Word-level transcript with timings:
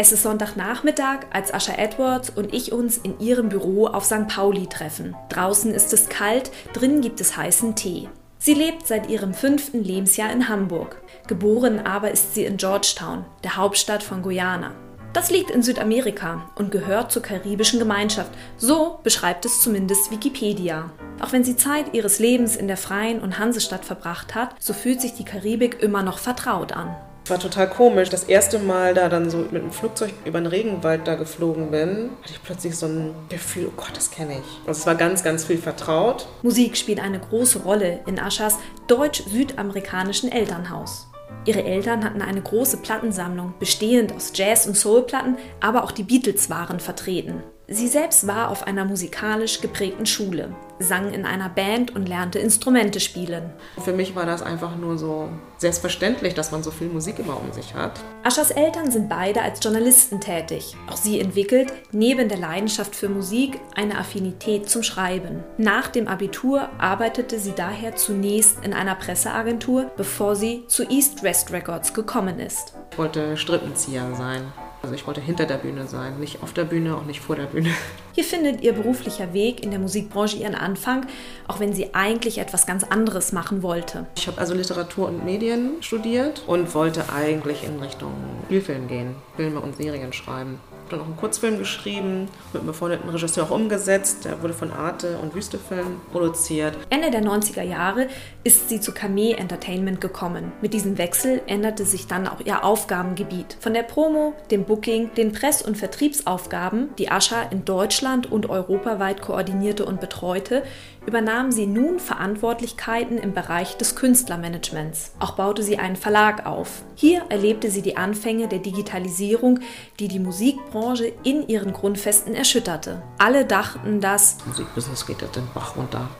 Es 0.00 0.12
ist 0.12 0.22
Sonntagnachmittag, 0.22 1.26
als 1.32 1.52
Asha 1.52 1.72
Edwards 1.76 2.30
und 2.30 2.54
ich 2.54 2.70
uns 2.70 2.98
in 2.98 3.18
ihrem 3.18 3.48
Büro 3.48 3.88
auf 3.88 4.04
St. 4.04 4.28
Pauli 4.28 4.68
treffen. 4.68 5.16
Draußen 5.28 5.74
ist 5.74 5.92
es 5.92 6.08
kalt, 6.08 6.52
drinnen 6.72 7.00
gibt 7.00 7.20
es 7.20 7.36
heißen 7.36 7.74
Tee. 7.74 8.08
Sie 8.38 8.54
lebt 8.54 8.86
seit 8.86 9.10
ihrem 9.10 9.34
fünften 9.34 9.82
Lebensjahr 9.82 10.30
in 10.30 10.48
Hamburg. 10.48 11.02
Geboren 11.26 11.80
aber 11.80 12.12
ist 12.12 12.36
sie 12.36 12.44
in 12.44 12.58
Georgetown, 12.58 13.24
der 13.42 13.56
Hauptstadt 13.56 14.04
von 14.04 14.22
Guyana. 14.22 14.70
Das 15.14 15.32
liegt 15.32 15.50
in 15.50 15.64
Südamerika 15.64 16.48
und 16.54 16.70
gehört 16.70 17.10
zur 17.10 17.22
karibischen 17.22 17.80
Gemeinschaft. 17.80 18.30
So 18.56 19.00
beschreibt 19.02 19.46
es 19.46 19.62
zumindest 19.62 20.12
Wikipedia. 20.12 20.92
Auch 21.20 21.32
wenn 21.32 21.42
sie 21.42 21.56
Zeit 21.56 21.92
ihres 21.92 22.20
Lebens 22.20 22.54
in 22.54 22.68
der 22.68 22.76
Freien 22.76 23.18
und 23.18 23.40
Hansestadt 23.40 23.84
verbracht 23.84 24.36
hat, 24.36 24.54
so 24.60 24.74
fühlt 24.74 25.00
sich 25.00 25.14
die 25.14 25.24
Karibik 25.24 25.82
immer 25.82 26.04
noch 26.04 26.18
vertraut 26.18 26.70
an. 26.70 26.94
War 27.28 27.38
total 27.38 27.68
komisch. 27.68 28.08
Das 28.08 28.24
erste 28.24 28.58
Mal 28.58 28.94
da 28.94 29.08
dann 29.08 29.28
so 29.28 29.38
mit 29.38 29.62
dem 29.62 29.70
Flugzeug 29.70 30.12
über 30.24 30.40
den 30.40 30.46
Regenwald 30.46 31.06
da 31.06 31.14
geflogen 31.14 31.70
bin, 31.70 32.10
hatte 32.22 32.32
ich 32.32 32.42
plötzlich 32.42 32.74
so 32.74 32.86
ein 32.86 33.14
Gefühl, 33.28 33.66
oh 33.68 33.72
Gott, 33.76 33.92
das 33.94 34.10
kenne 34.10 34.32
ich. 34.32 34.66
Also 34.66 34.80
es 34.80 34.86
war 34.86 34.94
ganz, 34.94 35.22
ganz 35.22 35.44
viel 35.44 35.58
vertraut. 35.58 36.26
Musik 36.42 36.76
spielt 36.76 37.00
eine 37.00 37.18
große 37.18 37.60
Rolle 37.60 38.00
in 38.06 38.18
Aschas 38.18 38.56
deutsch-südamerikanischen 38.86 40.32
Elternhaus. 40.32 41.06
Ihre 41.44 41.64
Eltern 41.64 42.04
hatten 42.04 42.22
eine 42.22 42.40
große 42.40 42.78
Plattensammlung, 42.78 43.54
bestehend 43.58 44.12
aus 44.14 44.32
Jazz- 44.34 44.66
und 44.66 44.76
Soulplatten, 44.76 45.36
aber 45.60 45.84
auch 45.84 45.92
die 45.92 46.02
Beatles 46.02 46.48
waren 46.50 46.80
vertreten. 46.80 47.42
Sie 47.70 47.86
selbst 47.86 48.26
war 48.26 48.50
auf 48.50 48.66
einer 48.66 48.86
musikalisch 48.86 49.60
geprägten 49.60 50.06
Schule, 50.06 50.54
sang 50.78 51.12
in 51.12 51.26
einer 51.26 51.50
Band 51.50 51.94
und 51.94 52.08
lernte 52.08 52.38
Instrumente 52.38 52.98
spielen. 52.98 53.52
Für 53.84 53.92
mich 53.92 54.16
war 54.16 54.24
das 54.24 54.40
einfach 54.40 54.74
nur 54.74 54.96
so 54.96 55.28
selbstverständlich, 55.58 56.32
dass 56.32 56.50
man 56.50 56.62
so 56.62 56.70
viel 56.70 56.88
Musik 56.88 57.18
immer 57.18 57.38
um 57.38 57.52
sich 57.52 57.74
hat. 57.74 58.00
Aschas 58.22 58.52
Eltern 58.52 58.90
sind 58.90 59.10
beide 59.10 59.42
als 59.42 59.62
Journalisten 59.62 60.18
tätig. 60.18 60.74
Auch 60.88 60.96
sie 60.96 61.20
entwickelt 61.20 61.70
neben 61.92 62.30
der 62.30 62.38
Leidenschaft 62.38 62.96
für 62.96 63.10
Musik 63.10 63.60
eine 63.76 63.98
Affinität 63.98 64.70
zum 64.70 64.82
Schreiben. 64.82 65.44
Nach 65.58 65.88
dem 65.88 66.08
Abitur 66.08 66.70
arbeitete 66.78 67.38
sie 67.38 67.52
daher 67.54 67.96
zunächst 67.96 68.64
in 68.64 68.72
einer 68.72 68.94
Presseagentur, 68.94 69.90
bevor 69.94 70.36
sie 70.36 70.64
zu 70.68 70.84
East 70.84 71.22
West 71.22 71.52
Records 71.52 71.92
gekommen 71.92 72.40
ist. 72.40 72.72
Ich 72.92 72.96
wollte 72.96 73.36
Strippenzieher 73.36 74.14
sein. 74.14 74.50
Also 74.82 74.94
ich 74.94 75.06
wollte 75.06 75.20
hinter 75.20 75.44
der 75.44 75.56
Bühne 75.56 75.86
sein, 75.86 76.20
nicht 76.20 76.42
auf 76.42 76.52
der 76.52 76.64
Bühne, 76.64 76.96
auch 76.96 77.04
nicht 77.04 77.20
vor 77.20 77.36
der 77.36 77.46
Bühne. 77.46 77.70
Hier 78.14 78.24
findet 78.24 78.62
ihr 78.62 78.72
beruflicher 78.72 79.32
Weg 79.32 79.62
in 79.62 79.70
der 79.70 79.80
Musikbranche 79.80 80.36
ihren 80.36 80.54
Anfang, 80.54 81.06
auch 81.46 81.60
wenn 81.60 81.72
sie 81.72 81.94
eigentlich 81.94 82.38
etwas 82.38 82.66
ganz 82.66 82.84
anderes 82.84 83.32
machen 83.32 83.62
wollte. 83.62 84.06
Ich 84.16 84.26
habe 84.26 84.38
also 84.38 84.54
Literatur 84.54 85.08
und 85.08 85.24
Medien 85.24 85.82
studiert 85.82 86.42
und 86.46 86.74
wollte 86.74 87.12
eigentlich 87.12 87.64
in 87.64 87.80
Richtung 87.80 88.12
Spielfilm 88.46 88.88
gehen, 88.88 89.14
Filme 89.36 89.60
und 89.60 89.76
Serien 89.76 90.12
schreiben 90.12 90.60
dann 90.88 91.00
auch 91.00 91.06
einen 91.06 91.16
Kurzfilm 91.16 91.58
geschrieben, 91.58 92.28
mit 92.52 92.60
einem 92.60 92.66
befreundeten 92.66 93.08
Regisseur 93.10 93.44
auch 93.44 93.50
umgesetzt. 93.50 94.24
Der 94.24 94.42
wurde 94.42 94.54
von 94.54 94.72
Arte 94.72 95.18
und 95.18 95.34
Wüstefilm 95.34 96.00
produziert. 96.12 96.76
Ende 96.90 97.10
der 97.10 97.22
90er 97.22 97.62
Jahre 97.62 98.08
ist 98.44 98.68
sie 98.68 98.80
zu 98.80 98.92
Kameh 98.92 99.32
Entertainment 99.32 100.00
gekommen. 100.00 100.52
Mit 100.60 100.74
diesem 100.74 100.98
Wechsel 100.98 101.42
änderte 101.46 101.84
sich 101.84 102.06
dann 102.06 102.26
auch 102.26 102.40
ihr 102.44 102.64
Aufgabengebiet. 102.64 103.56
Von 103.60 103.74
der 103.74 103.82
Promo, 103.82 104.34
dem 104.50 104.64
Booking, 104.64 105.14
den 105.14 105.32
Press- 105.32 105.62
und 105.62 105.76
Vertriebsaufgaben, 105.76 106.90
die 106.98 107.10
Ascha 107.10 107.42
in 107.50 107.64
Deutschland 107.64 108.30
und 108.30 108.48
europaweit 108.48 109.22
koordinierte 109.22 109.84
und 109.84 110.00
betreute, 110.00 110.62
übernahm 111.08 111.50
sie 111.52 111.66
nun 111.66 112.00
Verantwortlichkeiten 112.00 113.16
im 113.16 113.32
Bereich 113.32 113.78
des 113.78 113.96
Künstlermanagements. 113.96 115.12
Auch 115.18 115.36
baute 115.36 115.62
sie 115.62 115.78
einen 115.78 115.96
Verlag 115.96 116.44
auf. 116.44 116.82
Hier 116.96 117.22
erlebte 117.30 117.70
sie 117.70 117.80
die 117.80 117.96
Anfänge 117.96 118.46
der 118.46 118.58
Digitalisierung, 118.58 119.60
die 120.00 120.08
die 120.08 120.18
Musikbranche 120.18 121.10
in 121.24 121.48
ihren 121.48 121.72
Grundfesten 121.72 122.34
erschütterte. 122.34 123.02
Alle 123.16 123.46
dachten, 123.46 124.02
dass 124.02 124.36
Musikbusiness 124.46 125.06
geht 125.06 125.22
den 125.34 125.48
Bach 125.54 125.76
runter. 125.76 126.10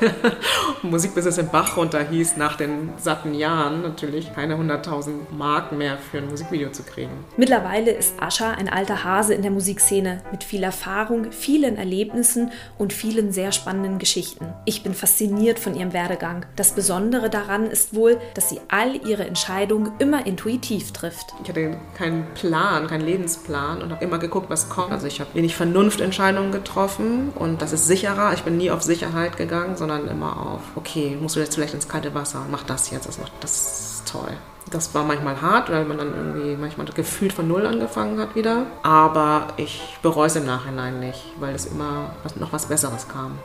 Musikbusiness 0.82 1.38
im 1.38 1.48
Bach 1.48 1.76
runter 1.76 2.08
hieß 2.08 2.36
nach 2.36 2.56
den 2.56 2.90
satten 2.98 3.34
Jahren 3.34 3.82
natürlich 3.82 4.32
keine 4.32 4.54
100.000 4.54 5.32
Mark 5.36 5.72
mehr 5.72 5.98
für 5.98 6.18
ein 6.18 6.28
Musikvideo 6.28 6.70
zu 6.70 6.84
kriegen. 6.84 7.10
Mittlerweile 7.36 7.90
ist 7.90 8.14
Ascha 8.22 8.52
ein 8.52 8.68
alter 8.68 9.02
Hase 9.02 9.34
in 9.34 9.42
der 9.42 9.50
Musikszene 9.50 10.22
mit 10.30 10.44
viel 10.44 10.62
Erfahrung, 10.62 11.32
vielen 11.32 11.76
Erlebnissen 11.76 12.52
und 12.78 12.92
vielen 12.92 13.32
sehr 13.32 13.50
spannenden 13.50 13.98
Geschichten. 13.98 14.35
Geschichten. 14.36 14.54
Ich 14.64 14.82
bin 14.82 14.94
fasziniert 14.94 15.58
von 15.58 15.74
ihrem 15.74 15.92
Werdegang. 15.92 16.46
Das 16.56 16.72
Besondere 16.72 17.30
daran 17.30 17.66
ist 17.66 17.94
wohl, 17.94 18.18
dass 18.34 18.48
sie 18.48 18.60
all 18.68 18.96
ihre 19.06 19.26
Entscheidungen 19.26 19.92
immer 19.98 20.26
intuitiv 20.26 20.92
trifft. 20.92 21.34
Ich 21.42 21.48
hatte 21.48 21.78
keinen 21.96 22.26
Plan, 22.34 22.86
keinen 22.86 23.04
Lebensplan 23.04 23.82
und 23.82 23.92
habe 23.92 24.04
immer 24.04 24.18
geguckt, 24.18 24.50
was 24.50 24.68
kommt. 24.68 24.92
Also 24.92 25.06
ich 25.06 25.20
habe 25.20 25.34
wenig 25.34 25.56
Vernunftentscheidungen 25.56 26.52
getroffen 26.52 27.32
und 27.34 27.62
das 27.62 27.72
ist 27.72 27.86
sicherer. 27.86 28.32
Ich 28.34 28.42
bin 28.42 28.56
nie 28.56 28.70
auf 28.70 28.82
Sicherheit 28.82 29.36
gegangen, 29.36 29.76
sondern 29.76 30.08
immer 30.08 30.54
auf, 30.54 30.60
okay, 30.74 31.16
musst 31.20 31.36
du 31.36 31.40
jetzt 31.40 31.54
vielleicht 31.54 31.74
ins 31.74 31.88
kalte 31.88 32.14
Wasser, 32.14 32.46
mach 32.50 32.64
das 32.64 32.90
jetzt, 32.90 33.08
das, 33.08 33.18
macht, 33.18 33.32
das 33.40 34.00
ist 34.00 34.08
toll. 34.08 34.32
Das 34.70 34.94
war 34.94 35.04
manchmal 35.04 35.40
hart, 35.40 35.70
weil 35.70 35.84
man 35.84 35.96
dann 35.96 36.12
irgendwie 36.12 36.56
manchmal 36.56 36.86
gefühlt 36.88 37.32
von 37.32 37.46
Null 37.46 37.66
angefangen 37.66 38.18
hat 38.18 38.34
wieder. 38.34 38.66
Aber 38.82 39.48
ich 39.56 39.96
bereue 40.02 40.26
es 40.26 40.34
im 40.34 40.44
Nachhinein 40.44 40.98
nicht, 40.98 41.22
weil 41.38 41.54
es 41.54 41.66
immer 41.66 42.10
noch 42.40 42.52
was 42.52 42.66
Besseres 42.66 43.06
kam. 43.06 43.38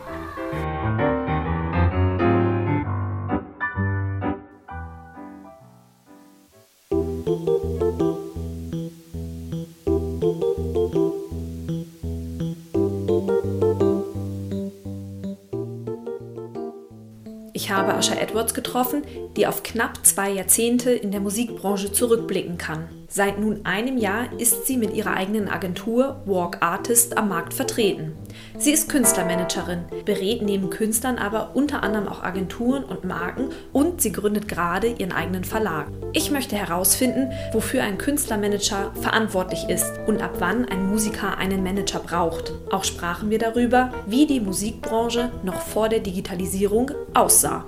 Ich 17.72 17.78
habe 17.78 17.94
Asha 17.94 18.16
Edwards 18.16 18.54
getroffen, 18.54 19.04
die 19.38 19.48
auf 19.48 19.64
knapp 19.64 20.06
zwei 20.06 20.30
Jahrzehnte 20.30 20.92
in 20.92 21.12
der 21.12 21.22
Musikbranche 21.22 21.94
zurückblicken 21.94 22.58
kann. 22.58 22.90
Seit 23.08 23.40
nun 23.40 23.66
einem 23.66 23.98
Jahr 23.98 24.28
ist 24.38 24.68
sie 24.68 24.78
mit 24.78 24.94
ihrer 24.94 25.14
eigenen 25.14 25.50
Agentur 25.50 26.22
Walk 26.26 26.58
Artist 26.62 27.18
am 27.18 27.28
Markt 27.28 27.54
vertreten. 27.54 28.14
Sie 28.58 28.72
ist 28.72 28.88
Künstlermanagerin, 28.88 29.86
berät 30.06 30.42
neben 30.42 30.70
Künstlern 30.70 31.18
aber 31.18 31.52
unter 31.54 31.84
anderem 31.84 32.08
auch 32.08 32.24
Agenturen 32.24 32.84
und 32.84 33.04
Marken 33.04 33.50
und 33.74 34.02
sie 34.02 34.14
gründet 34.14 34.48
gerade 34.48 34.88
ihren 34.88 35.12
eigenen 35.12 35.44
Verlag. 35.44 35.88
Ich 36.14 36.32
möchte 36.32 36.56
herausfinden, 36.56 37.32
wofür 37.52 37.84
ein 37.84 37.98
Künstlermanager 37.98 38.92
verantwortlich 39.02 39.68
ist 39.68 39.92
und 40.08 40.22
ab 40.22 40.36
wann 40.40 40.66
ein 40.66 40.90
Musiker 40.90 41.38
einen 41.38 41.64
Manager 41.64 42.00
braucht. 42.00 42.54
Auch 42.72 42.84
sprachen 42.86 43.30
wir 43.30 43.40
darüber, 43.40 43.92
wie 44.06 44.26
die 44.26 44.40
Musikbranche 44.40 45.32
noch 45.44 45.62
vor 45.62 45.90
der 45.90 46.00
Digitalisierung 46.00 46.92
aussah. 47.14 47.61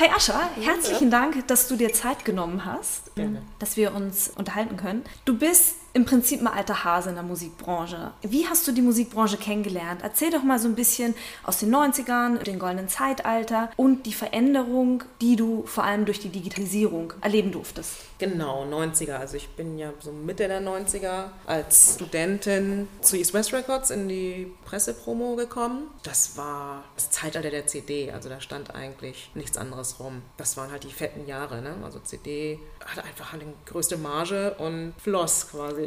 Hi 0.00 0.08
Ascha, 0.16 0.48
herzlichen 0.58 1.10
Dank, 1.10 1.46
dass 1.48 1.68
du 1.68 1.76
dir 1.76 1.92
Zeit 1.92 2.24
genommen 2.24 2.64
hast, 2.64 3.14
Gerne. 3.16 3.42
dass 3.58 3.76
wir 3.76 3.94
uns 3.94 4.28
unterhalten 4.34 4.78
können. 4.78 5.04
Du 5.26 5.36
bist 5.36 5.76
im 5.92 6.04
Prinzip 6.04 6.40
ein 6.40 6.46
alter 6.46 6.84
Hase 6.84 7.10
in 7.10 7.16
der 7.16 7.24
Musikbranche. 7.24 8.12
Wie 8.22 8.46
hast 8.46 8.66
du 8.68 8.72
die 8.72 8.82
Musikbranche 8.82 9.36
kennengelernt? 9.36 10.00
Erzähl 10.02 10.30
doch 10.30 10.42
mal 10.42 10.58
so 10.58 10.68
ein 10.68 10.74
bisschen 10.74 11.14
aus 11.44 11.58
den 11.58 11.74
90ern, 11.74 12.38
dem 12.44 12.58
goldenen 12.58 12.88
Zeitalter 12.88 13.70
und 13.76 14.06
die 14.06 14.12
Veränderung, 14.12 15.02
die 15.20 15.36
du 15.36 15.64
vor 15.66 15.84
allem 15.84 16.04
durch 16.04 16.20
die 16.20 16.28
Digitalisierung 16.28 17.12
erleben 17.20 17.52
durftest. 17.52 17.96
Genau, 18.18 18.64
90er. 18.64 19.14
Also 19.14 19.36
ich 19.36 19.48
bin 19.50 19.78
ja 19.78 19.92
so 20.00 20.12
Mitte 20.12 20.46
der 20.46 20.60
90er 20.60 21.30
als 21.46 21.94
Studentin 21.94 22.88
zu 23.00 23.16
East 23.16 23.34
West 23.34 23.52
Records 23.52 23.90
in 23.90 24.08
die 24.08 24.52
Pressepromo 24.64 25.36
gekommen. 25.36 25.88
Das 26.02 26.36
war 26.36 26.84
das 26.94 27.10
Zeitalter 27.10 27.50
der 27.50 27.66
CD, 27.66 28.12
also 28.12 28.28
da 28.28 28.40
stand 28.40 28.74
eigentlich 28.74 29.30
nichts 29.34 29.56
anderes 29.56 29.98
rum. 30.00 30.22
Das 30.36 30.56
waren 30.56 30.70
halt 30.70 30.84
die 30.84 30.92
fetten 30.92 31.26
Jahre, 31.26 31.62
ne? 31.62 31.74
Also 31.82 31.98
CD 32.00 32.58
hatte 32.84 33.04
einfach 33.04 33.32
eine 33.32 33.44
größte 33.66 33.96
Marge 33.96 34.54
und 34.58 34.94
floss 34.98 35.48
quasi 35.50 35.79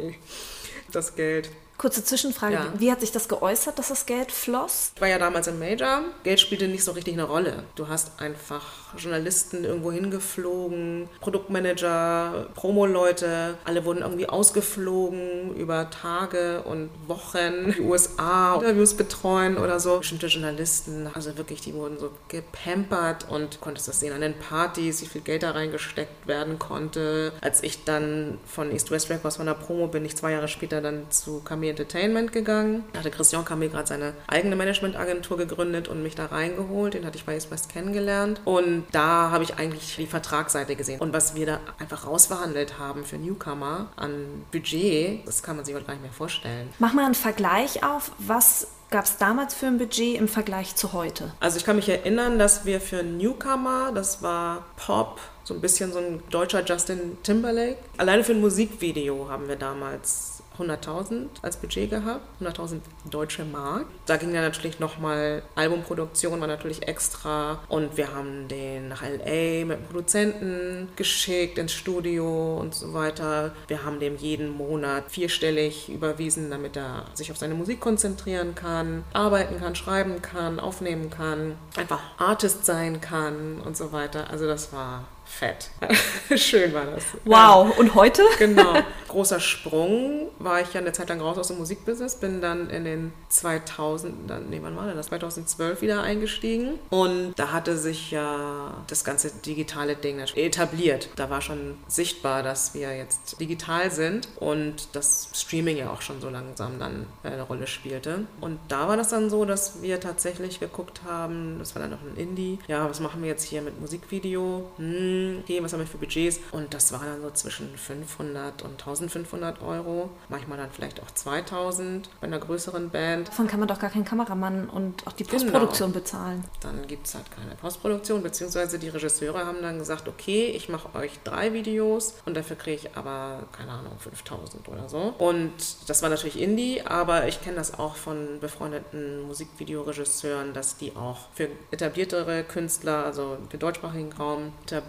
das 0.92 1.14
Geld. 1.16 1.50
Kurze 1.76 2.04
Zwischenfrage, 2.04 2.54
Ja. 2.54 2.72
wie 2.78 2.90
hat 2.92 3.00
sich 3.00 3.10
das 3.10 3.28
geäußert, 3.28 3.78
dass 3.78 3.88
das 3.88 4.06
Geld 4.06 4.30
floss? 4.30 4.92
Ich 4.94 5.00
war 5.00 5.08
ja 5.08 5.18
damals 5.18 5.48
im 5.48 5.58
Major. 5.58 6.04
Geld 6.22 6.38
spielte 6.40 6.68
nicht 6.68 6.84
so 6.84 6.92
richtig 6.92 7.14
eine 7.14 7.24
Rolle. 7.24 7.64
Du 7.74 7.88
hast 7.88 8.20
einfach 8.20 8.83
Journalisten 8.98 9.64
irgendwo 9.64 9.92
hingeflogen, 9.92 11.08
Produktmanager, 11.20 12.46
Promo-Leute. 12.54 13.54
Alle 13.64 13.84
wurden 13.84 14.00
irgendwie 14.02 14.28
ausgeflogen 14.28 15.54
über 15.56 15.90
Tage 15.90 16.62
und 16.62 16.90
Wochen. 17.06 17.74
Die 17.76 17.80
USA 17.80 18.56
Interviews 18.56 18.94
betreuen 18.94 19.56
oder 19.56 19.80
so. 19.80 19.98
Bestimmte 19.98 20.26
Journalisten, 20.26 21.08
also 21.12 21.36
wirklich, 21.36 21.60
die 21.60 21.74
wurden 21.74 21.98
so 21.98 22.10
gepampert 22.28 23.26
und 23.28 23.60
konntest 23.60 23.88
das 23.88 24.00
sehen 24.00 24.12
an 24.12 24.20
den 24.20 24.34
Partys, 24.34 25.02
wie 25.02 25.06
viel 25.06 25.20
Geld 25.20 25.42
da 25.42 25.52
reingesteckt 25.52 26.26
werden 26.26 26.58
konnte. 26.58 27.32
Als 27.40 27.62
ich 27.62 27.84
dann 27.84 28.38
von 28.46 28.70
East 28.70 28.90
West 28.90 29.10
Records 29.10 29.36
von 29.36 29.46
der 29.46 29.54
Promo 29.54 29.86
bin, 29.88 30.04
ich 30.04 30.16
zwei 30.16 30.32
Jahre 30.32 30.48
später 30.48 30.80
dann 30.80 31.10
zu 31.10 31.40
Camille 31.40 31.70
Entertainment 31.70 32.32
gegangen. 32.32 32.84
Da 32.92 33.00
hatte 33.00 33.10
Christian 33.10 33.44
Camille 33.44 33.70
gerade 33.70 33.86
seine 33.86 34.12
eigene 34.26 34.56
Managementagentur 34.56 35.36
gegründet 35.36 35.88
und 35.88 36.02
mich 36.02 36.14
da 36.14 36.26
reingeholt. 36.26 36.94
Den 36.94 37.04
hatte 37.06 37.16
ich 37.16 37.24
bei 37.24 37.34
East 37.34 37.50
West 37.50 37.72
kennengelernt. 37.72 38.40
Und 38.44 38.83
da 38.92 39.30
habe 39.30 39.44
ich 39.44 39.56
eigentlich 39.56 39.96
die 39.96 40.06
Vertragsseite 40.06 40.76
gesehen. 40.76 41.00
Und 41.00 41.12
was 41.12 41.34
wir 41.34 41.46
da 41.46 41.60
einfach 41.78 42.06
rausverhandelt 42.06 42.78
haben 42.78 43.04
für 43.04 43.16
Newcomer 43.16 43.88
an 43.96 44.44
Budget, 44.52 45.26
das 45.26 45.42
kann 45.42 45.56
man 45.56 45.64
sich 45.64 45.74
heute 45.74 45.86
gar 45.86 45.94
nicht 45.94 46.02
mehr 46.02 46.12
vorstellen. 46.12 46.70
Mach 46.78 46.92
mal 46.92 47.04
einen 47.04 47.14
Vergleich 47.14 47.82
auf, 47.84 48.12
was 48.18 48.68
gab 48.90 49.04
es 49.04 49.16
damals 49.16 49.54
für 49.54 49.66
ein 49.66 49.78
Budget 49.78 50.16
im 50.16 50.28
Vergleich 50.28 50.76
zu 50.76 50.92
heute? 50.92 51.32
Also 51.40 51.56
ich 51.56 51.64
kann 51.64 51.76
mich 51.76 51.88
erinnern, 51.88 52.38
dass 52.38 52.64
wir 52.64 52.80
für 52.80 53.02
Newcomer, 53.02 53.92
das 53.92 54.22
war 54.22 54.64
Pop, 54.76 55.20
so 55.44 55.54
ein 55.54 55.60
bisschen 55.60 55.92
so 55.92 55.98
ein 55.98 56.22
deutscher 56.30 56.64
Justin 56.64 57.18
Timberlake. 57.22 57.78
Alleine 57.96 58.24
für 58.24 58.32
ein 58.32 58.40
Musikvideo 58.40 59.28
haben 59.28 59.48
wir 59.48 59.56
damals 59.56 60.33
100.000 60.58 61.26
als 61.42 61.56
Budget 61.56 61.90
gehabt, 61.90 62.22
100.000 62.40 62.80
deutsche 63.10 63.44
Mark. 63.44 63.86
Da 64.06 64.16
ging 64.16 64.32
dann 64.32 64.42
natürlich 64.42 64.80
nochmal 64.80 65.42
Albumproduktion, 65.54 66.40
war 66.40 66.46
natürlich 66.46 66.86
extra 66.86 67.60
und 67.68 67.96
wir 67.96 68.14
haben 68.14 68.48
den 68.48 68.88
nach 68.88 69.02
LA 69.02 69.64
mit 69.64 69.78
dem 69.78 69.84
Produzenten 69.86 70.88
geschickt 70.96 71.58
ins 71.58 71.72
Studio 71.72 72.58
und 72.58 72.74
so 72.74 72.94
weiter. 72.94 73.54
Wir 73.68 73.84
haben 73.84 74.00
dem 74.00 74.16
jeden 74.16 74.50
Monat 74.50 75.10
vierstellig 75.10 75.88
überwiesen, 75.88 76.50
damit 76.50 76.76
er 76.76 77.06
sich 77.14 77.30
auf 77.30 77.38
seine 77.38 77.54
Musik 77.54 77.80
konzentrieren 77.80 78.54
kann, 78.54 79.04
arbeiten 79.12 79.58
kann, 79.58 79.74
schreiben 79.74 80.22
kann, 80.22 80.60
aufnehmen 80.60 81.10
kann, 81.10 81.56
einfach 81.76 82.00
Artist 82.18 82.64
sein 82.64 83.00
kann 83.00 83.60
und 83.64 83.76
so 83.76 83.92
weiter. 83.92 84.30
Also 84.30 84.46
das 84.46 84.72
war 84.72 85.04
fett. 85.24 85.70
Schön 86.36 86.72
war 86.72 86.86
das. 86.86 87.04
Wow, 87.24 87.76
und 87.78 87.94
heute? 87.94 88.22
Genau. 88.38 88.74
Großer 89.08 89.40
Sprung. 89.40 90.28
War 90.38 90.60
ich 90.60 90.74
ja 90.74 90.80
eine 90.80 90.92
Zeit 90.92 91.08
lang 91.08 91.20
raus 91.20 91.38
aus 91.38 91.48
dem 91.48 91.58
Musikbusiness, 91.58 92.16
bin 92.16 92.40
dann 92.40 92.68
in 92.68 92.84
den 92.84 93.12
2000, 93.28 94.28
dann, 94.28 94.50
nee, 94.50 94.58
wann 94.60 94.76
war 94.76 94.86
denn 94.86 94.96
das? 94.96 95.06
2012 95.06 95.82
wieder 95.82 96.02
eingestiegen. 96.02 96.78
Und 96.90 97.34
da 97.36 97.52
hatte 97.52 97.76
sich 97.76 98.10
ja 98.10 98.84
das 98.88 99.04
ganze 99.04 99.30
digitale 99.30 99.94
Ding 99.94 100.18
etabliert. 100.18 101.08
Da 101.16 101.30
war 101.30 101.40
schon 101.40 101.78
sichtbar, 101.86 102.42
dass 102.42 102.74
wir 102.74 102.96
jetzt 102.96 103.40
digital 103.40 103.90
sind 103.90 104.28
und 104.36 104.88
das 104.92 105.28
Streaming 105.32 105.76
ja 105.76 105.90
auch 105.90 106.02
schon 106.02 106.20
so 106.20 106.28
langsam 106.28 106.78
dann 106.78 107.06
eine 107.22 107.42
Rolle 107.42 107.66
spielte. 107.66 108.26
Und 108.40 108.58
da 108.68 108.88
war 108.88 108.96
das 108.96 109.10
dann 109.10 109.30
so, 109.30 109.44
dass 109.44 109.80
wir 109.80 110.00
tatsächlich 110.00 110.60
geguckt 110.60 111.02
haben, 111.06 111.56
das 111.60 111.74
war 111.74 111.82
dann 111.82 111.92
noch 111.92 112.02
ein 112.02 112.16
Indie, 112.16 112.58
ja, 112.66 112.88
was 112.90 113.00
machen 113.00 113.22
wir 113.22 113.28
jetzt 113.28 113.44
hier 113.44 113.62
mit 113.62 113.80
Musikvideo? 113.80 114.70
Hm, 114.76 115.13
okay, 115.42 115.62
was 115.62 115.72
haben 115.72 115.80
wir 115.80 115.86
für 115.86 115.98
Budgets? 115.98 116.40
Und 116.52 116.72
das 116.74 116.92
war 116.92 117.00
dann 117.00 117.22
so 117.22 117.30
zwischen 117.30 117.76
500 117.76 118.62
und 118.62 118.72
1500 118.72 119.62
Euro, 119.62 120.10
manchmal 120.28 120.58
dann 120.58 120.70
vielleicht 120.70 121.02
auch 121.02 121.10
2000 121.10 122.08
bei 122.20 122.26
einer 122.26 122.38
größeren 122.38 122.90
Band. 122.90 123.28
Davon 123.28 123.46
kann 123.46 123.58
man 123.60 123.68
doch 123.68 123.78
gar 123.78 123.90
keinen 123.90 124.04
Kameramann 124.04 124.68
und 124.68 125.06
auch 125.06 125.12
die 125.12 125.24
Genau. 125.24 125.38
Postproduktion 125.42 125.92
bezahlen. 125.92 126.44
Dann 126.60 126.86
gibt 126.86 127.06
es 127.06 127.14
halt 127.14 127.30
keine 127.30 127.54
Postproduktion, 127.56 128.22
beziehungsweise 128.22 128.78
die 128.78 128.88
Regisseure 128.88 129.44
haben 129.46 129.62
dann 129.62 129.78
gesagt, 129.78 130.08
okay, 130.08 130.46
ich 130.46 130.68
mache 130.68 130.94
euch 130.96 131.18
drei 131.24 131.52
Videos 131.52 132.14
und 132.26 132.36
dafür 132.36 132.56
kriege 132.56 132.76
ich 132.76 132.96
aber, 132.96 133.44
keine 133.52 133.72
Ahnung, 133.72 133.92
5000 133.98 134.68
oder 134.68 134.88
so. 134.88 135.14
Und 135.18 135.52
das 135.88 136.02
war 136.02 136.08
natürlich 136.10 136.40
Indie, 136.40 136.82
aber 136.84 137.26
ich 137.28 137.42
kenne 137.42 137.56
das 137.56 137.78
auch 137.78 137.96
von 137.96 138.38
befreundeten 138.40 139.22
Musikvideoregisseuren, 139.68 140.52
dass 140.52 140.76
die 140.76 140.94
auch 140.96 141.18
für 141.34 141.48
etabliertere 141.70 142.44
Künstler, 142.44 143.04
also 143.04 143.36
den 143.52 143.58
deutschsprachigen 143.60 144.12
Raum 144.12 144.52
etabliert, 144.64 144.84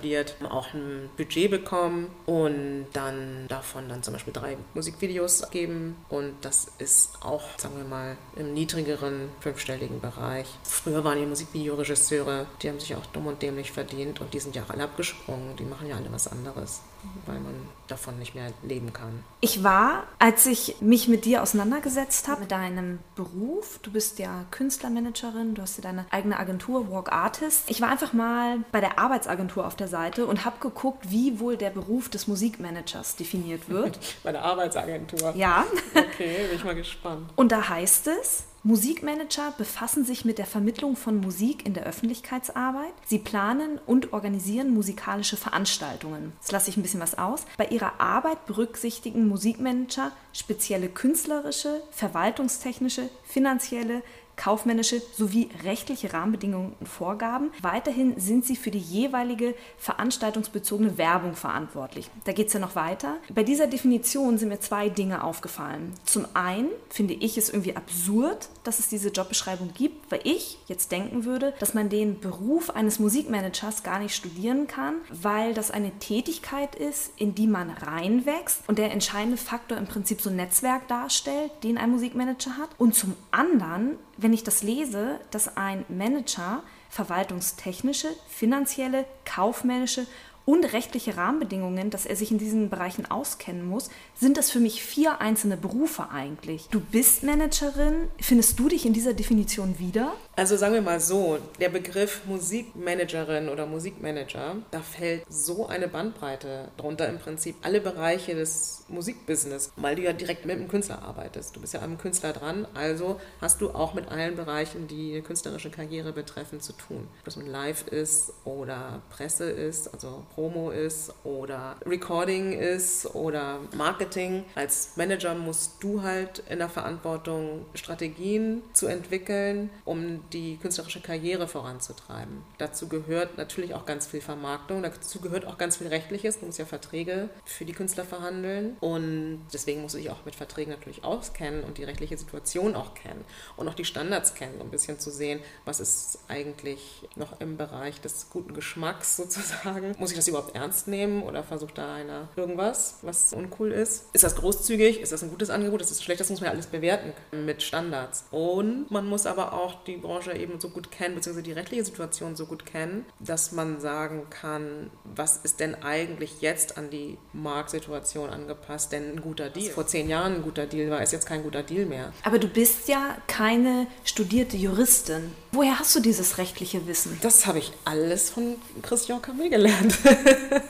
auch 0.49 0.73
ein 0.73 1.09
Budget 1.17 1.49
bekommen 1.51 2.09
und 2.25 2.87
dann 2.93 3.47
davon 3.47 3.89
dann 3.89 4.03
zum 4.03 4.13
Beispiel 4.13 4.33
drei 4.33 4.57
Musikvideos 4.73 5.49
geben. 5.51 5.95
Und 6.09 6.33
das 6.41 6.67
ist 6.77 7.17
auch, 7.21 7.43
sagen 7.57 7.77
wir 7.77 7.85
mal, 7.85 8.17
im 8.35 8.53
niedrigeren 8.53 9.29
fünfstelligen 9.39 9.99
Bereich. 9.99 10.47
Früher 10.63 11.03
waren 11.03 11.19
die 11.19 11.25
Musikvideoregisseure, 11.25 12.45
die 12.61 12.69
haben 12.69 12.79
sich 12.79 12.95
auch 12.95 13.05
dumm 13.07 13.27
und 13.27 13.41
dämlich 13.41 13.71
verdient 13.71 14.21
und 14.21 14.33
die 14.33 14.39
sind 14.39 14.55
ja 14.55 14.65
alle 14.67 14.83
abgesprungen. 14.83 15.55
Die 15.57 15.63
machen 15.63 15.87
ja 15.87 15.95
alle 15.95 16.11
was 16.11 16.27
anderes, 16.27 16.81
weil 17.25 17.39
man 17.39 17.53
davon 17.87 18.17
nicht 18.17 18.33
mehr 18.33 18.51
leben 18.63 18.91
kann. 18.93 19.23
Ich 19.41 19.63
war, 19.63 20.03
als 20.19 20.45
ich 20.47 20.77
mich 20.81 21.07
mit 21.07 21.25
dir 21.25 21.43
auseinandergesetzt 21.43 22.27
habe, 22.27 22.41
mit 22.41 22.51
deinem 22.51 22.99
Beruf, 23.15 23.79
du 23.83 23.91
bist 23.91 24.17
ja 24.19 24.45
Künstlermanagerin, 24.51 25.53
du 25.55 25.61
hast 25.61 25.77
ja 25.77 25.83
deine 25.83 26.05
eigene 26.09 26.39
Agentur, 26.39 26.89
Walk 26.91 27.11
Artist. 27.11 27.63
Ich 27.67 27.81
war 27.81 27.89
einfach 27.89 28.13
mal 28.13 28.59
bei 28.71 28.79
der 28.81 28.97
Arbeitsagentur 28.99 29.65
auf 29.67 29.75
der 29.75 29.87
Seite 29.87 30.25
und 30.25 30.45
habe 30.45 30.57
geguckt, 30.59 31.11
wie 31.11 31.39
wohl 31.39 31.57
der 31.57 31.69
Beruf 31.69 32.09
des 32.09 32.27
Musikmanagers 32.27 33.15
definiert 33.15 33.69
wird. 33.69 33.99
Bei 34.23 34.31
der 34.31 34.43
Arbeitsagentur. 34.43 35.33
ja, 35.35 35.63
Okay, 35.95 36.47
bin 36.47 36.55
ich 36.57 36.63
mal 36.63 36.75
gespannt. 36.75 37.29
und 37.35 37.51
da 37.51 37.69
heißt 37.69 38.07
es, 38.07 38.43
Musikmanager 38.67 39.53
befassen 39.59 40.05
sich 40.05 40.25
mit 40.25 40.39
der 40.39 40.47
Vermittlung 40.47 40.95
von 40.95 41.21
Musik 41.21 41.67
in 41.67 41.75
der 41.75 41.85
Öffentlichkeitsarbeit. 41.85 42.93
Sie 43.05 43.19
planen 43.19 43.79
und 43.85 44.11
organisieren 44.11 44.73
musikalische 44.73 45.37
Veranstaltungen. 45.37 46.33
Jetzt 46.39 46.51
lasse 46.51 46.71
ich 46.71 46.75
ein 46.75 46.81
bisschen 46.81 46.99
was 46.99 47.15
aus. 47.15 47.45
Bei 47.57 47.67
ihrer 47.67 48.01
Arbeit 48.01 48.47
berücksichtigen 48.47 49.27
Musikmanager 49.27 50.11
spezielle 50.33 50.89
künstlerische, 50.89 51.83
verwaltungstechnische, 51.91 53.11
finanzielle, 53.23 54.01
kaufmännische 54.35 55.01
sowie 55.15 55.49
rechtliche 55.63 56.13
Rahmenbedingungen 56.13 56.73
und 56.79 56.87
Vorgaben. 56.87 57.51
Weiterhin 57.61 58.19
sind 58.19 58.45
sie 58.45 58.55
für 58.55 58.71
die 58.71 58.79
jeweilige 58.79 59.55
veranstaltungsbezogene 59.77 60.97
Werbung 60.97 61.35
verantwortlich. 61.35 62.09
Da 62.25 62.31
geht 62.31 62.47
es 62.47 62.53
ja 62.53 62.59
noch 62.59 62.75
weiter. 62.75 63.17
Bei 63.33 63.43
dieser 63.43 63.67
Definition 63.67 64.37
sind 64.37 64.49
mir 64.49 64.59
zwei 64.59 64.89
Dinge 64.89 65.23
aufgefallen. 65.23 65.93
Zum 66.05 66.25
einen 66.33 66.69
finde 66.89 67.13
ich 67.13 67.37
es 67.37 67.49
irgendwie 67.49 67.75
absurd, 67.75 68.49
dass 68.63 68.79
es 68.79 68.87
diese 68.89 69.09
Jobbeschreibung 69.09 69.73
gibt, 69.73 70.11
weil 70.11 70.21
ich 70.23 70.57
jetzt 70.67 70.91
denken 70.91 71.25
würde, 71.25 71.53
dass 71.59 71.73
man 71.73 71.89
den 71.89 72.19
Beruf 72.19 72.69
eines 72.69 72.99
Musikmanagers 72.99 73.83
gar 73.83 73.99
nicht 73.99 74.15
studieren 74.15 74.67
kann, 74.67 74.95
weil 75.09 75.53
das 75.53 75.71
eine 75.71 75.91
Tätigkeit 75.99 76.75
ist, 76.75 77.11
in 77.17 77.35
die 77.35 77.47
man 77.47 77.69
reinwächst 77.69 78.61
und 78.67 78.77
der 78.77 78.91
entscheidende 78.91 79.37
Faktor 79.37 79.77
im 79.77 79.87
Prinzip 79.87 80.21
so 80.21 80.29
ein 80.29 80.35
Netzwerk 80.35 80.87
darstellt, 80.87 81.51
den 81.63 81.77
ein 81.77 81.91
Musikmanager 81.91 82.57
hat. 82.57 82.69
Und 82.77 82.95
zum 82.95 83.15
anderen, 83.31 83.97
wenn 84.17 84.33
ich 84.33 84.43
das 84.43 84.63
lese, 84.63 85.19
dass 85.31 85.57
ein 85.57 85.85
Manager 85.89 86.63
verwaltungstechnische, 86.89 88.09
finanzielle, 88.29 89.05
kaufmännische 89.25 90.07
und 90.45 90.63
rechtliche 90.73 91.17
Rahmenbedingungen, 91.17 91.89
dass 91.89 92.05
er 92.05 92.15
sich 92.15 92.31
in 92.31 92.37
diesen 92.37 92.69
Bereichen 92.69 93.09
auskennen 93.09 93.67
muss, 93.67 93.89
sind 94.13 94.37
das 94.37 94.51
für 94.51 94.59
mich 94.59 94.83
vier 94.83 95.19
einzelne 95.19 95.57
Berufe 95.57 96.09
eigentlich. 96.09 96.67
Du 96.69 96.79
bist 96.79 97.23
Managerin. 97.23 98.09
Findest 98.19 98.59
du 98.59 98.69
dich 98.69 98.85
in 98.85 98.93
dieser 98.93 99.13
Definition 99.13 99.79
wieder? 99.79 100.13
Also 100.37 100.57
sagen 100.57 100.73
wir 100.73 100.81
mal 100.81 100.99
so, 100.99 101.39
der 101.61 101.69
Begriff 101.69 102.25
Musikmanagerin 102.25 103.47
oder 103.47 103.65
Musikmanager, 103.65 104.57
da 104.69 104.81
fällt 104.81 105.23
so 105.29 105.67
eine 105.67 105.87
Bandbreite 105.87 106.67
drunter 106.75 107.07
im 107.07 107.19
Prinzip 107.19 107.55
alle 107.61 107.79
Bereiche 107.79 108.35
des 108.35 108.83
Musikbusiness, 108.89 109.71
weil 109.77 109.95
du 109.95 110.01
ja 110.01 110.11
direkt 110.11 110.45
mit 110.45 110.59
dem 110.59 110.67
Künstler 110.67 111.01
arbeitest. 111.03 111.55
Du 111.55 111.61
bist 111.61 111.73
ja 111.73 111.81
am 111.81 111.97
Künstler 111.97 112.33
dran, 112.33 112.67
also 112.73 113.21
hast 113.39 113.61
du 113.61 113.69
auch 113.69 113.93
mit 113.93 114.09
allen 114.09 114.35
Bereichen, 114.35 114.89
die 114.89 115.13
eine 115.13 115.21
künstlerische 115.21 115.69
Karriere 115.69 116.11
betreffen, 116.11 116.59
zu 116.59 116.73
tun. 116.73 117.07
Ob 117.19 117.25
das 117.25 117.37
nun 117.37 117.47
Live 117.47 117.87
ist 117.87 118.33
oder 118.43 119.01
Presse 119.09 119.49
ist, 119.49 119.93
also 119.93 120.25
Promo 120.35 120.69
ist 120.69 121.13
oder 121.23 121.77
Recording 121.85 122.51
ist 122.51 123.05
oder 123.15 123.59
Marketing. 123.73 124.43
Als 124.55 124.97
Manager 124.97 125.33
musst 125.33 125.81
du 125.81 126.01
halt 126.01 126.43
in 126.49 126.59
der 126.59 126.69
Verantwortung 126.69 127.65
Strategien 127.73 128.63
zu 128.73 128.87
entwickeln, 128.87 129.69
um 129.85 130.24
die 130.33 130.57
künstlerische 130.57 131.01
Karriere 131.01 131.47
voranzutreiben. 131.47 132.43
Dazu 132.57 132.87
gehört 132.87 133.37
natürlich 133.37 133.73
auch 133.73 133.85
ganz 133.85 134.07
viel 134.07 134.21
Vermarktung, 134.21 134.83
dazu 134.83 135.19
gehört 135.19 135.45
auch 135.45 135.57
ganz 135.57 135.77
viel 135.77 135.87
Rechtliches. 135.87 136.39
Du 136.39 136.45
musst 136.45 136.59
ja 136.59 136.65
Verträge 136.65 137.29
für 137.45 137.65
die 137.65 137.73
Künstler 137.73 138.05
verhandeln 138.05 138.77
und 138.79 139.41
deswegen 139.53 139.81
musst 139.81 139.95
du 139.95 139.99
dich 139.99 140.09
auch 140.09 140.25
mit 140.25 140.35
Verträgen 140.35 140.71
natürlich 140.71 141.03
auskennen 141.03 141.63
und 141.63 141.77
die 141.77 141.83
rechtliche 141.83 142.17
Situation 142.17 142.75
auch 142.75 142.93
kennen 142.93 143.23
und 143.55 143.67
auch 143.67 143.73
die 143.73 143.85
Standards 143.85 144.33
kennen, 144.35 144.55
um 144.59 144.67
ein 144.67 144.71
bisschen 144.71 144.99
zu 144.99 145.11
sehen, 145.11 145.39
was 145.65 145.79
ist 145.79 146.19
eigentlich 146.27 147.07
noch 147.15 147.39
im 147.39 147.57
Bereich 147.57 148.01
des 148.01 148.29
guten 148.29 148.53
Geschmacks 148.53 149.17
sozusagen. 149.17 149.95
Muss 149.99 150.11
ich 150.11 150.17
das 150.17 150.27
überhaupt 150.27 150.55
ernst 150.55 150.87
nehmen 150.87 151.23
oder 151.23 151.43
versucht 151.43 151.77
da 151.77 151.93
einer 151.95 152.29
irgendwas, 152.35 152.99
was 153.01 153.33
uncool 153.33 153.71
ist? 153.71 154.05
Ist 154.13 154.23
das 154.23 154.35
großzügig? 154.35 155.01
Ist 155.01 155.11
das 155.11 155.23
ein 155.23 155.29
gutes 155.29 155.49
Angebot? 155.49 155.81
Ist 155.81 155.91
das 155.91 156.03
schlecht? 156.03 156.19
Das 156.19 156.29
muss 156.29 156.39
man 156.39 156.47
ja 156.47 156.51
alles 156.51 156.67
bewerten 156.67 157.13
mit 157.31 157.61
Standards. 157.61 158.25
Und 158.31 158.89
man 158.91 159.07
muss 159.07 159.25
aber 159.25 159.53
auch 159.53 159.83
die 159.83 159.97
Branche 159.97 160.14
eben 160.35 160.59
so 160.59 160.69
gut 160.69 160.91
kennen, 160.91 161.15
beziehungsweise 161.15 161.43
die 161.43 161.51
rechtliche 161.51 161.85
Situation 161.85 162.35
so 162.35 162.45
gut 162.45 162.65
kennen, 162.65 163.05
dass 163.19 163.51
man 163.51 163.79
sagen 163.79 164.27
kann, 164.29 164.89
was 165.03 165.37
ist 165.37 165.59
denn 165.59 165.75
eigentlich 165.75 166.41
jetzt 166.41 166.77
an 166.77 166.89
die 166.89 167.17
Marktsituation 167.33 168.29
angepasst, 168.29 168.91
denn 168.91 169.11
ein 169.11 169.21
guter 169.21 169.49
Deal. 169.49 169.71
Vor 169.71 169.87
zehn 169.87 170.09
Jahren 170.09 170.35
ein 170.35 170.41
guter 170.41 170.65
Deal 170.65 170.89
war, 170.89 171.01
ist 171.01 171.13
jetzt 171.13 171.27
kein 171.27 171.43
guter 171.43 171.63
Deal 171.63 171.85
mehr. 171.85 172.13
Aber 172.23 172.39
du 172.39 172.47
bist 172.47 172.87
ja 172.87 173.17
keine 173.27 173.87
studierte 174.03 174.57
Juristin. 174.57 175.31
Woher 175.55 175.79
hast 175.79 175.95
du 175.95 176.01
dieses 176.01 176.37
rechtliche 176.37 176.85
Wissen? 176.85 177.17
Das 177.21 177.47
habe 177.47 177.59
ich 177.59 177.71
alles 177.85 178.29
von 178.29 178.57
Christian 178.81 179.21
Camé 179.21 179.49
gelernt. 179.49 179.97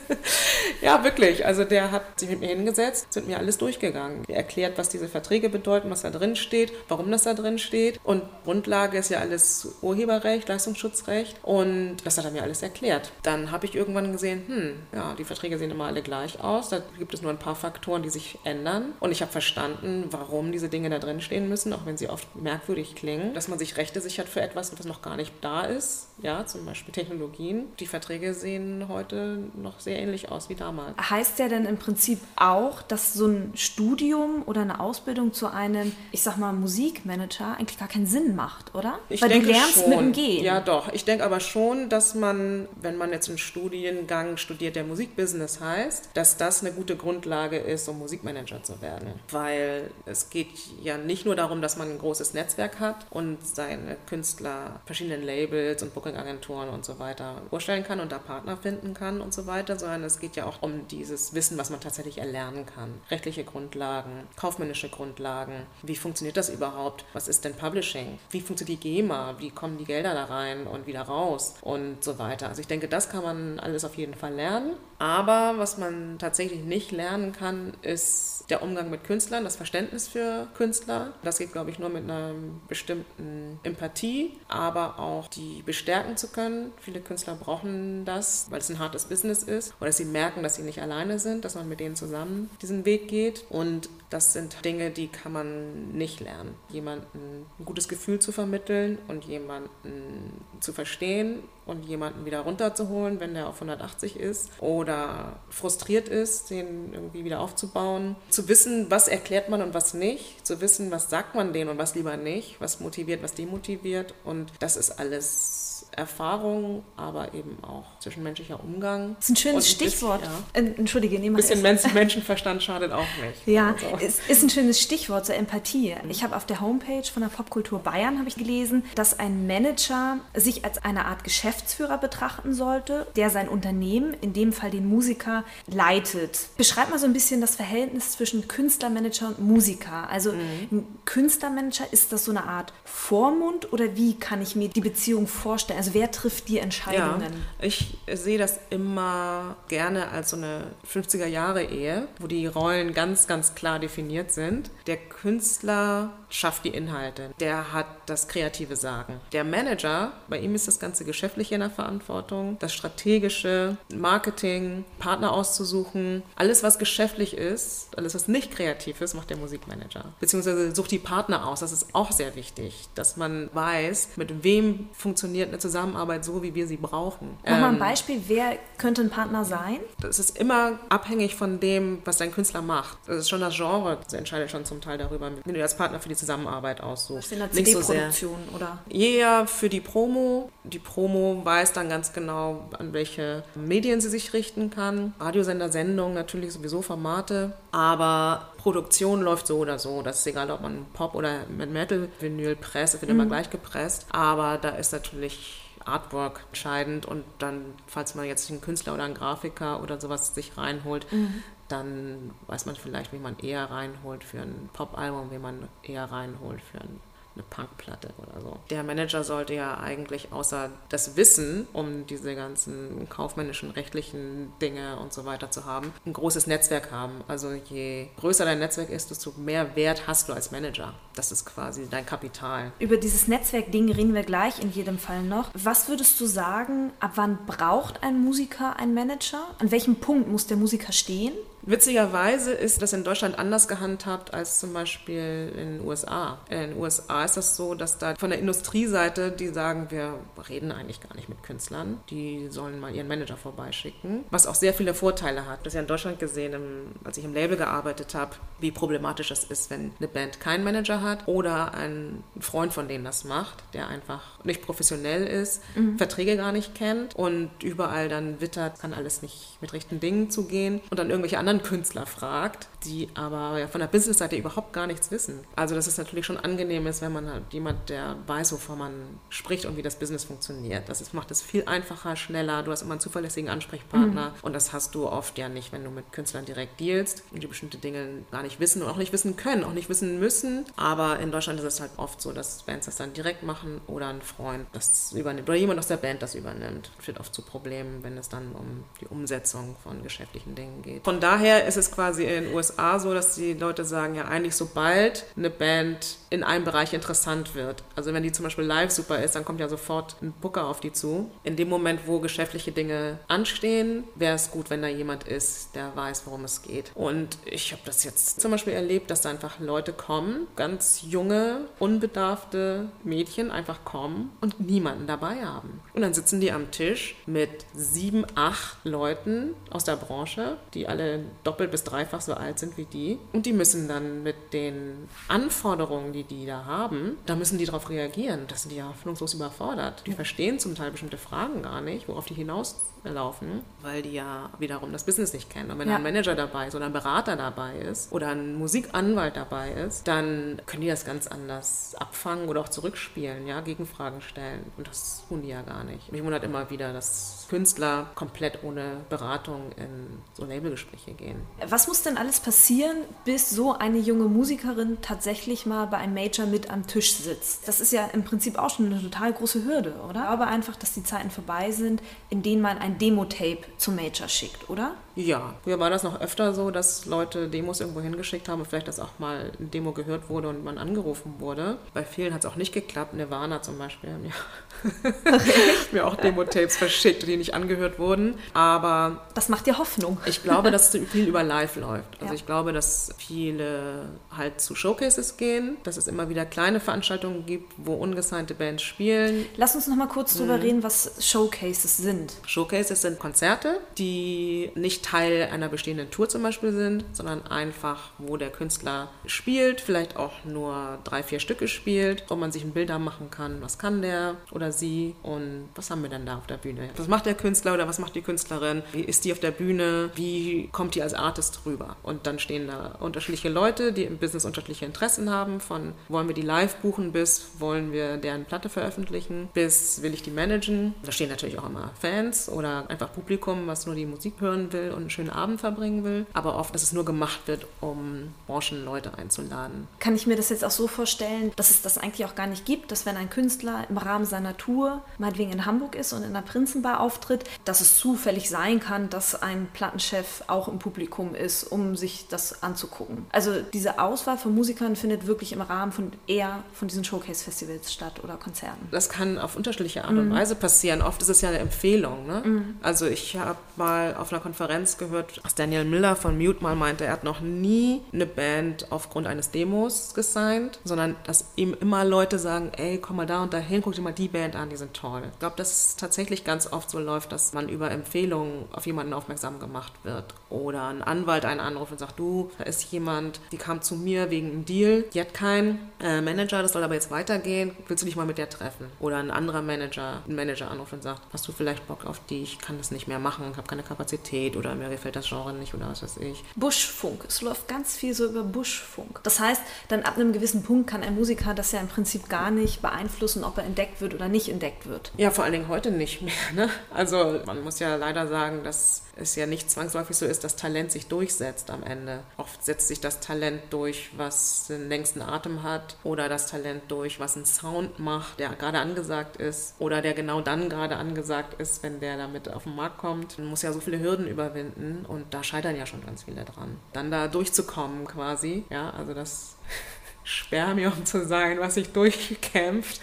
ja, 0.80 1.02
wirklich. 1.02 1.44
Also 1.44 1.64
der 1.64 1.90
hat 1.90 2.20
sich 2.20 2.28
mit 2.28 2.38
mir 2.38 2.50
hingesetzt, 2.50 3.12
sind 3.12 3.26
mir 3.26 3.38
alles 3.38 3.58
durchgegangen. 3.58 4.22
Er 4.28 4.36
erklärt, 4.36 4.78
was 4.78 4.88
diese 4.88 5.08
Verträge 5.08 5.48
bedeuten, 5.48 5.90
was 5.90 6.02
da 6.02 6.10
drin 6.10 6.36
steht, 6.36 6.72
warum 6.86 7.10
das 7.10 7.24
da 7.24 7.34
drin 7.34 7.58
steht. 7.58 7.98
Und 8.04 8.22
Grundlage 8.44 8.98
ist 8.98 9.10
ja 9.10 9.18
alles 9.18 9.76
Urheberrecht, 9.82 10.48
Leistungsschutzrecht. 10.48 11.36
Und 11.42 11.96
das 12.04 12.16
hat 12.16 12.24
er 12.24 12.30
mir 12.30 12.44
alles 12.44 12.62
erklärt. 12.62 13.10
Dann 13.24 13.50
habe 13.50 13.66
ich 13.66 13.74
irgendwann 13.74 14.12
gesehen, 14.12 14.44
hm, 14.46 14.74
ja, 14.96 15.16
die 15.18 15.24
Verträge 15.24 15.58
sehen 15.58 15.72
immer 15.72 15.86
alle 15.86 16.02
gleich 16.02 16.38
aus. 16.40 16.68
Da 16.68 16.80
gibt 16.96 17.12
es 17.12 17.22
nur 17.22 17.32
ein 17.32 17.40
paar 17.40 17.56
Faktoren, 17.56 18.04
die 18.04 18.10
sich 18.10 18.38
ändern. 18.44 18.92
Und 19.00 19.10
ich 19.10 19.20
habe 19.20 19.32
verstanden, 19.32 20.04
warum 20.12 20.52
diese 20.52 20.68
Dinge 20.68 20.90
da 20.90 21.00
drin 21.00 21.20
stehen 21.20 21.48
müssen, 21.48 21.72
auch 21.72 21.86
wenn 21.86 21.96
sie 21.96 22.08
oft 22.08 22.36
merkwürdig 22.36 22.94
klingen. 22.94 23.34
Dass 23.34 23.48
man 23.48 23.58
sich 23.58 23.76
Rechte 23.76 24.00
sichert 24.00 24.28
für 24.28 24.42
etwas, 24.42 24.75
was 24.78 24.86
noch 24.86 25.02
gar 25.02 25.16
nicht 25.16 25.32
da 25.40 25.62
ist. 25.62 26.08
Ja, 26.22 26.46
zum 26.46 26.64
Beispiel 26.64 26.92
Technologien. 26.94 27.66
Die 27.78 27.86
Verträge 27.86 28.32
sehen 28.32 28.86
heute 28.88 29.38
noch 29.54 29.80
sehr 29.80 29.98
ähnlich 29.98 30.30
aus 30.30 30.48
wie 30.48 30.54
damals. 30.54 30.96
Heißt 30.98 31.38
ja 31.38 31.48
denn 31.48 31.66
im 31.66 31.76
Prinzip 31.76 32.20
auch, 32.36 32.80
dass 32.82 33.12
so 33.12 33.26
ein 33.26 33.52
Studium 33.54 34.42
oder 34.46 34.62
eine 34.62 34.80
Ausbildung 34.80 35.34
zu 35.34 35.48
einem, 35.48 35.92
ich 36.12 36.22
sag 36.22 36.38
mal, 36.38 36.52
Musikmanager 36.52 37.56
eigentlich 37.58 37.78
gar 37.78 37.88
keinen 37.88 38.06
Sinn 38.06 38.34
macht, 38.34 38.74
oder? 38.74 38.98
Ich 39.10 39.20
Weil 39.20 39.28
denke 39.28 39.48
du 39.48 39.52
lernst 39.52 39.80
schon. 39.80 39.90
mit 39.90 39.98
dem 39.98 40.12
Gehen. 40.12 40.42
Ja, 40.44 40.60
doch. 40.60 40.90
Ich 40.92 41.04
denke 41.04 41.24
aber 41.24 41.40
schon, 41.40 41.90
dass 41.90 42.14
man, 42.14 42.66
wenn 42.80 42.96
man 42.96 43.12
jetzt 43.12 43.28
einen 43.28 43.38
Studiengang 43.38 44.38
studiert, 44.38 44.74
der 44.76 44.84
Musikbusiness 44.84 45.60
heißt, 45.60 46.10
dass 46.14 46.38
das 46.38 46.62
eine 46.62 46.72
gute 46.72 46.96
Grundlage 46.96 47.58
ist, 47.58 47.88
um 47.88 47.98
Musikmanager 47.98 48.62
zu 48.62 48.80
werden. 48.80 49.12
Weil 49.30 49.90
es 50.06 50.30
geht 50.30 50.48
ja 50.82 50.96
nicht 50.96 51.26
nur 51.26 51.36
darum, 51.36 51.60
dass 51.60 51.76
man 51.76 51.90
ein 51.90 51.98
großes 51.98 52.32
Netzwerk 52.32 52.80
hat 52.80 53.06
und 53.10 53.46
seine 53.46 53.96
Künstler 54.06 54.65
verschiedenen 54.84 55.22
Labels 55.22 55.82
und 55.82 55.94
Bookingagenturen 55.94 56.68
und 56.68 56.84
so 56.84 56.98
weiter 56.98 57.42
vorstellen 57.50 57.84
kann 57.84 58.00
und 58.00 58.12
da 58.12 58.18
Partner 58.18 58.56
finden 58.56 58.94
kann 58.94 59.20
und 59.20 59.32
so 59.32 59.46
weiter, 59.46 59.78
sondern 59.78 60.04
es 60.04 60.18
geht 60.18 60.36
ja 60.36 60.46
auch 60.46 60.62
um 60.62 60.88
dieses 60.88 61.34
Wissen, 61.34 61.58
was 61.58 61.70
man 61.70 61.80
tatsächlich 61.80 62.18
erlernen 62.18 62.66
kann. 62.66 62.94
Rechtliche 63.10 63.44
Grundlagen, 63.44 64.26
kaufmännische 64.36 64.88
Grundlagen. 64.88 65.66
Wie 65.82 65.96
funktioniert 65.96 66.36
das 66.36 66.48
überhaupt? 66.48 67.04
Was 67.12 67.28
ist 67.28 67.44
denn 67.44 67.54
Publishing? 67.54 68.18
Wie 68.30 68.40
funktioniert 68.40 68.82
die 68.82 68.96
GEMA? 68.96 69.36
Wie 69.38 69.50
kommen 69.50 69.78
die 69.78 69.84
Gelder 69.84 70.14
da 70.14 70.24
rein 70.24 70.66
und 70.66 70.86
wieder 70.86 71.02
raus? 71.02 71.54
Und 71.62 72.02
so 72.02 72.18
weiter. 72.18 72.48
Also 72.48 72.60
ich 72.60 72.66
denke, 72.66 72.88
das 72.88 73.08
kann 73.08 73.22
man 73.22 73.60
alles 73.60 73.84
auf 73.84 73.96
jeden 73.96 74.14
Fall 74.14 74.34
lernen. 74.34 74.72
Aber 74.98 75.54
was 75.58 75.76
man 75.76 76.18
tatsächlich 76.18 76.64
nicht 76.64 76.90
lernen 76.90 77.32
kann, 77.32 77.74
ist 77.82 78.44
der 78.48 78.62
Umgang 78.62 78.90
mit 78.90 79.04
Künstlern, 79.04 79.44
das 79.44 79.56
Verständnis 79.56 80.08
für 80.08 80.46
Künstler. 80.54 81.12
Das 81.22 81.38
geht, 81.38 81.52
glaube 81.52 81.70
ich, 81.70 81.78
nur 81.78 81.90
mit 81.90 82.04
einer 82.04 82.32
bestimmten 82.68 83.60
Empathie, 83.62 84.38
aber 84.58 84.98
auch 84.98 85.28
die 85.28 85.62
bestärken 85.64 86.16
zu 86.16 86.28
können. 86.28 86.72
Viele 86.80 87.00
Künstler 87.00 87.34
brauchen 87.34 88.04
das, 88.04 88.46
weil 88.50 88.60
es 88.60 88.70
ein 88.70 88.78
hartes 88.78 89.06
Business 89.06 89.42
ist 89.42 89.74
oder 89.80 89.92
sie 89.92 90.04
merken, 90.04 90.42
dass 90.42 90.56
sie 90.56 90.62
nicht 90.62 90.80
alleine 90.80 91.18
sind, 91.18 91.44
dass 91.44 91.54
man 91.54 91.68
mit 91.68 91.80
denen 91.80 91.96
zusammen 91.96 92.50
diesen 92.62 92.84
Weg 92.84 93.08
geht. 93.08 93.44
Und 93.50 93.88
das 94.10 94.32
sind 94.32 94.64
Dinge, 94.64 94.90
die 94.90 95.08
kann 95.08 95.32
man 95.32 95.92
nicht 95.92 96.20
lernen. 96.20 96.54
Jemanden 96.68 97.46
ein 97.58 97.64
gutes 97.64 97.88
Gefühl 97.88 98.18
zu 98.18 98.32
vermitteln 98.32 98.98
und 99.08 99.24
jemanden 99.24 100.44
zu 100.60 100.72
verstehen 100.72 101.40
und 101.66 101.84
jemanden 101.84 102.24
wieder 102.24 102.40
runterzuholen, 102.40 103.18
wenn 103.18 103.34
der 103.34 103.48
auf 103.48 103.56
180 103.56 104.16
ist 104.16 104.50
oder 104.60 105.40
frustriert 105.50 106.08
ist, 106.08 106.50
den 106.50 106.92
irgendwie 106.92 107.24
wieder 107.24 107.40
aufzubauen. 107.40 108.14
Zu 108.30 108.48
wissen, 108.48 108.86
was 108.90 109.08
erklärt 109.08 109.48
man 109.48 109.60
und 109.60 109.74
was 109.74 109.92
nicht. 109.92 110.46
Zu 110.46 110.60
wissen, 110.60 110.90
was 110.92 111.10
sagt 111.10 111.34
man 111.34 111.52
denen 111.52 111.70
und 111.70 111.78
was 111.78 111.96
lieber 111.96 112.16
nicht. 112.16 112.60
Was 112.60 112.78
motiviert, 112.78 113.22
was 113.22 113.34
demotiviert. 113.34 114.14
Und 114.24 114.52
das 114.60 114.76
ist 114.76 115.00
alles 115.00 115.75
Erfahrung, 115.92 116.82
aber 116.96 117.32
eben 117.34 117.56
auch 117.62 117.84
zwischenmenschlicher 118.00 118.62
Umgang. 118.62 119.16
Das 119.16 119.26
ist 119.26 119.30
ein 119.30 119.36
schönes 119.36 119.64
ein 119.66 119.70
Stichwort. 119.74 120.20
bisschen- 120.20 120.76
Äh, 120.76 120.78
Entschuldige, 120.78 121.18
nehmen 121.18 121.36
Ein 121.36 121.40
bisschen 121.42 121.62
Men- 121.62 121.78
Menschenverstand 121.94 122.62
schadet 122.62 122.92
auch 122.92 122.98
nicht. 123.22 123.46
Ja, 123.46 123.74
Also. 123.92 124.06
ist 124.28 124.42
ein 124.42 124.50
schönes 124.50 124.80
Stichwort 124.80 125.26
zur 125.26 125.34
Empathie. 125.36 125.94
Ich 126.08 126.22
habe 126.22 126.36
auf 126.36 126.44
der 126.46 126.60
Homepage 126.60 127.02
von 127.12 127.22
der 127.22 127.28
Popkultur 127.30 127.78
Bayern 127.78 128.18
habe 128.18 128.28
ich 128.28 128.36
gelesen, 128.36 128.84
dass 128.94 129.18
ein 129.18 129.46
Manager 129.46 130.18
sich 130.34 130.64
als 130.64 130.78
eine 130.84 131.06
Art 131.06 131.24
Geschäftsführer 131.24 131.98
betrachten 131.98 132.54
sollte, 132.54 133.06
der 133.16 133.30
sein 133.30 133.48
Unternehmen, 133.48 134.14
in 134.20 134.32
dem 134.32 134.52
Fall 134.52 134.70
den 134.70 134.86
Musiker, 134.88 135.44
leitet. 135.66 136.48
Beschreib 136.56 136.90
mal 136.90 136.98
so 136.98 137.06
ein 137.06 137.12
bisschen 137.12 137.40
das 137.40 137.56
Verhältnis 137.56 138.12
zwischen 138.12 138.48
Künstlermanager 138.48 139.28
und 139.28 139.40
Musiker. 139.40 140.08
Also 140.10 140.30
ein 140.30 140.86
Künstlermanager, 141.04 141.84
ist 141.92 142.12
das 142.12 142.24
so 142.24 142.30
eine 142.32 142.44
Art 142.44 142.72
Vormund 142.84 143.72
oder 143.72 143.96
wie 143.96 144.14
kann 144.14 144.42
ich 144.42 144.56
mir 144.56 144.68
die 144.68 144.80
Beziehung 144.80 145.26
vorstellen? 145.26 145.75
Also 145.76 145.94
wer 145.94 146.10
trifft 146.10 146.48
die 146.48 146.58
Entscheidungen? 146.58 147.20
Ja, 147.22 147.66
ich 147.66 147.98
sehe 148.12 148.38
das 148.38 148.58
immer 148.70 149.56
gerne 149.68 150.10
als 150.10 150.30
so 150.30 150.36
eine 150.36 150.64
50er-Jahre-Ehe, 150.90 152.08
wo 152.18 152.26
die 152.26 152.46
Rollen 152.46 152.94
ganz, 152.94 153.26
ganz 153.26 153.54
klar 153.54 153.78
definiert 153.78 154.32
sind. 154.32 154.70
Der 154.86 154.96
Künstler 154.96 156.12
schafft 156.36 156.64
die 156.64 156.68
Inhalte, 156.70 157.30
der 157.40 157.72
hat 157.72 157.86
das 158.06 158.28
kreative 158.28 158.76
Sagen. 158.76 159.20
Der 159.32 159.42
Manager, 159.44 160.12
bei 160.28 160.38
ihm 160.38 160.54
ist 160.54 160.68
das 160.68 160.78
ganze 160.78 161.04
Geschäftliche 161.04 161.54
in 161.54 161.60
der 161.60 161.70
Verantwortung, 161.70 162.58
das 162.58 162.74
strategische, 162.74 163.76
Marketing, 163.94 164.84
Partner 164.98 165.32
auszusuchen, 165.32 166.22
alles, 166.36 166.62
was 166.62 166.78
geschäftlich 166.78 167.36
ist, 167.36 167.88
alles, 167.96 168.14
was 168.14 168.28
nicht 168.28 168.50
kreativ 168.54 169.00
ist, 169.00 169.14
macht 169.14 169.30
der 169.30 169.38
Musikmanager. 169.38 170.04
Beziehungsweise 170.20 170.74
sucht 170.74 170.90
die 170.90 170.98
Partner 170.98 171.46
aus, 171.48 171.60
das 171.60 171.72
ist 171.72 171.94
auch 171.94 172.12
sehr 172.12 172.36
wichtig, 172.36 172.86
dass 172.94 173.16
man 173.16 173.48
weiß, 173.54 174.10
mit 174.16 174.44
wem 174.44 174.88
funktioniert 174.92 175.48
eine 175.48 175.58
Zusammenarbeit 175.58 176.24
so, 176.24 176.42
wie 176.42 176.54
wir 176.54 176.66
sie 176.66 176.76
brauchen. 176.76 177.36
Mach 177.44 177.52
mal 177.58 177.68
ein 177.68 177.74
Ähm, 177.74 177.78
Beispiel, 177.80 178.22
wer 178.26 178.58
könnte 178.78 179.00
ein 179.02 179.10
Partner 179.10 179.44
sein? 179.44 179.78
das 180.00 180.18
ist 180.18 180.36
immer 180.38 180.78
abhängig 180.88 181.34
von 181.34 181.60
dem, 181.60 182.00
was 182.04 182.18
dein 182.18 182.30
Künstler 182.32 182.60
macht. 182.62 182.98
Das 183.06 183.16
ist 183.16 183.28
schon 183.30 183.40
das 183.40 183.54
Genre, 183.56 183.98
das 184.04 184.12
entscheidet 184.12 184.50
schon 184.50 184.64
zum 184.64 184.80
Teil 184.80 184.98
darüber, 184.98 185.30
wenn 185.44 185.54
du 185.54 185.62
als 185.62 185.76
Partner 185.76 185.98
für 186.00 186.08
die 186.08 186.14
Zusammenarbeit 186.26 186.80
aussuchst. 186.80 187.32
In 187.32 187.38
der 187.38 187.48
Nicht 187.48 187.72
so. 187.72 187.80
CD-Produktion 187.80 188.36
oder? 188.54 188.78
Eher 188.88 189.46
für 189.46 189.68
die 189.68 189.80
Promo. 189.80 190.50
Die 190.64 190.78
Promo 190.78 191.40
weiß 191.44 191.72
dann 191.72 191.88
ganz 191.88 192.12
genau, 192.12 192.68
an 192.78 192.92
welche 192.92 193.44
Medien 193.54 194.00
sie 194.00 194.08
sich 194.08 194.32
richten 194.32 194.70
kann. 194.70 195.14
Radiosender, 195.20 195.70
Sendungen, 195.70 196.14
natürlich 196.14 196.52
sowieso 196.52 196.82
Formate. 196.82 197.52
Aber 197.70 198.50
Produktion 198.58 199.22
läuft 199.22 199.46
so 199.46 199.58
oder 199.58 199.78
so. 199.78 200.02
Das 200.02 200.18
ist 200.18 200.26
egal, 200.26 200.50
ob 200.50 200.60
man 200.62 200.86
Pop 200.92 201.14
oder 201.14 201.46
mit 201.48 201.70
Metal-Vinyl 201.72 202.56
presst. 202.56 202.94
Es 202.94 203.00
wird 203.00 203.10
immer 203.10 203.26
gleich 203.26 203.50
gepresst. 203.50 204.06
Aber 204.10 204.58
da 204.58 204.70
ist 204.70 204.92
natürlich 204.92 205.62
Artwork 205.84 206.40
entscheidend 206.48 207.06
und 207.06 207.24
dann, 207.38 207.74
falls 207.86 208.14
man 208.14 208.26
jetzt 208.26 208.50
einen 208.50 208.60
Künstler 208.60 208.94
oder 208.94 209.04
einen 209.04 209.14
Grafiker 209.14 209.82
oder 209.82 210.00
sowas 210.00 210.34
sich 210.34 210.56
reinholt, 210.58 211.10
mhm. 211.12 211.42
Dann 211.68 212.32
weiß 212.46 212.66
man 212.66 212.76
vielleicht, 212.76 213.12
wie 213.12 213.18
man 213.18 213.38
eher 213.38 213.70
reinholt 213.70 214.24
für 214.24 214.40
ein 214.40 214.68
Pop-Album, 214.72 215.30
wie 215.30 215.38
man 215.38 215.68
eher 215.82 216.04
reinholt 216.04 216.60
für 216.60 216.80
ein 216.80 217.00
eine 217.36 217.44
Punkplatte 217.48 218.08
oder 218.18 218.40
so. 218.40 218.58
Der 218.70 218.82
Manager 218.82 219.22
sollte 219.22 219.54
ja 219.54 219.78
eigentlich 219.78 220.32
außer 220.32 220.70
das 220.88 221.16
Wissen 221.16 221.66
um 221.72 222.06
diese 222.06 222.34
ganzen 222.34 223.08
kaufmännischen, 223.08 223.70
rechtlichen 223.70 224.52
Dinge 224.60 224.98
und 224.98 225.12
so 225.12 225.24
weiter 225.24 225.50
zu 225.50 225.64
haben, 225.64 225.92
ein 226.04 226.12
großes 226.12 226.46
Netzwerk 226.46 226.90
haben. 226.90 227.22
Also 227.28 227.52
je 227.52 228.08
größer 228.18 228.44
dein 228.44 228.58
Netzwerk 228.58 228.90
ist, 228.90 229.10
desto 229.10 229.32
mehr 229.36 229.76
Wert 229.76 230.06
hast 230.06 230.28
du 230.28 230.32
als 230.32 230.50
Manager. 230.50 230.94
Das 231.14 231.30
ist 231.30 231.44
quasi 231.44 231.88
dein 231.88 232.06
Kapital. 232.06 232.72
Über 232.78 232.96
dieses 232.96 233.28
Netzwerk-Ding 233.28 233.92
reden 233.92 234.14
wir 234.14 234.22
gleich 234.22 234.62
in 234.62 234.72
jedem 234.72 234.98
Fall 234.98 235.22
noch. 235.22 235.50
Was 235.54 235.88
würdest 235.88 236.20
du 236.20 236.26
sagen, 236.26 236.92
ab 237.00 237.12
wann 237.16 237.38
braucht 237.46 238.02
ein 238.02 238.22
Musiker 238.22 238.78
einen 238.78 238.94
Manager? 238.94 239.42
An 239.58 239.70
welchem 239.70 239.96
Punkt 239.96 240.28
muss 240.28 240.46
der 240.46 240.56
Musiker 240.56 240.92
stehen? 240.92 241.32
Witzigerweise 241.66 242.52
ist 242.52 242.80
das 242.80 242.92
in 242.92 243.02
Deutschland 243.02 243.38
anders 243.38 243.66
gehandhabt 243.66 244.32
als 244.32 244.60
zum 244.60 244.72
Beispiel 244.72 245.52
in 245.56 245.78
den 245.78 245.86
USA. 245.86 246.38
In 246.48 246.58
den 246.58 246.76
USA 246.78 247.24
ist 247.24 247.36
das 247.36 247.56
so, 247.56 247.74
dass 247.74 247.98
da 247.98 248.14
von 248.14 248.30
der 248.30 248.38
Industrieseite, 248.38 249.32
die 249.32 249.48
sagen, 249.48 249.88
wir 249.90 250.14
reden 250.48 250.70
eigentlich 250.70 251.00
gar 251.00 251.14
nicht 251.16 251.28
mit 251.28 251.42
Künstlern, 251.42 252.00
die 252.08 252.46
sollen 252.50 252.78
mal 252.78 252.94
ihren 252.94 253.08
Manager 253.08 253.36
vorbeischicken, 253.36 254.24
was 254.30 254.46
auch 254.46 254.54
sehr 254.54 254.74
viele 254.74 254.94
Vorteile 254.94 255.46
hat. 255.46 255.60
Das 255.60 255.72
ist 255.72 255.74
ja 255.74 255.80
in 255.80 255.88
Deutschland 255.88 256.20
gesehen, 256.20 256.54
als 257.02 257.18
ich 257.18 257.24
im 257.24 257.34
Label 257.34 257.56
gearbeitet 257.56 258.14
habe, 258.14 258.36
wie 258.60 258.70
problematisch 258.70 259.32
es 259.32 259.44
ist, 259.44 259.68
wenn 259.70 259.92
eine 259.98 260.08
Band 260.08 260.38
keinen 260.38 260.62
Manager 260.62 261.02
hat 261.02 261.26
oder 261.26 261.74
ein 261.74 262.22
Freund 262.38 262.72
von 262.72 262.86
denen 262.86 263.04
das 263.04 263.24
macht, 263.24 263.64
der 263.74 263.88
einfach 263.88 264.22
nicht 264.44 264.62
professionell 264.62 265.26
ist, 265.26 265.62
mhm. 265.74 265.98
Verträge 265.98 266.36
gar 266.36 266.52
nicht 266.52 266.74
kennt 266.74 267.16
und 267.16 267.50
überall 267.62 268.08
dann 268.08 268.40
wittert, 268.40 268.78
kann 268.78 268.94
alles 268.94 269.22
nicht 269.22 269.58
mit 269.60 269.72
rechten 269.72 269.98
Dingen 269.98 270.30
zugehen 270.30 270.80
und 270.90 270.98
dann 270.98 271.10
irgendwelche 271.10 271.38
anderen 271.38 271.55
anderen 271.56 271.62
Künstler 271.62 272.06
fragt, 272.06 272.68
die 272.86 273.08
aber 273.14 273.58
ja 273.58 273.66
von 273.66 273.80
der 273.80 273.88
Businessseite 273.88 274.36
überhaupt 274.36 274.72
gar 274.72 274.86
nichts 274.86 275.10
wissen. 275.10 275.40
Also 275.56 275.74
dass 275.74 275.86
es 275.86 275.98
natürlich 275.98 276.26
schon 276.26 276.36
angenehm 276.36 276.86
ist, 276.86 277.02
wenn 277.02 277.12
man 277.12 277.30
halt 277.30 277.42
jemand, 277.50 277.88
der 277.88 278.16
weiß, 278.26 278.52
wovon 278.52 278.78
man 278.78 278.92
spricht 279.28 279.66
und 279.66 279.76
wie 279.76 279.82
das 279.82 279.96
Business 279.96 280.24
funktioniert. 280.24 280.88
Das 280.88 281.00
ist, 281.00 281.14
macht 281.14 281.30
es 281.30 281.42
viel 281.42 281.64
einfacher, 281.66 282.16
schneller. 282.16 282.62
Du 282.62 282.70
hast 282.70 282.82
immer 282.82 282.92
einen 282.92 283.00
zuverlässigen 283.00 283.50
Ansprechpartner 283.50 284.30
mhm. 284.30 284.34
und 284.42 284.52
das 284.52 284.72
hast 284.72 284.94
du 284.94 285.08
oft 285.08 285.36
ja 285.38 285.48
nicht, 285.48 285.72
wenn 285.72 285.84
du 285.84 285.90
mit 285.90 286.12
Künstlern 286.12 286.44
direkt 286.44 286.80
dealst 286.80 287.24
und 287.32 287.42
die 287.42 287.46
bestimmte 287.46 287.78
Dinge 287.78 288.24
gar 288.30 288.42
nicht 288.42 288.60
wissen 288.60 288.82
und 288.82 288.88
auch 288.88 288.96
nicht 288.96 289.12
wissen 289.12 289.36
können, 289.36 289.64
auch 289.64 289.72
nicht 289.72 289.88
wissen 289.88 290.18
müssen. 290.18 290.64
Aber 290.76 291.18
in 291.18 291.32
Deutschland 291.32 291.58
ist 291.58 291.66
es 291.66 291.80
halt 291.80 291.90
oft 291.96 292.20
so, 292.20 292.32
dass 292.32 292.62
Bands 292.62 292.86
das 292.86 292.96
dann 292.96 293.12
direkt 293.12 293.42
machen 293.42 293.80
oder 293.86 294.08
ein 294.08 294.22
Freund 294.22 294.66
das 294.72 295.12
übernimmt 295.12 295.48
oder 295.48 295.58
jemand 295.58 295.78
aus 295.78 295.88
der 295.88 295.96
Band 295.96 296.22
das 296.22 296.34
übernimmt. 296.34 296.90
Das 296.96 297.04
führt 297.04 297.20
oft 297.20 297.34
zu 297.34 297.42
Problemen, 297.42 298.02
wenn 298.02 298.16
es 298.16 298.28
dann 298.28 298.52
um 298.52 298.84
die 299.00 299.06
Umsetzung 299.06 299.76
von 299.82 300.02
geschäftlichen 300.02 300.54
Dingen 300.54 300.82
geht. 300.82 301.04
Von 301.04 301.20
daher 301.20 301.66
ist 301.66 301.76
es 301.76 301.90
quasi 301.90 302.24
in 302.24 302.44
den 302.44 302.54
USA 302.54 302.75
so, 302.98 303.14
dass 303.14 303.34
die 303.34 303.54
Leute 303.54 303.84
sagen, 303.84 304.14
ja 304.14 304.26
eigentlich 304.26 304.54
sobald 304.54 305.24
eine 305.36 305.50
Band 305.50 306.16
in 306.30 306.42
einem 306.42 306.64
Bereich 306.64 306.92
interessant 306.92 307.54
wird. 307.54 307.82
Also 307.94 308.12
wenn 308.12 308.22
die 308.22 308.32
zum 308.32 308.44
Beispiel 308.44 308.64
live 308.64 308.90
super 308.90 309.22
ist, 309.22 309.34
dann 309.34 309.44
kommt 309.44 309.60
ja 309.60 309.68
sofort 309.68 310.16
ein 310.22 310.32
Booker 310.32 310.66
auf 310.66 310.80
die 310.80 310.92
zu. 310.92 311.30
In 311.44 311.56
dem 311.56 311.68
Moment, 311.68 312.00
wo 312.06 312.20
geschäftliche 312.20 312.72
Dinge 312.72 313.18
anstehen, 313.28 314.04
wäre 314.14 314.34
es 314.34 314.50
gut, 314.50 314.70
wenn 314.70 314.82
da 314.82 314.88
jemand 314.88 315.24
ist, 315.24 315.74
der 315.74 315.94
weiß, 315.94 316.22
worum 316.26 316.44
es 316.44 316.62
geht. 316.62 316.90
Und 316.94 317.38
ich 317.44 317.72
habe 317.72 317.82
das 317.84 318.04
jetzt 318.04 318.40
zum 318.40 318.50
Beispiel 318.50 318.72
erlebt, 318.72 319.10
dass 319.10 319.20
da 319.20 319.30
einfach 319.30 319.60
Leute 319.60 319.92
kommen, 319.92 320.46
ganz 320.56 321.02
junge, 321.08 321.66
unbedarfte 321.78 322.88
Mädchen 323.04 323.50
einfach 323.50 323.84
kommen 323.84 324.32
und 324.40 324.60
niemanden 324.60 325.06
dabei 325.06 325.44
haben. 325.44 325.80
Und 325.94 326.02
dann 326.02 326.14
sitzen 326.14 326.40
die 326.40 326.52
am 326.52 326.70
Tisch 326.70 327.16
mit 327.26 327.50
sieben, 327.74 328.26
acht 328.34 328.78
Leuten 328.84 329.54
aus 329.70 329.84
der 329.84 329.96
Branche, 329.96 330.56
die 330.74 330.88
alle 330.88 331.24
doppelt 331.44 331.70
bis 331.70 331.84
dreifach 331.84 332.20
so 332.20 332.34
alt 332.34 332.58
sind 332.58 332.76
wie 332.76 332.84
die. 332.84 333.18
Und 333.32 333.46
die 333.46 333.52
müssen 333.52 333.88
dann 333.88 334.22
mit 334.22 334.52
den 334.52 335.08
Anforderungen, 335.28 336.12
die 336.24 336.36
die 336.36 336.46
da 336.46 336.64
haben, 336.64 337.18
da 337.26 337.34
müssen 337.34 337.58
die 337.58 337.64
darauf 337.64 337.90
reagieren. 337.90 338.46
Das 338.48 338.62
sind 338.62 338.70
die 338.70 338.76
ja 338.76 338.88
hoffnungslos 338.88 339.34
überfordert. 339.34 340.02
Die 340.06 340.12
verstehen 340.12 340.58
zum 340.58 340.74
Teil 340.74 340.90
bestimmte 340.90 341.18
Fragen 341.18 341.62
gar 341.62 341.80
nicht, 341.80 342.08
worauf 342.08 342.26
die 342.26 342.34
hinauslaufen, 342.34 343.62
weil 343.82 344.02
die 344.02 344.12
ja 344.12 344.50
wiederum 344.58 344.92
das 344.92 345.04
Business 345.04 345.32
nicht 345.32 345.50
kennen. 345.50 345.70
Und 345.70 345.78
wenn 345.78 345.88
ja. 345.88 345.96
ein 345.96 346.02
Manager 346.02 346.34
dabei 346.34 346.68
ist 346.68 346.74
oder 346.74 346.86
ein 346.86 346.92
Berater 346.92 347.36
dabei 347.36 347.76
ist 347.78 348.12
oder 348.12 348.28
ein 348.28 348.56
Musikanwalt 348.56 349.36
dabei 349.36 349.72
ist, 349.72 350.08
dann 350.08 350.60
können 350.66 350.82
die 350.82 350.88
das 350.88 351.04
ganz 351.04 351.26
anders 351.26 351.94
abfangen 351.98 352.48
oder 352.48 352.60
auch 352.60 352.68
zurückspielen, 352.68 353.46
ja, 353.46 353.60
Gegenfragen 353.60 354.20
stellen. 354.20 354.64
Und 354.76 354.88
das 354.88 355.24
tun 355.28 355.42
die 355.42 355.48
ja 355.48 355.62
gar 355.62 355.84
nicht. 355.84 356.12
Mich 356.12 356.24
wundert 356.24 356.44
immer 356.44 356.70
wieder, 356.70 356.92
dass 356.92 357.46
Künstler 357.48 358.10
komplett 358.14 358.64
ohne 358.64 359.04
Beratung 359.08 359.72
in 359.76 360.18
so 360.34 360.44
Labelgespräche 360.44 361.12
gehen. 361.12 361.42
Was 361.68 361.88
muss 361.88 362.02
denn 362.02 362.16
alles 362.16 362.40
passieren, 362.40 362.96
bis 363.24 363.50
so 363.50 363.72
eine 363.72 363.98
junge 363.98 364.24
Musikerin 364.24 364.98
tatsächlich 365.02 365.66
mal 365.66 365.86
bei 365.86 365.98
einem 366.06 366.14
Major 366.14 366.46
mit 366.46 366.70
am 366.70 366.86
Tisch 366.86 367.14
sitzt? 367.14 367.66
Das 367.66 367.80
ist 367.80 367.92
ja 367.92 368.06
im 368.12 368.24
Prinzip 368.24 368.58
auch 368.58 368.70
schon 368.70 368.86
eine 368.86 369.02
total 369.02 369.32
große 369.32 369.64
Hürde, 369.64 369.94
oder? 370.08 370.28
Aber 370.28 370.46
einfach, 370.46 370.76
dass 370.76 370.94
die 370.94 371.04
Zeiten 371.04 371.30
vorbei 371.30 371.70
sind, 371.70 372.02
in 372.30 372.42
denen 372.42 372.62
man 372.62 372.78
ein 372.78 372.98
Demo-Tape 372.98 373.58
zum 373.78 373.96
Major 373.96 374.28
schickt, 374.28 374.70
oder? 374.70 374.94
Ja, 375.16 375.54
früher 375.64 375.80
war 375.80 375.88
das 375.88 376.02
noch 376.02 376.20
öfter 376.20 376.52
so, 376.52 376.70
dass 376.70 377.06
Leute 377.06 377.48
Demos 377.48 377.80
irgendwo 377.80 378.02
hingeschickt 378.02 378.50
haben 378.50 378.60
und 378.60 378.66
vielleicht, 378.66 378.86
dass 378.86 379.00
auch 379.00 379.18
mal 379.18 379.50
eine 379.58 379.68
Demo 379.68 379.92
gehört 379.92 380.28
wurde 380.28 380.50
und 380.50 380.62
man 380.62 380.76
angerufen 380.76 381.36
wurde. 381.38 381.78
Bei 381.94 382.04
vielen 382.04 382.34
hat 382.34 382.44
es 382.44 382.50
auch 382.50 382.56
nicht 382.56 382.74
geklappt. 382.74 383.14
Nirvana 383.14 383.62
zum 383.62 383.78
Beispiel 383.78 384.10
haben 384.12 384.26
ja 384.26 385.12
mir 385.92 386.06
auch 386.06 386.16
Demo-Tapes 386.16 386.76
verschickt, 386.76 387.26
die 387.26 387.38
nicht 387.38 387.54
angehört 387.54 387.98
wurden. 387.98 388.34
Aber 388.52 389.26
das 389.32 389.48
macht 389.48 389.66
dir 389.66 389.78
Hoffnung. 389.78 390.18
Ich 390.26 390.42
glaube, 390.42 390.70
dass 390.70 390.90
viel 390.90 391.26
über 391.26 391.42
Live 391.42 391.76
läuft. 391.76 392.20
Also 392.20 392.26
ja. 392.26 392.34
ich 392.34 392.44
glaube, 392.44 392.74
dass 392.74 393.14
viele 393.16 394.10
halt 394.36 394.60
zu 394.60 394.74
Showcases 394.74 395.38
gehen, 395.38 395.78
dass 395.82 395.95
es 395.96 396.08
immer 396.08 396.28
wieder 396.28 396.44
kleine 396.44 396.80
Veranstaltungen 396.80 397.46
gibt, 397.46 397.72
wo 397.76 397.94
ungesignte 397.94 398.54
Bands 398.54 398.82
spielen. 398.82 399.46
Lass 399.56 399.74
uns 399.74 399.86
noch 399.86 399.96
mal 399.96 400.08
kurz 400.08 400.32
hm. 400.32 400.40
drüber 400.40 400.62
reden, 400.62 400.82
was 400.82 401.12
Showcases 401.20 401.96
sind. 401.96 402.34
Showcases 402.46 403.02
sind 403.02 403.18
Konzerte, 403.18 403.80
die 403.98 404.70
nicht 404.74 405.04
Teil 405.04 405.48
einer 405.52 405.68
bestehenden 405.68 406.10
Tour 406.10 406.28
zum 406.28 406.42
Beispiel 406.42 406.72
sind, 406.72 407.04
sondern 407.12 407.46
einfach, 407.46 408.10
wo 408.18 408.36
der 408.36 408.50
Künstler 408.50 409.08
spielt, 409.26 409.80
vielleicht 409.80 410.16
auch 410.16 410.44
nur 410.44 410.98
drei, 411.04 411.22
vier 411.22 411.40
Stücke 411.40 411.68
spielt, 411.68 412.24
wo 412.28 412.36
man 412.36 412.52
sich 412.52 412.64
ein 412.64 412.72
Bilder 412.72 412.98
machen 412.98 413.30
kann, 413.30 413.62
was 413.62 413.78
kann 413.78 414.02
der 414.02 414.36
oder 414.52 414.72
sie 414.72 415.14
und 415.22 415.68
was 415.74 415.90
haben 415.90 416.02
wir 416.02 416.10
dann 416.10 416.26
da 416.26 416.38
auf 416.38 416.46
der 416.46 416.56
Bühne. 416.56 416.90
Was 416.96 417.08
macht 417.08 417.26
der 417.26 417.34
Künstler 417.34 417.74
oder 417.74 417.88
was 417.88 417.98
macht 417.98 418.14
die 418.14 418.22
Künstlerin? 418.22 418.82
Wie 418.92 419.02
ist 419.02 419.24
die 419.24 419.32
auf 419.32 419.40
der 419.40 419.50
Bühne? 419.50 420.10
Wie 420.14 420.68
kommt 420.72 420.94
die 420.94 421.02
als 421.02 421.14
Artist 421.14 421.60
rüber? 421.66 421.96
Und 422.02 422.26
dann 422.26 422.38
stehen 422.38 422.66
da 422.66 422.96
unterschiedliche 423.00 423.48
Leute, 423.48 423.92
die 423.92 424.04
im 424.04 424.18
Business 424.18 424.44
unterschiedliche 424.44 424.84
Interessen 424.84 425.30
haben, 425.30 425.60
von 425.60 425.85
wollen 426.08 426.28
wir 426.28 426.34
die 426.34 426.42
live 426.42 426.76
buchen 426.76 427.12
bis 427.12 427.46
wollen 427.58 427.92
wir 427.92 428.16
deren 428.16 428.44
Platte 428.44 428.68
veröffentlichen, 428.68 429.48
bis 429.54 430.02
will 430.02 430.14
ich 430.14 430.22
die 430.22 430.30
managen. 430.30 430.94
Da 431.02 431.12
stehen 431.12 431.28
natürlich 431.28 431.58
auch 431.58 431.68
immer 431.68 431.90
Fans 432.00 432.48
oder 432.48 432.88
einfach 432.90 433.12
Publikum, 433.12 433.66
was 433.66 433.86
nur 433.86 433.94
die 433.94 434.06
Musik 434.06 434.34
hören 434.40 434.72
will 434.72 434.90
und 434.90 434.98
einen 434.98 435.10
schönen 435.10 435.30
Abend 435.30 435.60
verbringen 435.60 436.04
will. 436.04 436.26
Aber 436.32 436.56
oft, 436.56 436.74
dass 436.74 436.82
es 436.82 436.92
nur 436.92 437.04
gemacht 437.04 437.40
wird, 437.46 437.66
um 437.80 438.34
Branchenleute 438.46 439.16
einzuladen. 439.16 439.88
Kann 439.98 440.14
ich 440.14 440.26
mir 440.26 440.36
das 440.36 440.50
jetzt 440.50 440.64
auch 440.64 440.70
so 440.70 440.86
vorstellen, 440.86 441.52
dass 441.56 441.70
es 441.70 441.82
das 441.82 441.98
eigentlich 441.98 442.26
auch 442.26 442.34
gar 442.34 442.46
nicht 442.46 442.64
gibt, 442.64 442.90
dass 442.92 443.06
wenn 443.06 443.16
ein 443.16 443.30
Künstler 443.30 443.86
im 443.88 443.98
Rahmen 443.98 444.24
seiner 444.24 444.56
Tour 444.56 445.02
meinetwegen 445.18 445.52
in 445.52 445.66
Hamburg 445.66 445.94
ist 445.94 446.12
und 446.12 446.22
in 446.22 446.34
der 446.34 446.42
Prinzenbar 446.42 447.00
auftritt, 447.00 447.44
dass 447.64 447.80
es 447.80 447.96
zufällig 447.96 448.50
sein 448.50 448.80
kann, 448.80 449.10
dass 449.10 449.40
ein 449.40 449.68
Plattenchef 449.72 450.44
auch 450.46 450.68
im 450.68 450.78
Publikum 450.78 451.34
ist, 451.34 451.64
um 451.64 451.96
sich 451.96 452.26
das 452.28 452.62
anzugucken. 452.62 453.26
Also 453.32 453.62
diese 453.72 453.98
Auswahl 453.98 454.38
von 454.38 454.54
Musikern 454.54 454.96
findet 454.96 455.26
wirklich 455.26 455.52
im 455.52 455.60
Rahmen 455.60 455.75
von 455.92 456.12
eher 456.26 456.62
von 456.72 456.88
diesen 456.88 457.04
Showcase-Festivals 457.04 457.92
statt 457.92 458.22
oder 458.22 458.36
Konzerten. 458.36 458.88
Das 458.90 459.08
kann 459.08 459.38
auf 459.38 459.56
unterschiedliche 459.56 460.04
Art 460.04 460.12
und 460.12 460.28
mhm. 460.28 460.34
Weise 460.34 460.54
passieren. 460.54 461.02
Oft 461.02 461.22
ist 461.22 461.28
es 461.28 461.40
ja 461.40 461.50
eine 461.50 461.58
Empfehlung. 461.58 462.26
Ne? 462.26 462.42
Mhm. 462.44 462.76
Also 462.82 463.06
ich 463.06 463.36
habe 463.36 463.58
mal 463.76 464.14
auf 464.14 464.32
einer 464.32 464.40
Konferenz 464.40 464.98
gehört, 464.98 465.40
dass 465.44 465.54
Daniel 465.54 465.84
Miller 465.84 466.16
von 466.16 466.38
Mute 466.38 466.62
mal 466.62 466.76
meinte, 466.76 467.04
er 467.04 467.12
hat 467.12 467.24
noch 467.24 467.40
nie 467.40 468.02
eine 468.12 468.26
Band 468.26 468.86
aufgrund 468.90 469.26
eines 469.26 469.50
Demos 469.50 470.14
gesigned, 470.14 470.80
sondern 470.84 471.16
dass 471.24 471.46
ihm 471.56 471.76
immer 471.80 472.04
Leute 472.04 472.38
sagen, 472.38 472.72
ey, 472.76 472.98
komm 472.98 473.16
mal 473.16 473.26
da 473.26 473.42
und 473.42 473.52
dahin, 473.52 473.82
guck 473.82 473.94
dir 473.94 474.02
mal 474.02 474.12
die 474.12 474.28
Band 474.28 474.56
an, 474.56 474.70
die 474.70 474.76
sind 474.76 474.94
toll. 474.94 475.22
Ich 475.32 475.38
glaube, 475.38 475.56
dass 475.56 475.70
es 475.70 475.96
tatsächlich 475.96 476.44
ganz 476.44 476.72
oft 476.72 476.90
so 476.90 476.98
läuft, 476.98 477.32
dass 477.32 477.52
man 477.52 477.68
über 477.68 477.90
Empfehlungen 477.90 478.64
auf 478.72 478.86
jemanden 478.86 479.12
aufmerksam 479.12 479.60
gemacht 479.60 479.92
wird. 480.02 480.34
Oder 480.48 480.88
ein 480.88 481.02
Anwalt 481.02 481.44
einen 481.44 481.60
anruft 481.60 481.92
und 481.92 481.98
sagt, 481.98 482.18
du, 482.18 482.50
da 482.58 482.64
ist 482.64 482.90
jemand, 482.92 483.40
die 483.52 483.56
kam 483.56 483.82
zu 483.82 483.96
mir 483.96 484.30
wegen 484.30 484.50
einem 484.50 484.64
Deal, 484.64 485.04
die 485.12 485.20
hat 485.20 485.34
keinen 485.34 485.65
äh, 486.00 486.20
Manager, 486.20 486.62
das 486.62 486.72
soll 486.72 486.82
aber 486.82 486.94
jetzt 486.94 487.10
weitergehen, 487.10 487.76
willst 487.88 488.02
du 488.02 488.06
dich 488.06 488.16
mal 488.16 488.26
mit 488.26 488.38
der 488.38 488.48
treffen? 488.48 488.86
Oder 489.00 489.18
ein 489.18 489.30
anderer 489.30 489.62
Manager, 489.62 490.22
ein 490.26 490.34
Manager 490.34 490.70
anruft 490.70 490.92
und 490.92 491.02
sagt, 491.02 491.22
hast 491.32 491.46
du 491.48 491.52
vielleicht 491.52 491.86
Bock 491.86 492.06
auf 492.06 492.20
die 492.30 492.46
ich 492.46 492.58
kann 492.58 492.78
das 492.78 492.90
nicht 492.90 493.08
mehr 493.08 493.18
machen, 493.18 493.56
habe 493.56 493.66
keine 493.66 493.82
Kapazität 493.82 494.56
oder 494.56 494.74
mir 494.74 494.88
gefällt 494.88 495.16
das 495.16 495.28
Genre 495.28 495.52
nicht 495.52 495.74
oder 495.74 495.88
was 495.88 496.02
weiß 496.02 496.18
ich. 496.18 496.44
Buschfunk. 496.54 497.24
Es 497.26 497.42
läuft 497.42 497.68
ganz 497.68 497.96
viel 497.96 498.14
so 498.14 498.26
über 498.26 498.42
Buschfunk. 498.42 499.20
Das 499.22 499.40
heißt, 499.40 499.60
dann 499.88 500.02
ab 500.02 500.16
einem 500.16 500.32
gewissen 500.32 500.62
Punkt 500.62 500.88
kann 500.88 501.02
ein 501.02 501.14
Musiker 501.14 501.54
das 501.54 501.72
ja 501.72 501.80
im 501.80 501.88
Prinzip 501.88 502.28
gar 502.28 502.50
nicht 502.50 502.82
beeinflussen, 502.82 503.44
ob 503.44 503.58
er 503.58 503.64
entdeckt 503.64 504.00
wird 504.00 504.14
oder 504.14 504.28
nicht 504.28 504.48
entdeckt 504.48 504.86
wird. 504.86 505.12
Ja, 505.16 505.30
vor 505.30 505.44
allen 505.44 505.52
Dingen 505.52 505.68
heute 505.68 505.90
nicht 505.90 506.22
mehr. 506.22 506.32
Ne? 506.54 506.70
Also 506.92 507.40
man 507.46 507.62
muss 507.62 507.78
ja 507.78 507.96
leider 507.96 508.28
sagen, 508.28 508.62
dass 508.62 509.05
es 509.16 509.34
ja 509.34 509.46
nicht 509.46 509.70
zwangsläufig 509.70 510.16
so 510.16 510.26
ist, 510.26 510.44
dass 510.44 510.56
Talent 510.56 510.92
sich 510.92 511.06
durchsetzt 511.06 511.70
am 511.70 511.82
Ende. 511.82 512.22
Oft 512.36 512.64
setzt 512.64 512.88
sich 512.88 513.00
das 513.00 513.20
Talent 513.20 513.62
durch, 513.70 514.10
was 514.16 514.66
den 514.68 514.88
längsten 514.88 515.22
Atem 515.22 515.62
hat 515.62 515.96
oder 516.04 516.28
das 516.28 516.46
Talent 516.46 516.82
durch, 516.88 517.18
was 517.18 517.36
einen 517.36 517.46
Sound 517.46 517.98
macht, 517.98 518.38
der 518.38 518.50
gerade 518.50 518.78
angesagt 518.78 519.36
ist 519.36 519.74
oder 519.78 520.02
der 520.02 520.14
genau 520.14 520.40
dann 520.40 520.68
gerade 520.68 520.96
angesagt 520.96 521.60
ist, 521.60 521.82
wenn 521.82 522.00
der 522.00 522.18
damit 522.18 522.52
auf 522.52 522.64
den 522.64 522.76
Markt 522.76 522.98
kommt. 522.98 523.38
Man 523.38 523.48
muss 523.48 523.62
ja 523.62 523.72
so 523.72 523.80
viele 523.80 524.00
Hürden 524.00 524.26
überwinden 524.26 525.06
und 525.06 525.32
da 525.32 525.42
scheitern 525.42 525.76
ja 525.76 525.86
schon 525.86 526.04
ganz 526.04 526.24
viele 526.24 526.44
dran. 526.44 526.78
Dann 526.92 527.10
da 527.10 527.28
durchzukommen 527.28 528.06
quasi, 528.06 528.64
ja, 528.70 528.90
also 528.90 529.14
das 529.14 529.56
Spermium 530.24 531.06
zu 531.06 531.24
sein, 531.26 531.58
was 531.60 531.74
sich 531.74 531.92
durchkämpft 531.92 533.00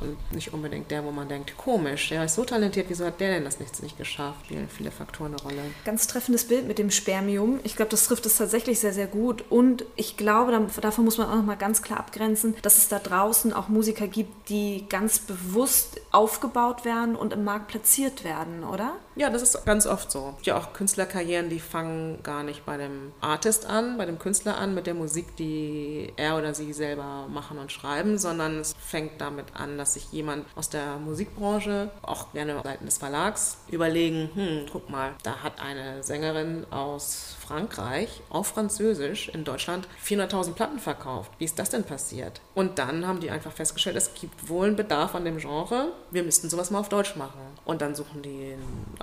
und 0.00 0.16
nicht 0.32 0.52
unbedingt 0.52 0.90
der, 0.90 1.04
wo 1.04 1.10
man 1.10 1.28
denkt, 1.28 1.56
komisch, 1.56 2.08
der 2.08 2.24
ist 2.24 2.34
so 2.34 2.44
talentiert, 2.44 2.86
wieso 2.88 3.06
hat 3.06 3.20
der 3.20 3.34
denn 3.34 3.44
das 3.44 3.58
nicht, 3.58 3.82
nicht 3.82 3.98
geschafft? 3.98 4.46
Spielen 4.46 4.68
viele 4.68 4.90
Faktoren 4.90 5.34
eine 5.34 5.42
Rolle. 5.42 5.62
Ganz 5.84 6.06
treffendes 6.06 6.46
Bild 6.46 6.66
mit 6.66 6.78
dem 6.78 6.90
Spermium. 6.90 7.60
Ich 7.64 7.76
glaube, 7.76 7.90
das 7.90 8.06
trifft 8.06 8.26
es 8.26 8.36
tatsächlich 8.36 8.80
sehr, 8.80 8.92
sehr 8.92 9.06
gut. 9.06 9.44
Und 9.50 9.84
ich 9.96 10.16
glaube, 10.16 10.66
davon 10.80 11.04
muss 11.04 11.18
man 11.18 11.28
auch 11.28 11.36
nochmal 11.36 11.56
ganz 11.56 11.82
klar 11.82 11.98
abgrenzen, 11.98 12.54
dass 12.62 12.78
es 12.78 12.88
da 12.88 12.98
draußen 12.98 13.52
auch 13.52 13.68
Musiker 13.68 14.06
gibt, 14.06 14.48
die 14.48 14.84
ganz 14.88 15.18
bewusst 15.18 16.00
aufgebaut 16.12 16.84
werden 16.84 17.16
und 17.16 17.32
im 17.32 17.44
Markt 17.44 17.68
platziert 17.68 18.24
werden, 18.24 18.64
oder? 18.64 18.94
Ja, 19.16 19.30
das 19.30 19.40
ist 19.40 19.64
ganz 19.64 19.86
oft 19.86 20.10
so. 20.10 20.34
Ja 20.42 20.58
auch 20.58 20.74
Künstlerkarrieren, 20.74 21.48
die 21.48 21.58
fangen 21.58 22.22
gar 22.22 22.42
nicht 22.42 22.66
bei 22.66 22.76
dem 22.76 23.12
Artist 23.22 23.64
an, 23.64 23.96
bei 23.96 24.04
dem 24.04 24.18
Künstler 24.18 24.58
an, 24.58 24.74
mit 24.74 24.86
der 24.86 24.94
Musik, 24.94 25.36
die 25.36 26.12
er 26.16 26.36
oder 26.36 26.54
sie 26.54 26.72
selber 26.74 27.26
machen 27.32 27.58
und 27.58 27.72
schreiben, 27.72 28.18
sondern 28.18 28.58
es 28.58 28.74
fängt 28.78 29.20
damit 29.20 29.46
an, 29.54 29.78
dass 29.78 29.86
dass 29.86 29.94
sich 29.94 30.10
jemand 30.10 30.44
aus 30.56 30.68
der 30.68 30.98
Musikbranche, 30.98 31.92
auch 32.02 32.32
gerne 32.32 32.60
Seiten 32.64 32.86
des 32.86 32.98
Verlags, 32.98 33.58
überlegen, 33.70 34.30
hm, 34.34 34.66
guck 34.72 34.90
mal, 34.90 35.14
da 35.22 35.44
hat 35.44 35.60
eine 35.60 36.02
Sängerin 36.02 36.66
aus 36.72 37.36
Frankreich 37.38 38.20
auf 38.30 38.48
Französisch 38.48 39.28
in 39.28 39.44
Deutschland 39.44 39.86
400.000 40.04 40.54
Platten 40.54 40.80
verkauft. 40.80 41.30
Wie 41.38 41.44
ist 41.44 41.56
das 41.60 41.70
denn 41.70 41.84
passiert? 41.84 42.40
Und 42.56 42.80
dann 42.80 43.06
haben 43.06 43.20
die 43.20 43.30
einfach 43.30 43.52
festgestellt, 43.52 43.94
es 43.94 44.12
gibt 44.14 44.48
wohl 44.48 44.66
einen 44.66 44.74
Bedarf 44.74 45.14
an 45.14 45.24
dem 45.24 45.38
Genre, 45.38 45.92
wir 46.10 46.24
müssten 46.24 46.50
sowas 46.50 46.72
mal 46.72 46.80
auf 46.80 46.88
Deutsch 46.88 47.14
machen. 47.14 47.38
Und 47.64 47.80
dann 47.80 47.94
suchen 47.94 48.22
die 48.22 48.56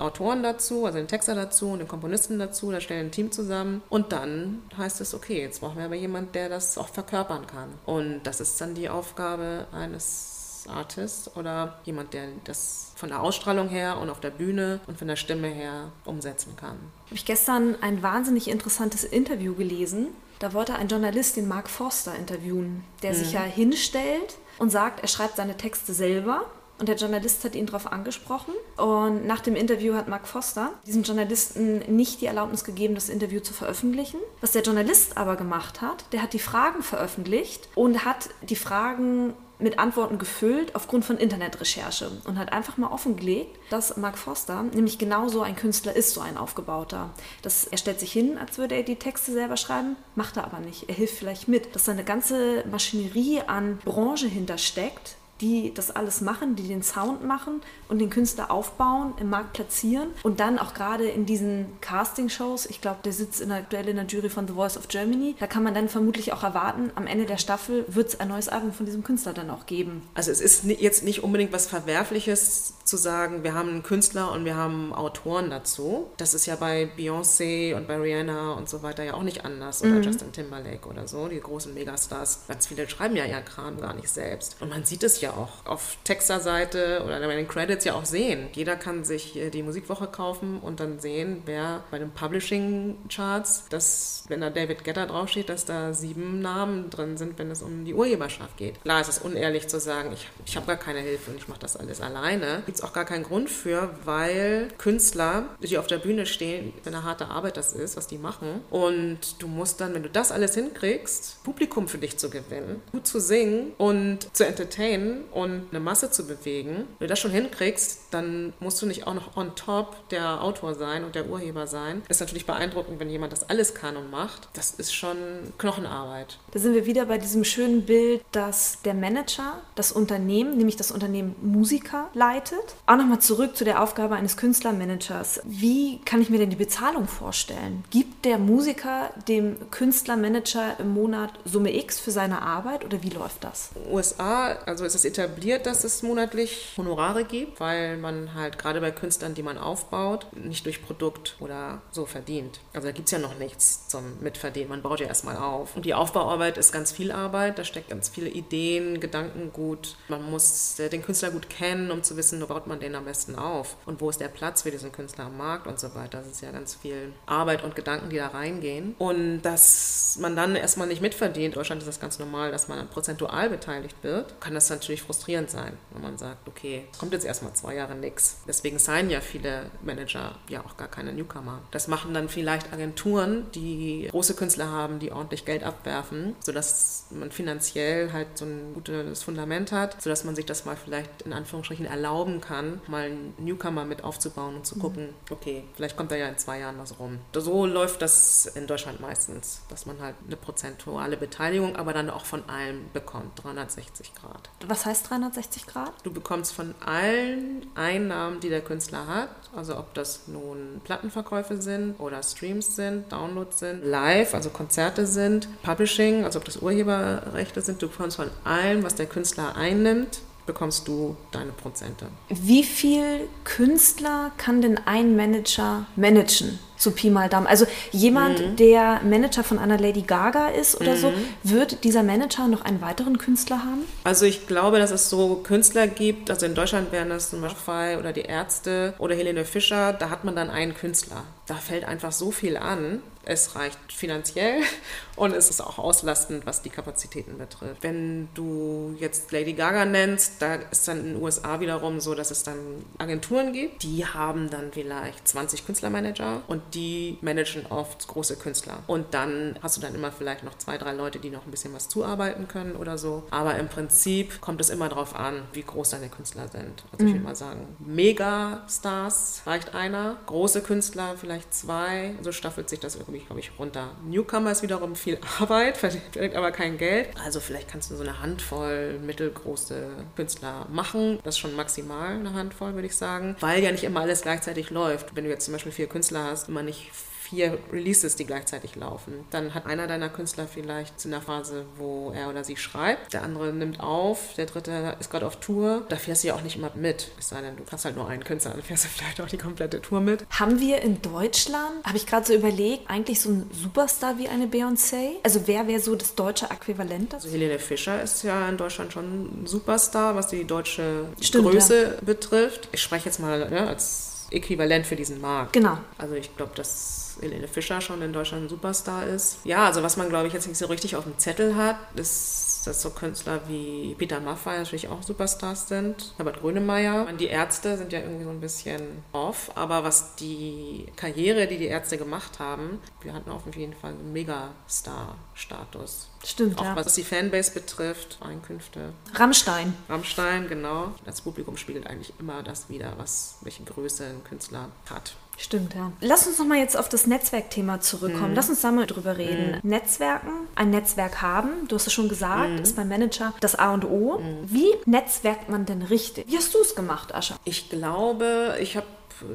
Autoren 0.04 0.42
dazu, 0.42 0.86
also 0.86 0.98
den 0.98 1.08
Texter 1.08 1.34
dazu 1.34 1.70
und 1.70 1.80
den 1.80 1.88
Komponisten 1.88 2.38
dazu, 2.38 2.70
da 2.70 2.80
stellen 2.80 3.06
ein 3.06 3.12
Team 3.12 3.32
zusammen 3.32 3.82
und 3.88 4.12
dann 4.12 4.62
heißt 4.76 5.00
es, 5.00 5.14
okay, 5.14 5.40
jetzt 5.40 5.60
brauchen 5.60 5.78
wir 5.78 5.84
aber 5.84 5.94
jemanden, 5.94 6.32
der 6.32 6.48
das 6.48 6.78
auch 6.78 6.88
verkörpern 6.88 7.46
kann. 7.46 7.70
Und 7.86 8.22
das 8.24 8.40
ist 8.40 8.60
dann 8.60 8.74
die 8.74 8.88
Aufgabe 8.88 9.66
eines 9.72 10.34
Artist 10.68 11.36
oder 11.36 11.78
jemand, 11.84 12.14
der 12.14 12.28
das 12.44 12.92
von 12.96 13.08
der 13.08 13.22
Ausstrahlung 13.22 13.68
her 13.68 13.98
und 13.98 14.10
auf 14.10 14.20
der 14.20 14.30
Bühne 14.30 14.80
und 14.86 14.98
von 14.98 15.08
der 15.08 15.16
Stimme 15.16 15.48
her 15.48 15.92
umsetzen 16.04 16.56
kann. 16.56 16.76
Habe 17.06 17.14
ich 17.14 17.24
gestern 17.24 17.76
ein 17.82 18.02
wahnsinnig 18.02 18.48
interessantes 18.48 19.04
Interview 19.04 19.54
gelesen. 19.54 20.08
Da 20.38 20.52
wollte 20.52 20.74
ein 20.74 20.88
Journalist 20.88 21.36
den 21.36 21.48
Mark 21.48 21.68
Forster 21.68 22.14
interviewen, 22.14 22.84
der 23.02 23.12
mhm. 23.12 23.16
sich 23.16 23.32
ja 23.32 23.42
hinstellt 23.42 24.36
und 24.58 24.70
sagt, 24.70 25.00
er 25.00 25.08
schreibt 25.08 25.36
seine 25.36 25.56
Texte 25.56 25.92
selber 25.92 26.44
und 26.78 26.88
der 26.88 26.96
Journalist 26.96 27.44
hat 27.44 27.54
ihn 27.54 27.66
darauf 27.66 27.90
angesprochen. 27.90 28.52
Und 28.76 29.26
nach 29.26 29.40
dem 29.40 29.54
Interview 29.54 29.94
hat 29.94 30.08
Mark 30.08 30.26
Foster 30.26 30.72
diesem 30.86 31.02
Journalisten 31.02 31.78
nicht 31.94 32.20
die 32.20 32.26
Erlaubnis 32.26 32.64
gegeben, 32.64 32.94
das 32.94 33.08
Interview 33.08 33.40
zu 33.40 33.52
veröffentlichen. 33.52 34.18
Was 34.40 34.52
der 34.52 34.62
Journalist 34.62 35.16
aber 35.16 35.36
gemacht 35.36 35.80
hat, 35.80 36.04
der 36.12 36.22
hat 36.22 36.32
die 36.32 36.38
Fragen 36.38 36.82
veröffentlicht 36.82 37.68
und 37.74 38.04
hat 38.04 38.30
die 38.42 38.56
Fragen 38.56 39.34
mit 39.58 39.78
Antworten 39.78 40.18
gefüllt 40.18 40.74
aufgrund 40.74 41.04
von 41.04 41.16
Internetrecherche 41.16 42.10
und 42.24 42.38
hat 42.38 42.52
einfach 42.52 42.76
mal 42.76 42.88
offengelegt, 42.88 43.56
dass 43.70 43.96
Mark 43.96 44.18
Foster 44.18 44.64
nämlich 44.64 44.98
genauso 44.98 45.42
ein 45.42 45.54
Künstler 45.54 45.94
ist, 45.94 46.12
so 46.12 46.20
ein 46.20 46.36
Aufgebauter. 46.36 47.10
Das, 47.42 47.64
er 47.64 47.78
stellt 47.78 48.00
sich 48.00 48.12
hin, 48.12 48.36
als 48.36 48.58
würde 48.58 48.74
er 48.74 48.82
die 48.82 48.96
Texte 48.96 49.32
selber 49.32 49.56
schreiben, 49.56 49.96
macht 50.16 50.36
er 50.36 50.44
aber 50.44 50.58
nicht. 50.58 50.88
Er 50.88 50.94
hilft 50.94 51.16
vielleicht 51.16 51.46
mit, 51.46 51.74
dass 51.74 51.84
da 51.84 51.92
eine 51.92 52.04
ganze 52.04 52.64
Maschinerie 52.70 53.42
an 53.46 53.78
Branche 53.84 54.26
hintersteckt, 54.26 55.16
die 55.40 55.72
das 55.74 55.90
alles 55.90 56.20
machen, 56.20 56.56
die 56.56 56.68
den 56.68 56.82
Sound 56.82 57.24
machen 57.24 57.60
und 57.88 57.98
den 57.98 58.10
Künstler 58.10 58.50
aufbauen, 58.50 59.14
im 59.18 59.30
Markt 59.30 59.54
platzieren 59.54 60.08
und 60.22 60.40
dann 60.40 60.58
auch 60.58 60.74
gerade 60.74 61.08
in 61.08 61.26
diesen 61.26 61.66
Casting-Shows, 61.80 62.66
ich 62.66 62.80
glaube, 62.80 62.98
der 63.04 63.12
sitzt 63.12 63.40
in 63.40 63.48
der, 63.48 63.58
aktuell 63.58 63.88
in 63.88 63.96
der 63.96 64.06
Jury 64.06 64.30
von 64.30 64.46
The 64.46 64.54
Voice 64.54 64.76
of 64.76 64.88
Germany, 64.88 65.34
da 65.40 65.46
kann 65.46 65.62
man 65.62 65.74
dann 65.74 65.88
vermutlich 65.88 66.32
auch 66.32 66.42
erwarten, 66.42 66.90
am 66.94 67.06
Ende 67.06 67.26
der 67.26 67.38
Staffel 67.38 67.84
wird 67.88 68.08
es 68.08 68.20
ein 68.20 68.28
neues 68.28 68.48
Album 68.48 68.72
von 68.72 68.86
diesem 68.86 69.02
Künstler 69.02 69.32
dann 69.32 69.50
auch 69.50 69.66
geben. 69.66 70.02
Also 70.14 70.30
es 70.30 70.40
ist 70.40 70.64
jetzt 70.64 71.04
nicht 71.04 71.22
unbedingt 71.24 71.52
was 71.52 71.66
Verwerfliches 71.66 72.74
zu 72.94 72.98
sagen, 72.98 73.42
wir 73.42 73.54
haben 73.54 73.70
einen 73.70 73.82
Künstler 73.82 74.30
und 74.30 74.44
wir 74.44 74.54
haben 74.54 74.92
Autoren 74.92 75.50
dazu. 75.50 76.10
Das 76.16 76.32
ist 76.32 76.46
ja 76.46 76.54
bei 76.54 76.88
Beyoncé 76.96 77.74
und 77.74 77.88
bei 77.88 77.96
Rihanna 77.96 78.52
und 78.52 78.68
so 78.68 78.84
weiter 78.84 79.02
ja 79.02 79.14
auch 79.14 79.24
nicht 79.24 79.44
anders 79.44 79.82
oder 79.82 79.94
mhm. 79.94 80.02
Justin 80.02 80.30
Timberlake 80.30 80.88
oder 80.88 81.08
so, 81.08 81.26
die 81.26 81.40
großen 81.40 81.74
Megastars. 81.74 82.44
Ganz 82.46 82.68
viele 82.68 82.88
schreiben 82.88 83.16
ja 83.16 83.24
ihr 83.24 83.40
Kram 83.40 83.80
gar 83.80 83.94
nicht 83.94 84.08
selbst. 84.08 84.56
Und 84.60 84.70
man 84.70 84.84
sieht 84.84 85.02
es 85.02 85.20
ja 85.20 85.30
auch 85.30 85.66
auf 85.68 85.96
Texter-Seite 86.04 87.02
oder 87.04 87.18
bei 87.18 87.34
den 87.34 87.48
Credits 87.48 87.84
ja 87.84 87.94
auch 87.94 88.04
sehen. 88.04 88.48
Jeder 88.52 88.76
kann 88.76 89.02
sich 89.02 89.40
die 89.52 89.62
Musikwoche 89.64 90.06
kaufen 90.06 90.60
und 90.60 90.78
dann 90.78 91.00
sehen, 91.00 91.42
wer 91.46 91.82
bei 91.90 91.98
den 91.98 92.12
Publishing-Charts, 92.12 93.64
dass, 93.70 94.24
wenn 94.28 94.40
da 94.40 94.50
David 94.50 94.84
Getter 94.84 95.06
draufsteht, 95.06 95.48
dass 95.48 95.64
da 95.64 95.92
sieben 95.94 96.40
Namen 96.40 96.90
drin 96.90 97.16
sind, 97.16 97.40
wenn 97.40 97.50
es 97.50 97.60
um 97.60 97.84
die 97.84 97.94
Urheberschaft 97.94 98.56
geht. 98.56 98.80
Klar, 98.82 99.00
es 99.00 99.08
ist 99.08 99.24
unehrlich 99.24 99.66
zu 99.66 99.80
sagen, 99.80 100.12
ich, 100.12 100.28
ich 100.46 100.54
habe 100.54 100.66
gar 100.66 100.76
keine 100.76 101.00
Hilfe 101.00 101.32
und 101.32 101.38
ich 101.38 101.48
mache 101.48 101.58
das 101.58 101.76
alles 101.76 102.00
alleine 102.00 102.62
gibt 102.64 102.78
es 102.78 102.83
auch 102.84 102.92
gar 102.92 103.04
keinen 103.04 103.24
Grund 103.24 103.50
für, 103.50 103.90
weil 104.04 104.68
Künstler, 104.78 105.46
die 105.62 105.78
auf 105.78 105.86
der 105.86 105.98
Bühne 105.98 106.26
stehen, 106.26 106.72
eine 106.84 107.02
harte 107.02 107.28
Arbeit 107.28 107.56
das 107.56 107.72
ist, 107.72 107.96
was 107.96 108.06
die 108.06 108.18
machen. 108.18 108.60
Und 108.70 109.18
du 109.38 109.48
musst 109.48 109.80
dann, 109.80 109.94
wenn 109.94 110.02
du 110.02 110.10
das 110.10 110.32
alles 110.32 110.54
hinkriegst, 110.54 111.42
Publikum 111.44 111.88
für 111.88 111.98
dich 111.98 112.18
zu 112.18 112.30
gewinnen, 112.30 112.82
gut 112.92 113.06
zu 113.06 113.20
singen 113.20 113.72
und 113.78 114.28
zu 114.34 114.46
entertainen 114.46 115.24
und 115.32 115.68
eine 115.70 115.80
Masse 115.80 116.10
zu 116.10 116.26
bewegen, 116.26 116.86
wenn 116.98 117.06
du 117.06 117.06
das 117.06 117.18
schon 117.18 117.30
hinkriegst, 117.30 118.03
dann 118.14 118.52
musst 118.60 118.80
du 118.80 118.86
nicht 118.86 119.06
auch 119.06 119.14
noch 119.14 119.36
on 119.36 119.54
top 119.54 120.08
der 120.10 120.42
Autor 120.42 120.74
sein 120.74 121.04
und 121.04 121.14
der 121.14 121.28
Urheber 121.28 121.66
sein. 121.66 122.02
Ist 122.08 122.20
natürlich 122.20 122.46
beeindruckend, 122.46 123.00
wenn 123.00 123.10
jemand 123.10 123.32
das 123.32 123.48
alles 123.50 123.74
kann 123.74 123.96
und 123.96 124.10
macht. 124.10 124.48
Das 124.54 124.70
ist 124.70 124.94
schon 124.94 125.16
Knochenarbeit. 125.58 126.38
Da 126.52 126.60
sind 126.60 126.74
wir 126.74 126.86
wieder 126.86 127.06
bei 127.06 127.18
diesem 127.18 127.44
schönen 127.44 127.84
Bild, 127.84 128.22
dass 128.32 128.80
der 128.82 128.94
Manager 128.94 129.60
das 129.74 129.92
Unternehmen, 129.92 130.56
nämlich 130.56 130.76
das 130.76 130.92
Unternehmen 130.92 131.34
Musiker, 131.42 132.08
leitet. 132.14 132.76
Auch 132.86 132.96
nochmal 132.96 133.20
zurück 133.20 133.56
zu 133.56 133.64
der 133.64 133.82
Aufgabe 133.82 134.14
eines 134.14 134.36
Künstlermanagers. 134.36 135.40
Wie 135.44 135.98
kann 136.04 136.22
ich 136.22 136.30
mir 136.30 136.38
denn 136.38 136.50
die 136.50 136.56
Bezahlung 136.56 137.08
vorstellen? 137.08 137.84
Gibt 137.90 138.24
der 138.24 138.38
Musiker 138.38 139.10
dem 139.28 139.70
Künstlermanager 139.70 140.78
im 140.78 140.94
Monat 140.94 141.30
Summe 141.44 141.74
X 141.74 141.98
für 141.98 142.10
seine 142.10 142.42
Arbeit 142.42 142.84
oder 142.84 143.02
wie 143.02 143.10
läuft 143.10 143.42
das? 143.42 143.70
In 143.74 143.82
den 143.84 143.94
USA, 143.94 144.56
also 144.66 144.84
ist 144.84 144.94
es 144.94 145.04
etabliert, 145.04 145.66
dass 145.66 145.84
es 145.84 146.02
monatlich 146.02 146.72
Honorare 146.76 147.24
gibt, 147.24 147.60
weil 147.60 147.96
man 148.04 148.34
halt 148.34 148.58
gerade 148.58 148.80
bei 148.80 148.92
Künstlern, 148.92 149.34
die 149.34 149.42
man 149.42 149.58
aufbaut, 149.58 150.26
nicht 150.32 150.64
durch 150.66 150.80
Produkt 150.84 151.34
oder 151.40 151.82
so 151.90 152.06
verdient. 152.06 152.60
Also 152.72 152.86
da 152.86 152.92
gibt 152.92 153.08
es 153.08 153.12
ja 153.12 153.18
noch 153.18 153.36
nichts 153.38 153.88
zum 153.88 154.20
Mitverdienen. 154.20 154.68
Man 154.68 154.82
baut 154.82 155.00
ja 155.00 155.06
erstmal 155.06 155.36
auf. 155.36 155.74
Und 155.74 155.84
die 155.84 155.94
Aufbauarbeit 155.94 156.56
ist 156.58 156.70
ganz 156.70 156.92
viel 156.92 157.10
Arbeit. 157.10 157.58
Da 157.58 157.64
steckt 157.64 157.88
ganz 157.88 158.08
viele 158.08 158.28
Ideen, 158.28 159.00
Gedankengut. 159.00 159.96
Man 160.08 160.30
muss 160.30 160.76
den 160.76 161.02
Künstler 161.02 161.30
gut 161.30 161.50
kennen, 161.50 161.90
um 161.90 162.04
zu 162.04 162.16
wissen, 162.16 162.44
baut 162.46 162.66
man 162.66 162.78
den 162.78 162.94
am 162.94 163.06
besten 163.06 163.36
auf? 163.36 163.76
Und 163.86 164.00
wo 164.00 164.10
ist 164.10 164.20
der 164.20 164.28
Platz 164.28 164.62
für 164.62 164.70
diesen 164.70 164.92
Künstler 164.92 165.24
am 165.24 165.36
Markt 165.36 165.66
und 165.66 165.80
so 165.80 165.94
weiter? 165.94 166.18
Das 166.18 166.28
ist 166.28 166.42
ja 166.42 166.52
ganz 166.52 166.74
viel 166.74 167.12
Arbeit 167.26 167.64
und 167.64 167.74
Gedanken, 167.74 168.10
die 168.10 168.16
da 168.16 168.28
reingehen. 168.28 168.94
Und 168.98 169.42
dass 169.42 170.18
man 170.20 170.36
dann 170.36 170.54
erstmal 170.54 170.86
nicht 170.86 171.00
mitverdient, 171.00 171.54
in 171.54 171.58
Deutschland 171.58 171.82
ist 171.82 171.88
das 171.88 172.00
ganz 172.00 172.18
normal, 172.18 172.50
dass 172.50 172.68
man 172.68 172.86
prozentual 172.88 173.48
beteiligt 173.48 173.96
wird, 174.02 174.40
kann 174.40 174.54
das 174.54 174.68
natürlich 174.70 175.02
frustrierend 175.02 175.50
sein, 175.50 175.76
wenn 175.92 176.02
man 176.02 176.18
sagt, 176.18 176.46
okay, 176.48 176.84
kommt 176.98 177.12
jetzt 177.12 177.24
erstmal 177.24 177.52
zwei 177.54 177.74
Jahre 177.74 177.93
nichts. 178.00 178.38
Deswegen 178.46 178.78
seien 178.78 179.10
ja 179.10 179.20
viele 179.20 179.70
Manager 179.82 180.36
ja 180.48 180.64
auch 180.64 180.76
gar 180.76 180.88
keine 180.88 181.12
Newcomer. 181.12 181.62
Das 181.70 181.88
machen 181.88 182.14
dann 182.14 182.28
vielleicht 182.28 182.72
Agenturen, 182.72 183.46
die 183.54 184.08
große 184.10 184.34
Künstler 184.34 184.70
haben, 184.70 184.98
die 184.98 185.12
ordentlich 185.12 185.44
Geld 185.44 185.64
abwerfen, 185.64 186.36
sodass 186.40 187.06
man 187.10 187.30
finanziell 187.30 188.12
halt 188.12 188.38
so 188.38 188.44
ein 188.44 188.74
gutes 188.74 189.22
Fundament 189.22 189.72
hat, 189.72 190.00
sodass 190.02 190.24
man 190.24 190.36
sich 190.36 190.46
das 190.46 190.64
mal 190.64 190.76
vielleicht 190.76 191.22
in 191.22 191.32
Anführungsstrichen 191.32 191.86
erlauben 191.86 192.40
kann, 192.40 192.80
mal 192.86 193.04
einen 193.04 193.34
Newcomer 193.38 193.84
mit 193.84 194.04
aufzubauen 194.04 194.56
und 194.56 194.66
zu 194.66 194.78
gucken, 194.78 195.10
okay, 195.30 195.64
vielleicht 195.74 195.96
kommt 195.96 196.10
da 196.10 196.16
ja 196.16 196.28
in 196.28 196.38
zwei 196.38 196.60
Jahren 196.60 196.78
was 196.78 196.98
rum. 196.98 197.18
So 197.34 197.66
läuft 197.66 198.02
das 198.02 198.46
in 198.46 198.66
Deutschland 198.66 199.00
meistens, 199.00 199.62
dass 199.68 199.86
man 199.86 200.00
halt 200.00 200.14
eine 200.26 200.36
prozentuale 200.36 201.16
Beteiligung, 201.16 201.76
aber 201.76 201.92
dann 201.92 202.10
auch 202.10 202.24
von 202.24 202.48
allem 202.48 202.90
bekommt, 202.92 203.42
360 203.42 204.14
Grad. 204.14 204.50
Was 204.66 204.86
heißt 204.86 205.10
360 205.10 205.66
Grad? 205.66 205.92
Du 206.02 206.12
bekommst 206.12 206.52
von 206.52 206.74
allen 206.84 207.66
Einnahmen, 207.74 208.40
die 208.40 208.48
der 208.48 208.60
Künstler 208.60 209.06
hat, 209.06 209.28
also 209.54 209.76
ob 209.76 209.94
das 209.94 210.28
nun 210.28 210.80
Plattenverkäufe 210.84 211.60
sind 211.60 211.98
oder 211.98 212.22
Streams 212.22 212.76
sind, 212.76 213.10
Downloads 213.10 213.58
sind, 213.58 213.84
Live, 213.84 214.34
also 214.34 214.50
Konzerte 214.50 215.06
sind, 215.06 215.48
Publishing, 215.62 216.24
also 216.24 216.38
ob 216.38 216.44
das 216.44 216.58
Urheberrechte 216.58 217.60
sind, 217.60 217.82
du 217.82 217.88
bekommst 217.88 218.16
von 218.16 218.30
allem, 218.44 218.82
was 218.82 218.94
der 218.94 219.06
Künstler 219.06 219.56
einnimmt, 219.56 220.20
bekommst 220.46 220.86
du 220.88 221.16
deine 221.30 221.52
Prozente. 221.52 222.06
Wie 222.28 222.64
viel 222.64 223.28
Künstler 223.44 224.30
kann 224.36 224.60
denn 224.60 224.78
ein 224.86 225.16
Manager 225.16 225.86
managen? 225.96 226.58
So 226.76 226.90
Pi 226.90 227.10
mal 227.10 227.28
Daumen. 227.28 227.46
Also 227.46 227.66
jemand, 227.92 228.40
mhm. 228.40 228.56
der 228.56 229.00
Manager 229.04 229.44
von 229.44 229.58
einer 229.58 229.78
Lady 229.78 230.02
Gaga 230.02 230.48
ist 230.48 230.80
oder 230.80 230.94
mhm. 230.94 230.98
so, 230.98 231.12
wird 231.42 231.84
dieser 231.84 232.02
Manager 232.02 232.48
noch 232.48 232.64
einen 232.64 232.80
weiteren 232.80 233.18
Künstler 233.18 233.58
haben? 233.58 233.84
Also 234.04 234.26
ich 234.26 234.46
glaube, 234.46 234.78
dass 234.78 234.90
es 234.90 235.08
so 235.08 235.36
Künstler 235.36 235.86
gibt, 235.86 236.30
also 236.30 236.46
in 236.46 236.54
Deutschland 236.54 236.92
wären 236.92 237.08
das 237.08 237.30
zum 237.30 237.40
Beispiel 237.40 237.96
oder 237.98 238.12
die 238.12 238.22
Ärzte 238.22 238.94
oder 238.98 239.14
Helene 239.14 239.44
Fischer, 239.44 239.92
da 239.92 240.10
hat 240.10 240.24
man 240.24 240.34
dann 240.34 240.50
einen 240.50 240.74
Künstler. 240.74 241.24
Da 241.46 241.54
fällt 241.56 241.84
einfach 241.84 242.12
so 242.12 242.30
viel 242.30 242.56
an. 242.56 243.02
Es 243.26 243.54
reicht 243.54 243.78
finanziell 243.88 244.60
und 245.16 245.34
es 245.34 245.48
ist 245.48 245.60
auch 245.60 245.78
auslastend, 245.78 246.44
was 246.46 246.62
die 246.62 246.68
Kapazitäten 246.68 247.38
betrifft. 247.38 247.82
Wenn 247.82 248.28
du 248.34 248.96
jetzt 248.98 249.32
Lady 249.32 249.54
Gaga 249.54 249.84
nennst, 249.84 250.42
da 250.42 250.56
ist 250.56 250.88
dann 250.88 251.00
in 251.00 251.14
den 251.14 251.22
USA 251.22 251.60
wiederum 251.60 252.00
so, 252.00 252.14
dass 252.14 252.30
es 252.30 252.42
dann 252.42 252.84
Agenturen 252.98 253.52
gibt, 253.52 253.82
die 253.82 254.04
haben 254.04 254.50
dann 254.50 254.72
vielleicht 254.72 255.26
20 255.26 255.64
Künstlermanager 255.64 256.42
und 256.48 256.62
die 256.72 257.18
managen 257.20 257.66
oft 257.66 258.06
große 258.08 258.36
Künstler. 258.36 258.78
Und 258.86 259.14
dann 259.14 259.58
hast 259.62 259.76
du 259.76 259.80
dann 259.80 259.94
immer 259.94 260.12
vielleicht 260.12 260.44
noch 260.44 260.56
zwei, 260.58 260.78
drei 260.78 260.92
Leute, 260.92 261.18
die 261.18 261.30
noch 261.30 261.44
ein 261.44 261.50
bisschen 261.50 261.74
was 261.74 261.88
zuarbeiten 261.88 262.48
können 262.48 262.76
oder 262.76 262.98
so. 262.98 263.24
Aber 263.30 263.56
im 263.56 263.68
Prinzip 263.68 264.40
kommt 264.40 264.60
es 264.60 264.70
immer 264.70 264.88
darauf 264.88 265.14
an, 265.14 265.42
wie 265.52 265.62
groß 265.62 265.90
deine 265.90 266.08
Künstler 266.08 266.48
sind. 266.48 266.84
Also 266.92 267.04
mhm. 267.04 267.08
ich 267.08 267.14
würde 267.14 267.24
mal 267.24 267.36
sagen, 267.36 267.76
Megastars 267.78 269.42
reicht 269.46 269.74
einer, 269.74 270.16
große 270.26 270.62
Künstler 270.62 271.14
vielleicht 271.18 271.52
zwei. 271.54 272.14
So 272.22 272.32
staffelt 272.32 272.68
sich 272.68 272.80
das 272.80 272.96
irgendwie, 272.96 273.20
glaube 273.20 273.40
ich, 273.40 273.52
runter. 273.58 273.90
Newcomer 274.04 274.52
ist 274.52 274.62
wiederum 274.62 274.96
viel 274.96 275.18
Arbeit, 275.40 275.76
verdient 275.76 276.02
aber 276.34 276.52
kein 276.52 276.78
Geld. 276.78 277.08
Also 277.24 277.40
vielleicht 277.40 277.68
kannst 277.68 277.90
du 277.90 277.96
so 277.96 278.02
eine 278.02 278.20
Handvoll 278.20 278.98
mittelgroße 279.00 279.88
Künstler 280.16 280.66
machen. 280.70 281.18
Das 281.24 281.34
ist 281.34 281.38
schon 281.38 281.56
maximal 281.56 282.14
eine 282.14 282.32
Handvoll, 282.34 282.74
würde 282.74 282.86
ich 282.86 282.96
sagen. 282.96 283.36
Weil 283.40 283.62
ja 283.62 283.72
nicht 283.72 283.84
immer 283.84 284.00
alles 284.00 284.22
gleichzeitig 284.22 284.70
läuft. 284.70 285.14
Wenn 285.16 285.24
du 285.24 285.30
jetzt 285.30 285.44
zum 285.44 285.52
Beispiel 285.52 285.72
vier 285.72 285.88
Künstler 285.88 286.24
hast, 286.24 286.48
immer 286.54 286.62
nicht 286.62 286.92
vier 287.24 287.58
Releases, 287.72 288.16
die 288.16 288.26
gleichzeitig 288.26 288.76
laufen. 288.76 289.24
Dann 289.30 289.54
hat 289.54 289.66
einer 289.66 289.86
deiner 289.86 290.08
Künstler 290.08 290.46
vielleicht 290.46 291.04
in 291.04 291.10
der 291.10 291.20
Phase, 291.20 291.64
wo 291.76 292.12
er 292.14 292.28
oder 292.28 292.44
sie 292.44 292.56
schreibt, 292.56 293.12
der 293.12 293.22
andere 293.22 293.52
nimmt 293.52 293.80
auf, 293.80 294.34
der 294.36 294.46
dritte 294.46 294.96
ist 295.00 295.10
gerade 295.10 295.26
auf 295.26 295.36
Tour. 295.40 295.84
Da 295.88 295.96
fährst 295.96 296.22
du 296.22 296.28
ja 296.28 296.34
auch 296.34 296.42
nicht 296.42 296.56
immer 296.56 296.70
mit, 296.74 297.10
es 297.18 297.30
sei 297.30 297.40
denn, 297.40 297.56
du 297.56 297.64
hast 297.70 297.84
halt 297.84 297.96
nur 297.96 298.08
einen 298.08 298.22
Künstler, 298.22 298.52
dann 298.52 298.62
fährst 298.62 298.84
du 298.84 298.88
vielleicht 298.88 299.20
auch 299.20 299.28
die 299.28 299.38
komplette 299.38 299.80
Tour 299.80 300.00
mit. 300.00 300.26
Haben 300.30 300.60
wir 300.60 300.82
in 300.82 301.00
Deutschland, 301.00 301.84
habe 301.84 301.96
ich 301.96 302.06
gerade 302.06 302.26
so 302.26 302.34
überlegt, 302.34 302.88
eigentlich 302.88 303.20
so 303.20 303.30
einen 303.30 303.50
Superstar 303.52 304.18
wie 304.18 304.28
eine 304.28 304.46
Beyoncé? 304.46 305.14
Also 305.22 305.46
wer 305.46 305.66
wäre 305.66 305.80
so 305.80 305.96
das 305.96 306.14
deutsche 306.14 306.46
Äquivalent 306.50 307.14
dazu? 307.14 307.26
Also 307.26 307.36
Helene 307.36 307.58
Fischer 307.58 308.02
ist 308.02 308.22
ja 308.22 308.48
in 308.48 308.58
Deutschland 308.58 308.92
schon 308.92 309.42
ein 309.42 309.46
Superstar, 309.46 310.14
was 310.14 310.28
die 310.28 310.44
deutsche 310.44 311.06
Stimmt, 311.20 311.50
Größe 311.50 311.82
ja. 311.84 311.90
betrifft. 312.02 312.68
Ich 312.72 312.82
spreche 312.82 313.06
jetzt 313.06 313.18
mal 313.18 313.50
ja, 313.50 313.66
als 313.66 314.13
Äquivalent 314.34 314.86
für 314.86 314.96
diesen 314.96 315.20
Markt. 315.20 315.52
Genau. 315.52 315.78
Also 315.98 316.14
ich 316.14 316.36
glaube, 316.36 316.52
dass 316.54 317.16
Helene 317.20 317.48
Fischer 317.48 317.80
schon 317.80 318.02
in 318.02 318.12
Deutschland 318.12 318.44
ein 318.44 318.48
Superstar 318.48 319.06
ist. 319.06 319.38
Ja, 319.44 319.66
also 319.66 319.82
was 319.82 319.96
man, 319.96 320.08
glaube 320.08 320.26
ich, 320.26 320.32
jetzt 320.32 320.48
nicht 320.48 320.58
so 320.58 320.66
richtig 320.66 320.96
auf 320.96 321.04
dem 321.04 321.18
Zettel 321.18 321.56
hat, 321.56 321.76
ist 321.96 322.53
dass 322.64 322.82
so 322.82 322.90
Künstler 322.90 323.40
wie 323.48 323.94
Peter 323.98 324.20
Maffay 324.20 324.58
natürlich 324.58 324.88
auch 324.88 325.02
Superstars 325.02 325.68
sind. 325.68 326.14
Herbert 326.16 326.40
Grönemeyer. 326.40 327.12
Die 327.12 327.26
Ärzte 327.26 327.76
sind 327.76 327.92
ja 327.92 328.00
irgendwie 328.00 328.24
so 328.24 328.30
ein 328.30 328.40
bisschen 328.40 329.04
off, 329.12 329.50
aber 329.54 329.84
was 329.84 330.16
die 330.16 330.86
Karriere, 330.96 331.46
die 331.46 331.58
die 331.58 331.66
Ärzte 331.66 331.98
gemacht 331.98 332.38
haben, 332.38 332.80
wir 333.02 333.12
hatten 333.12 333.30
auf 333.30 333.42
jeden 333.54 333.74
Fall 333.74 333.92
einen 333.92 334.12
Megastar-Status. 334.12 336.08
Stimmt, 336.24 336.58
auch 336.58 336.64
ja. 336.64 336.76
was 336.76 336.94
die 336.94 337.04
Fanbase 337.04 337.52
betrifft, 337.52 338.18
Einkünfte. 338.20 338.92
Rammstein. 339.14 339.74
Rammstein, 339.88 340.48
genau. 340.48 340.92
Das 341.04 341.20
Publikum 341.20 341.56
spiegelt 341.56 341.86
eigentlich 341.86 342.14
immer 342.18 342.42
das 342.42 342.68
wieder, 342.70 342.94
was 342.96 343.36
welche 343.42 343.62
Größe 343.64 344.04
ein 344.06 344.24
Künstler 344.24 344.68
hat. 344.88 345.16
Stimmt, 345.36 345.74
ja. 345.74 345.92
Lass 346.00 346.26
uns 346.26 346.38
nochmal 346.38 346.58
jetzt 346.58 346.76
auf 346.76 346.88
das 346.88 347.06
Netzwerkthema 347.06 347.80
zurückkommen. 347.80 348.30
Mhm. 348.30 348.36
Lass 348.36 348.48
uns 348.48 348.60
da 348.60 348.70
mal 348.70 348.86
drüber 348.86 349.16
reden. 349.16 349.60
Mhm. 349.62 349.70
Netzwerken, 349.70 350.30
ein 350.54 350.70
Netzwerk 350.70 351.22
haben, 351.22 351.68
du 351.68 351.76
hast 351.76 351.86
es 351.86 351.92
schon 351.92 352.08
gesagt, 352.08 352.50
mhm. 352.50 352.58
ist 352.58 352.76
beim 352.76 352.88
Manager 352.88 353.34
das 353.40 353.54
A 353.54 353.72
und 353.72 353.84
O. 353.84 354.18
Mhm. 354.18 354.38
Wie 354.46 354.72
netzwerkt 354.86 355.48
man 355.48 355.66
denn 355.66 355.82
richtig? 355.82 356.26
Wie 356.28 356.36
hast 356.36 356.54
du 356.54 356.60
es 356.60 356.74
gemacht, 356.74 357.14
Ascha? 357.14 357.36
Ich 357.44 357.68
glaube, 357.68 358.56
ich 358.60 358.76
habe 358.76 358.86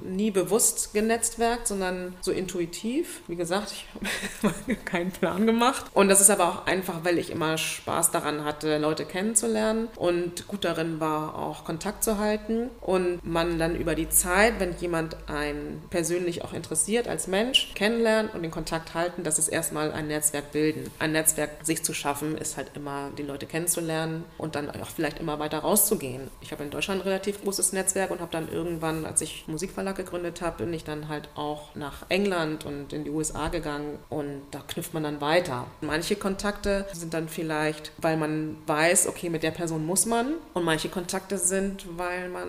nie 0.03 0.31
bewusst 0.31 0.93
genetzwerkt, 0.93 1.67
sondern 1.67 2.15
so 2.21 2.31
intuitiv. 2.31 3.21
Wie 3.27 3.35
gesagt, 3.35 3.71
ich 3.71 3.85
habe 4.43 4.75
keinen 4.85 5.11
Plan 5.11 5.45
gemacht. 5.45 5.85
Und 5.93 6.09
das 6.09 6.21
ist 6.21 6.29
aber 6.29 6.47
auch 6.47 6.65
einfach, 6.65 7.03
weil 7.03 7.17
ich 7.17 7.29
immer 7.29 7.57
Spaß 7.57 8.11
daran 8.11 8.45
hatte, 8.45 8.77
Leute 8.77 9.05
kennenzulernen 9.05 9.87
und 9.95 10.47
gut 10.47 10.65
darin 10.65 10.99
war, 10.99 11.35
auch 11.35 11.63
Kontakt 11.63 12.03
zu 12.03 12.17
halten. 12.17 12.69
Und 12.81 13.19
man 13.23 13.59
dann 13.59 13.75
über 13.75 13.95
die 13.95 14.09
Zeit, 14.09 14.59
wenn 14.59 14.75
jemand 14.77 15.17
einen 15.29 15.83
persönlich 15.89 16.43
auch 16.43 16.53
interessiert 16.53 17.07
als 17.07 17.27
Mensch, 17.27 17.73
kennenlernen 17.75 18.31
und 18.31 18.43
den 18.43 18.51
Kontakt 18.51 18.93
halten, 18.93 19.23
das 19.23 19.39
ist 19.39 19.47
erstmal 19.47 19.91
ein 19.91 20.07
Netzwerk 20.07 20.51
bilden. 20.51 20.89
Ein 20.99 21.11
Netzwerk 21.11 21.49
sich 21.63 21.83
zu 21.83 21.93
schaffen, 21.93 22.37
ist 22.37 22.57
halt 22.57 22.71
immer, 22.75 23.11
die 23.17 23.23
Leute 23.23 23.45
kennenzulernen 23.45 24.23
und 24.37 24.55
dann 24.55 24.69
auch 24.69 24.89
vielleicht 24.89 25.19
immer 25.19 25.39
weiter 25.39 25.59
rauszugehen. 25.59 26.29
Ich 26.41 26.51
habe 26.51 26.63
in 26.63 26.69
Deutschland 26.69 27.01
ein 27.01 27.07
relativ 27.07 27.41
großes 27.41 27.73
Netzwerk 27.73 28.11
und 28.11 28.21
habe 28.21 28.31
dann 28.31 28.51
irgendwann, 28.51 29.05
als 29.05 29.21
ich 29.21 29.47
Musik 29.47 29.68
Musikverlag 29.69 29.95
gegründet 29.95 30.41
habe, 30.41 30.63
bin 30.63 30.73
ich 30.73 30.83
dann 30.83 31.09
halt 31.09 31.29
auch 31.35 31.75
nach 31.75 32.05
England 32.09 32.65
und 32.65 32.91
in 32.91 33.03
die 33.03 33.11
USA 33.11 33.49
gegangen 33.49 33.99
und 34.09 34.41
da 34.51 34.61
knüpft 34.67 34.93
man 34.93 35.03
dann 35.03 35.21
weiter. 35.21 35.67
Manche 35.81 36.15
Kontakte 36.15 36.85
sind 36.91 37.13
dann 37.13 37.29
vielleicht, 37.29 37.91
weil 37.97 38.17
man 38.17 38.57
weiß, 38.65 39.07
okay, 39.07 39.29
mit 39.29 39.43
der 39.43 39.51
Person 39.51 39.85
muss 39.85 40.05
man 40.05 40.33
und 40.53 40.63
manche 40.63 40.89
Kontakte 40.89 41.37
sind, 41.37 41.85
weil 41.97 42.29
man 42.29 42.47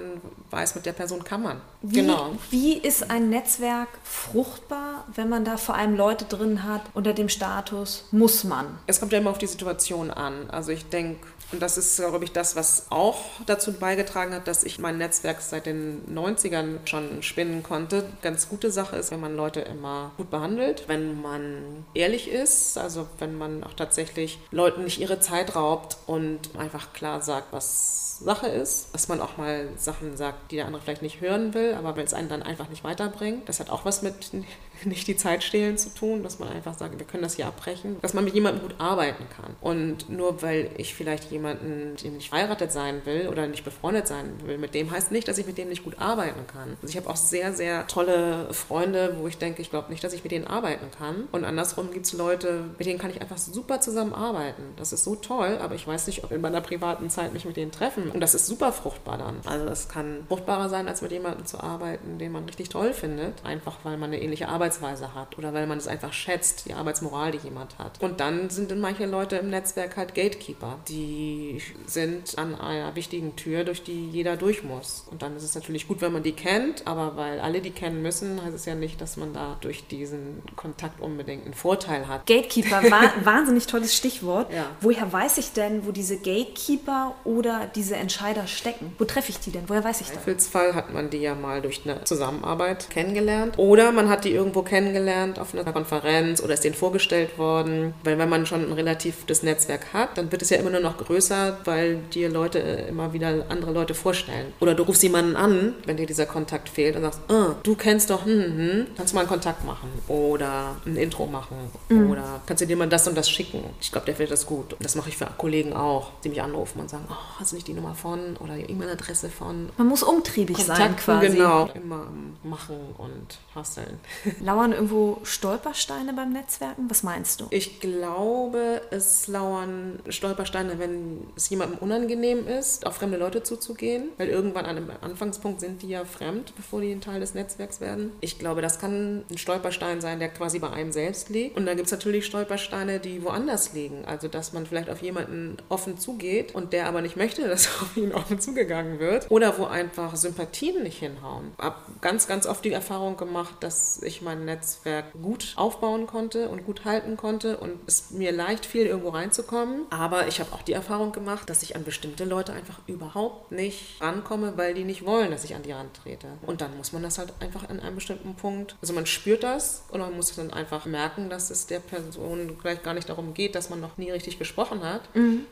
weiß, 0.50 0.74
mit 0.74 0.86
der 0.86 0.92
Person 0.92 1.22
kann 1.22 1.42
man. 1.42 1.60
Wie, 1.82 1.96
genau. 1.96 2.32
Wie 2.50 2.78
ist 2.78 3.10
ein 3.10 3.30
Netzwerk 3.30 3.88
fruchtbar, 4.02 5.06
wenn 5.14 5.28
man 5.28 5.44
da 5.44 5.56
vor 5.56 5.74
allem 5.74 5.96
Leute 5.96 6.24
drin 6.24 6.64
hat 6.64 6.82
unter 6.94 7.12
dem 7.12 7.28
Status 7.28 8.04
muss 8.10 8.44
man? 8.44 8.66
Es 8.86 8.98
kommt 8.98 9.12
ja 9.12 9.18
immer 9.18 9.30
auf 9.30 9.38
die 9.38 9.46
Situation 9.46 10.10
an. 10.10 10.50
Also 10.50 10.72
ich 10.72 10.88
denke, 10.88 11.26
und 11.52 11.60
das 11.60 11.78
ist, 11.78 11.96
glaube 11.96 12.24
ich, 12.24 12.32
das, 12.32 12.56
was 12.56 12.86
auch 12.90 13.18
dazu 13.46 13.72
beigetragen 13.72 14.34
hat, 14.34 14.46
dass 14.46 14.64
ich 14.64 14.78
mein 14.78 14.98
Netzwerk 14.98 15.40
seit 15.40 15.66
den 15.66 16.02
90ern 16.14 16.78
schon 16.86 17.22
spinnen 17.22 17.62
konnte. 17.62 18.04
Ganz 18.22 18.48
gute 18.48 18.70
Sache 18.70 18.96
ist, 18.96 19.10
wenn 19.10 19.20
man 19.20 19.36
Leute 19.36 19.60
immer 19.60 20.12
gut 20.16 20.30
behandelt, 20.30 20.84
wenn 20.86 21.20
man 21.20 21.84
ehrlich 21.94 22.30
ist, 22.30 22.78
also 22.78 23.06
wenn 23.18 23.36
man 23.36 23.64
auch 23.64 23.74
tatsächlich 23.74 24.38
Leuten 24.50 24.84
nicht 24.84 25.00
ihre 25.00 25.20
Zeit 25.20 25.56
raubt 25.56 25.98
und 26.06 26.56
einfach 26.56 26.92
klar 26.92 27.22
sagt, 27.22 27.52
was 27.52 28.18
Sache 28.20 28.48
ist, 28.48 28.92
dass 28.92 29.08
man 29.08 29.20
auch 29.20 29.36
mal 29.38 29.68
Sachen 29.76 30.16
sagt, 30.16 30.52
die 30.52 30.56
der 30.56 30.66
andere 30.66 30.82
vielleicht 30.82 31.02
nicht 31.02 31.20
hören 31.20 31.54
will, 31.54 31.74
aber 31.74 31.96
wenn 31.96 32.04
es 32.04 32.14
einen 32.14 32.28
dann 32.28 32.42
einfach 32.42 32.68
nicht 32.68 32.84
weiterbringt. 32.84 33.48
Das 33.48 33.60
hat 33.60 33.70
auch 33.70 33.84
was 33.84 34.02
mit 34.02 34.32
nicht 34.84 35.06
die 35.06 35.16
Zeit 35.16 35.44
stehlen 35.44 35.78
zu 35.78 35.90
tun, 35.90 36.22
dass 36.22 36.38
man 36.38 36.48
einfach 36.48 36.76
sagt, 36.76 36.98
wir 36.98 37.06
können 37.06 37.22
das 37.22 37.36
hier 37.36 37.46
abbrechen, 37.46 37.96
dass 38.02 38.14
man 38.14 38.24
mit 38.24 38.34
jemandem 38.34 38.62
gut 38.62 38.74
arbeiten 38.78 39.24
kann. 39.36 39.54
Und 39.60 40.08
nur 40.08 40.42
weil 40.42 40.70
ich 40.76 40.94
vielleicht 40.94 41.30
jemanden, 41.30 41.96
dem 42.02 42.14
nicht 42.14 42.30
verheiratet 42.30 42.72
sein 42.72 43.02
will 43.04 43.28
oder 43.28 43.46
nicht 43.46 43.64
befreundet 43.64 44.06
sein 44.06 44.26
will, 44.44 44.58
mit 44.58 44.74
dem 44.74 44.90
heißt 44.90 45.12
nicht, 45.12 45.28
dass 45.28 45.38
ich 45.38 45.46
mit 45.46 45.58
dem 45.58 45.68
nicht 45.68 45.84
gut 45.84 45.98
arbeiten 45.98 46.46
kann. 46.46 46.76
Also 46.82 46.88
ich 46.88 46.96
habe 46.96 47.08
auch 47.08 47.16
sehr, 47.16 47.52
sehr 47.52 47.86
tolle 47.86 48.52
Freunde, 48.52 49.16
wo 49.18 49.28
ich 49.28 49.38
denke, 49.38 49.62
ich 49.62 49.70
glaube 49.70 49.90
nicht, 49.90 50.02
dass 50.04 50.12
ich 50.12 50.22
mit 50.22 50.32
denen 50.32 50.46
arbeiten 50.46 50.86
kann. 50.96 51.28
Und 51.32 51.44
andersrum 51.44 51.90
gibt 51.92 52.06
es 52.06 52.12
Leute, 52.12 52.64
mit 52.78 52.86
denen 52.86 52.98
kann 52.98 53.10
ich 53.10 53.20
einfach 53.20 53.38
super 53.38 53.80
zusammenarbeiten. 53.80 54.62
Das 54.76 54.92
ist 54.92 55.04
so 55.04 55.16
toll, 55.16 55.58
aber 55.60 55.74
ich 55.74 55.86
weiß 55.86 56.06
nicht, 56.06 56.24
ob 56.24 56.32
in 56.32 56.40
meiner 56.40 56.60
privaten 56.60 57.10
Zeit 57.10 57.32
mich 57.32 57.44
mit 57.44 57.56
denen 57.56 57.72
treffen. 57.72 58.10
Und 58.10 58.20
das 58.20 58.34
ist 58.34 58.46
super 58.46 58.72
fruchtbar 58.72 59.18
dann. 59.18 59.36
Also 59.44 59.66
das 59.66 59.88
kann 59.88 60.24
fruchtbarer 60.28 60.68
sein, 60.68 60.88
als 60.88 61.02
mit 61.02 61.12
jemandem 61.12 61.46
zu 61.46 61.60
arbeiten, 61.60 62.18
den 62.18 62.32
man 62.32 62.44
richtig 62.44 62.68
toll 62.68 62.92
findet, 62.92 63.44
einfach 63.44 63.78
weil 63.82 63.96
man 63.96 64.10
eine 64.10 64.22
ähnliche 64.22 64.48
Arbeit 64.48 64.69
Arbeitsweise 64.70 65.14
hat 65.14 65.36
oder 65.38 65.52
weil 65.52 65.66
man 65.66 65.78
es 65.78 65.88
einfach 65.88 66.12
schätzt, 66.12 66.66
die 66.66 66.74
Arbeitsmoral, 66.74 67.32
die 67.32 67.38
jemand 67.38 67.78
hat. 67.78 68.00
Und 68.00 68.20
dann 68.20 68.50
sind 68.50 68.70
dann 68.70 68.80
manche 68.80 69.06
Leute 69.06 69.36
im 69.36 69.50
Netzwerk 69.50 69.96
halt 69.96 70.14
Gatekeeper. 70.14 70.78
Die 70.88 71.60
sind 71.86 72.38
an 72.38 72.54
einer 72.54 72.94
wichtigen 72.94 73.36
Tür, 73.36 73.64
durch 73.64 73.82
die 73.82 74.08
jeder 74.10 74.36
durch 74.36 74.62
muss. 74.62 75.06
Und 75.10 75.22
dann 75.22 75.36
ist 75.36 75.42
es 75.42 75.54
natürlich 75.54 75.88
gut, 75.88 76.00
wenn 76.00 76.12
man 76.12 76.22
die 76.22 76.32
kennt, 76.32 76.86
aber 76.86 77.16
weil 77.16 77.40
alle 77.40 77.60
die 77.60 77.70
kennen 77.70 78.02
müssen, 78.02 78.42
heißt 78.42 78.54
es 78.54 78.64
ja 78.64 78.74
nicht, 78.74 79.00
dass 79.00 79.16
man 79.16 79.32
da 79.32 79.56
durch 79.60 79.86
diesen 79.88 80.42
Kontakt 80.56 81.00
unbedingt 81.00 81.44
einen 81.44 81.54
Vorteil 81.54 82.06
hat. 82.06 82.26
Gatekeeper, 82.26 82.82
wa 82.90 83.02
wahnsinnig 83.24 83.66
tolles 83.66 83.94
Stichwort. 83.96 84.52
Ja. 84.52 84.66
Woher 84.80 85.12
weiß 85.12 85.38
ich 85.38 85.52
denn, 85.52 85.86
wo 85.86 85.90
diese 85.90 86.16
Gatekeeper 86.16 87.14
oder 87.24 87.68
diese 87.74 87.96
Entscheider 87.96 88.46
stecken? 88.46 88.94
Wo 88.98 89.04
treffe 89.04 89.30
ich 89.30 89.40
die 89.40 89.50
denn? 89.50 89.68
Woher 89.68 89.82
weiß 89.82 90.00
ich 90.00 90.08
Im 90.08 90.14
das? 90.14 90.24
Zweifelsfall 90.24 90.74
hat 90.74 90.92
man 90.92 91.10
die 91.10 91.18
ja 91.18 91.34
mal 91.34 91.60
durch 91.60 91.82
eine 91.84 92.04
Zusammenarbeit 92.04 92.90
kennengelernt. 92.90 93.58
Oder 93.58 93.92
man 93.92 94.08
hat 94.08 94.24
die 94.24 94.30
irgendwo 94.30 94.59
kennengelernt 94.62 95.38
auf 95.38 95.54
einer 95.54 95.72
Konferenz 95.72 96.42
oder 96.42 96.54
ist 96.54 96.64
denen 96.64 96.74
vorgestellt 96.74 97.38
worden. 97.38 97.94
Weil 98.04 98.18
wenn 98.18 98.28
man 98.28 98.46
schon 98.46 98.64
ein 98.64 98.72
relativ 98.72 99.26
das 99.26 99.42
Netzwerk 99.42 99.92
hat, 99.92 100.18
dann 100.18 100.30
wird 100.32 100.42
es 100.42 100.50
ja 100.50 100.58
immer 100.58 100.70
nur 100.70 100.80
noch 100.80 100.98
größer, 100.98 101.58
weil 101.64 101.98
dir 102.12 102.28
Leute 102.28 102.62
äh, 102.62 102.88
immer 102.88 103.12
wieder 103.12 103.46
andere 103.48 103.72
Leute 103.72 103.94
vorstellen. 103.94 104.52
Oder 104.60 104.74
du 104.74 104.82
rufst 104.82 105.02
jemanden 105.02 105.36
an, 105.36 105.74
wenn 105.84 105.96
dir 105.96 106.06
dieser 106.06 106.26
Kontakt 106.26 106.68
fehlt 106.68 106.96
und 106.96 107.02
sagst, 107.02 107.20
ah, 107.28 107.54
du 107.62 107.74
kennst 107.74 108.10
doch, 108.10 108.24
hm, 108.24 108.32
hm, 108.32 108.58
hm, 108.58 108.86
kannst 108.96 109.12
du 109.12 109.14
mal 109.16 109.20
einen 109.22 109.30
Kontakt 109.30 109.64
machen 109.64 109.90
oder 110.08 110.76
ein 110.86 110.96
Intro 110.96 111.26
machen 111.26 111.56
oder 111.88 112.40
kannst 112.46 112.62
du 112.62 112.66
dir 112.66 112.76
mal 112.76 112.88
das 112.88 113.06
und 113.08 113.16
das 113.16 113.28
schicken. 113.30 113.64
Ich 113.80 113.92
glaube, 113.92 114.06
der 114.06 114.16
findet 114.16 114.32
das 114.32 114.46
gut. 114.46 114.76
Das 114.80 114.94
mache 114.94 115.08
ich 115.08 115.16
für 115.16 115.26
Kollegen 115.36 115.72
auch, 115.72 116.10
die 116.24 116.28
mich 116.28 116.42
anrufen 116.42 116.80
und 116.80 116.90
sagen, 116.90 117.04
oh, 117.10 117.38
hast 117.38 117.52
du 117.52 117.56
nicht 117.56 117.68
die 117.68 117.74
Nummer 117.74 117.94
von 117.94 118.36
oder 118.38 118.54
die 118.54 118.70
E-Mail-Adresse 118.70 119.28
von 119.28 119.70
Man 119.76 119.86
muss 119.86 120.02
umtriebig 120.02 120.56
sein 120.58 120.76
Kontakten, 120.76 121.04
quasi. 121.04 121.28
genau. 121.28 121.68
Immer 121.74 122.06
Machen 122.42 122.76
und 122.98 123.38
Hasseln. 123.54 123.98
Lauern 124.50 124.72
irgendwo 124.72 125.18
Stolpersteine 125.22 126.12
beim 126.12 126.32
Netzwerken? 126.32 126.90
Was 126.90 127.04
meinst 127.04 127.40
du? 127.40 127.46
Ich 127.50 127.78
glaube, 127.78 128.82
es 128.90 129.28
lauern 129.28 130.00
Stolpersteine, 130.08 130.80
wenn 130.80 131.28
es 131.36 131.48
jemandem 131.50 131.78
unangenehm 131.78 132.48
ist, 132.48 132.84
auf 132.84 132.96
fremde 132.96 133.16
Leute 133.16 133.44
zuzugehen, 133.44 134.08
weil 134.18 134.28
irgendwann 134.28 134.66
an 134.66 134.76
einem 134.76 134.90
Anfangspunkt 135.02 135.60
sind 135.60 135.82
die 135.82 135.90
ja 135.90 136.04
fremd, 136.04 136.52
bevor 136.56 136.80
die 136.80 136.90
ein 136.90 137.00
Teil 137.00 137.20
des 137.20 137.34
Netzwerks 137.34 137.80
werden. 137.80 138.10
Ich 138.20 138.40
glaube, 138.40 138.60
das 138.60 138.80
kann 138.80 139.24
ein 139.30 139.38
Stolperstein 139.38 140.00
sein, 140.00 140.18
der 140.18 140.30
quasi 140.30 140.58
bei 140.58 140.70
einem 140.70 140.90
selbst 140.90 141.28
liegt. 141.28 141.56
Und 141.56 141.64
da 141.66 141.74
gibt 141.74 141.86
es 141.86 141.92
natürlich 141.92 142.26
Stolpersteine, 142.26 142.98
die 142.98 143.22
woanders 143.22 143.72
liegen. 143.72 144.04
Also, 144.04 144.26
dass 144.26 144.52
man 144.52 144.66
vielleicht 144.66 144.90
auf 144.90 145.00
jemanden 145.00 145.58
offen 145.68 145.96
zugeht 145.96 146.56
und 146.56 146.72
der 146.72 146.86
aber 146.86 147.02
nicht 147.02 147.16
möchte, 147.16 147.46
dass 147.48 147.68
auf 147.68 147.96
ihn 147.96 148.12
offen 148.12 148.40
zugegangen 148.40 148.98
wird. 148.98 149.30
Oder 149.30 149.56
wo 149.58 149.66
einfach 149.66 150.16
Sympathien 150.16 150.82
nicht 150.82 150.98
hinhauen. 150.98 151.52
Ich 151.56 151.64
habe 151.64 151.76
ganz, 152.00 152.26
ganz 152.26 152.48
oft 152.48 152.64
die 152.64 152.72
Erfahrung 152.72 153.16
gemacht, 153.16 153.54
dass 153.60 154.02
ich 154.02 154.22
mein 154.40 154.56
Netzwerk 154.56 155.12
gut 155.20 155.52
aufbauen 155.56 156.06
konnte 156.06 156.48
und 156.48 156.64
gut 156.64 156.84
halten 156.84 157.16
konnte 157.16 157.58
und 157.58 157.78
es 157.86 158.10
mir 158.10 158.32
leicht 158.32 158.66
fiel, 158.66 158.86
irgendwo 158.86 159.10
reinzukommen. 159.10 159.86
Aber 159.90 160.28
ich 160.28 160.40
habe 160.40 160.52
auch 160.52 160.62
die 160.62 160.72
Erfahrung 160.72 161.12
gemacht, 161.12 161.48
dass 161.50 161.62
ich 161.62 161.76
an 161.76 161.84
bestimmte 161.84 162.24
Leute 162.24 162.52
einfach 162.52 162.80
überhaupt 162.86 163.52
nicht 163.52 164.00
rankomme, 164.00 164.56
weil 164.56 164.74
die 164.74 164.84
nicht 164.84 165.04
wollen, 165.04 165.30
dass 165.30 165.44
ich 165.44 165.54
an 165.54 165.62
die 165.62 165.72
rantrete. 165.72 166.26
Und 166.46 166.60
dann 166.60 166.76
muss 166.76 166.92
man 166.92 167.02
das 167.02 167.18
halt 167.18 167.32
einfach 167.40 167.68
an 167.68 167.80
einem 167.80 167.94
bestimmten 167.94 168.34
Punkt, 168.34 168.76
also 168.80 168.92
man 168.92 169.06
spürt 169.06 169.42
das 169.42 169.84
und 169.90 170.00
man 170.00 170.14
muss 170.14 170.34
dann 170.34 170.52
einfach 170.52 170.86
merken, 170.86 171.30
dass 171.30 171.50
es 171.50 171.66
der 171.66 171.80
Person 171.80 172.56
vielleicht 172.60 172.82
gar 172.82 172.94
nicht 172.94 173.08
darum 173.08 173.34
geht, 173.34 173.54
dass 173.54 173.70
man 173.70 173.80
noch 173.80 173.98
nie 173.98 174.10
richtig 174.10 174.38
gesprochen 174.38 174.82
hat, 174.82 175.02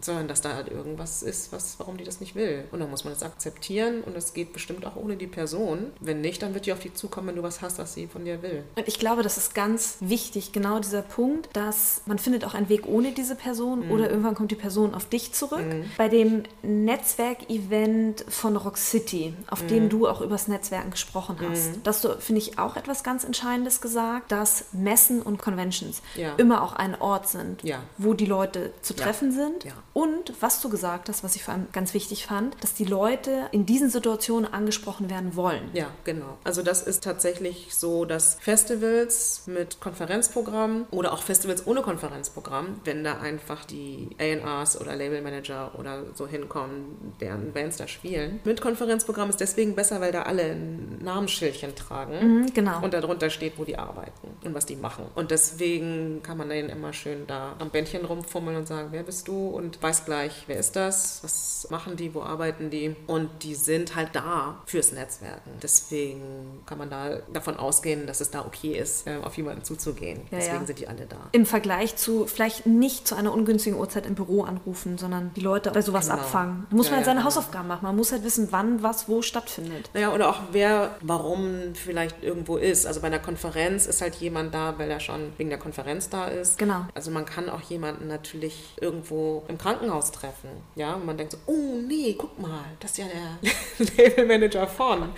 sondern 0.01 0.29
dass 0.29 0.41
da 0.41 0.55
halt 0.55 0.69
irgendwas 0.69 1.23
ist, 1.23 1.53
was, 1.53 1.79
warum 1.79 1.97
die 1.97 2.05
das 2.05 2.21
nicht 2.21 2.35
will. 2.35 2.65
Und 2.73 2.81
dann 2.81 2.91
muss 2.91 3.05
man 3.05 3.13
das 3.13 3.23
akzeptieren 3.23 4.03
und 4.03 4.17
es 4.17 4.33
geht 4.33 4.53
bestimmt 4.53 4.87
auch 4.87 4.97
ohne 4.97 5.17
die 5.17 5.27
Person. 5.27 5.93
Wenn 6.01 6.21
nicht, 6.21 6.43
dann 6.43 6.55
wird 6.55 6.67
die 6.67 6.73
auf 6.73 6.81
die 6.81 6.93
zukommen, 6.93 7.29
wenn 7.29 7.37
du 7.37 7.43
was 7.43 7.61
hast, 7.61 7.79
was 7.79 7.95
sie 7.95 8.07
von 8.07 8.25
dir 8.25 8.43
will. 8.43 8.65
Und 8.79 8.87
ich 8.87 9.01
glaube, 9.01 9.25
das 9.25 9.37
ist 9.37 9.57
ganz 9.57 9.97
wichtig, 9.99 10.53
genau 10.53 10.79
dieser 10.79 11.03
Punkt, 11.03 11.49
dass 11.57 12.01
man 12.07 12.19
findet 12.21 12.45
auch 12.45 12.55
einen 12.55 12.69
Weg 12.69 12.87
ohne 12.87 13.11
diese 13.11 13.35
Person 13.35 13.91
oder 13.91 14.09
irgendwann 14.09 14.37
kommt 14.37 14.53
die 14.53 14.57
Person 14.57 14.95
auf 14.95 15.07
dich 15.07 15.33
zurück. 15.33 15.65
Bei 15.97 16.09
dem 16.09 16.45
Netzwerk-Event 16.63 18.25
von 18.29 18.57
Rock 18.57 18.77
City, 18.79 19.35
auf 19.51 19.67
dem 19.67 19.89
du 19.89 20.07
auch 20.07 20.21
übers 20.21 20.47
Netzwerken 20.47 20.91
gesprochen 20.91 21.37
hast, 21.51 21.81
dass 21.85 22.03
du, 22.03 22.11
finde 22.21 22.41
ich, 22.41 22.59
auch 22.59 22.77
etwas 22.77 23.03
ganz 23.03 23.25
Entscheidendes 23.25 23.81
gesagt, 23.81 24.31
dass 24.31 24.67
Messen 24.73 25.23
und 25.23 25.39
Conventions 25.39 26.01
Ja. 26.15 26.35
immer 26.37 26.63
auch 26.63 26.75
ein 26.75 27.01
Ort 27.01 27.29
sind, 27.29 27.65
Ja. 27.65 27.81
wo 27.97 28.15
die 28.15 28.27
Leute 28.27 28.73
zu 28.83 28.95
Ja. 28.95 29.03
treffen 29.05 29.33
sind. 29.33 29.65
Ja. 29.65 29.73
Und 29.93 30.35
was 30.41 30.61
du 30.61 30.69
gesagt 30.69 31.09
hast, 31.09 31.25
was 31.25 31.35
ich 31.35 31.43
vor 31.43 31.55
allem 31.55 31.67
ganz 31.73 31.95
wichtig 31.95 32.27
fand, 32.27 32.55
dass 32.63 32.75
die 32.75 32.85
Leute 32.85 33.49
in 33.51 33.67
diesen 33.67 33.91
Situationen 33.91 34.53
angesprochen 34.53 35.11
werden 35.11 35.35
wollen. 35.35 35.69
Ja, 35.73 35.87
genau. 36.05 36.39
Also 36.45 36.63
das 36.63 36.83
ist 36.83 37.03
tatsächlich 37.03 37.75
so, 37.75 38.05
dass 38.05 38.39
Festivals 38.59 39.43
mit 39.47 39.79
Konferenzprogramm 39.79 40.87
oder 40.91 41.13
auch 41.13 41.23
Festivals 41.23 41.65
ohne 41.69 41.81
Konferenzprogramm, 41.83 42.81
wenn 42.85 43.05
da 43.05 43.21
einfach 43.21 43.65
die 43.65 44.09
A&Rs 44.19 44.81
oder 44.81 44.97
Labelmanager 44.97 45.79
oder 45.79 46.03
so 46.15 46.27
hinkommen, 46.27 47.15
deren 47.21 47.53
Bands 47.53 47.77
da 47.77 47.87
spielen. 47.87 48.41
Mit 48.43 48.61
Konferenzprogramm 48.61 49.31
ist 49.31 49.39
deswegen 49.39 49.77
besser, 49.77 50.01
weil 50.01 50.11
da 50.11 50.23
alle 50.23 50.43
ein 50.43 50.99
Namensschildchen 51.01 51.77
tragen. 51.77 52.41
Mhm, 52.41 52.53
genau. 52.53 52.83
Und 52.83 52.95
darunter 52.95 53.31
steht, 53.31 53.59
wo 53.59 53.65
die 53.65 53.79
arbeiten 53.79 54.29
und 54.43 54.55
was 54.55 54.67
die 54.67 54.75
machen. 54.75 55.05
Und 55.15 55.31
deswegen 55.31 56.21
kann 56.25 56.37
man 56.37 56.49
denen 56.49 56.69
immer 56.69 56.93
schön 56.93 57.29
da 57.29 57.55
am 57.61 57.71
Bändchen 57.71 58.05
rumfummeln 58.05 58.57
und 58.57 58.67
sagen, 58.67 58.89
wer 58.91 59.05
bist 59.05 59.29
du? 59.29 59.51
Und 59.51 59.81
weiß 59.81 60.05
gleich, 60.05 60.45
wer 60.49 60.57
ist 60.57 60.75
das? 60.75 61.21
Was 61.23 61.69
machen 61.71 61.95
die? 61.95 62.13
Wo 62.13 62.23
arbeiten 62.23 62.71
die? 62.71 62.97
Und 63.07 63.45
die 63.45 63.55
sind 63.55 63.95
halt 63.95 64.11
da 64.15 64.63
fürs 64.67 64.91
Netzwerken. 64.91 65.53
Deswegen 65.63 66.63
kann 66.67 66.79
man 66.79 66.91
da 66.91 67.19
davon 67.33 67.57
ausgehen, 67.57 68.09
dass 68.09 68.21
es 68.21 68.33
da 68.33 68.48
okay 68.49 68.77
ist, 68.77 69.07
auf 69.23 69.37
jemanden 69.37 69.63
zuzugehen. 69.65 70.19
Ja, 70.31 70.39
Deswegen 70.39 70.61
ja. 70.61 70.67
sind 70.67 70.79
die 70.81 70.89
alle 70.89 71.07
da. 71.07 71.17
Im 71.33 71.47
Vergleich 71.47 71.97
zu 71.97 72.27
vielleicht 72.27 72.67
nicht 72.67 73.07
zu 73.07 73.15
einer 73.15 73.33
ungünstigen 73.33 73.79
Uhrzeit 73.79 74.05
im 74.07 74.15
Büro 74.17 74.43
anrufen, 74.43 74.99
sondern 74.99 75.31
die 75.35 75.41
Leute 75.41 75.71
bei 75.71 75.81
sowas 75.83 76.07
Genau. 76.09 76.19
abfangen. 76.21 76.67
Da 76.71 76.77
muss 76.77 76.87
Ja, 76.87 76.91
man 76.93 76.97
halt 76.99 77.07
seine 77.07 77.21
genau. 77.21 77.27
Hausaufgaben 77.29 77.69
machen. 77.69 77.85
Man 77.85 77.95
muss 77.97 78.11
halt 78.13 78.25
wissen, 78.25 78.49
wann 78.51 78.83
was 78.83 79.09
wo 79.09 79.23
stattfindet. 79.23 79.91
Naja, 79.95 80.13
oder 80.13 80.29
auch 80.31 80.41
wer, 80.53 80.97
warum 81.03 81.75
vielleicht 81.75 82.23
irgendwo 82.23 82.57
ist. 82.57 82.87
Also 82.87 83.01
bei 83.01 83.07
einer 83.07 83.19
Konferenz 83.19 83.87
ist 83.87 84.01
halt 84.03 84.17
jemand 84.17 84.53
da, 84.55 84.75
weil 84.79 84.91
er 84.91 85.01
schon 85.01 85.33
wegen 85.37 85.51
der 85.51 85.59
Konferenz 85.59 86.09
da 86.09 86.27
ist. 86.27 86.59
Genau. 86.59 86.87
Also 86.95 87.11
man 87.11 87.25
kann 87.27 87.49
auch 87.49 87.61
jemanden 87.61 88.09
natürlich 88.09 88.75
irgendwo 88.81 89.45
im 89.49 89.59
Krankenhaus 89.59 90.11
treffen. 90.11 90.49
Ja, 90.75 90.95
und 90.95 91.07
man 91.07 91.17
denkt 91.17 91.33
so, 91.33 91.39
oh 91.47 91.81
nee, 91.87 92.15
guck 92.19 92.39
mal, 92.41 92.65
das 92.81 92.93
ist 92.93 92.99
ja 92.99 93.05
der 93.07 93.87
Labelmanager 93.97 94.67
von. 94.67 95.11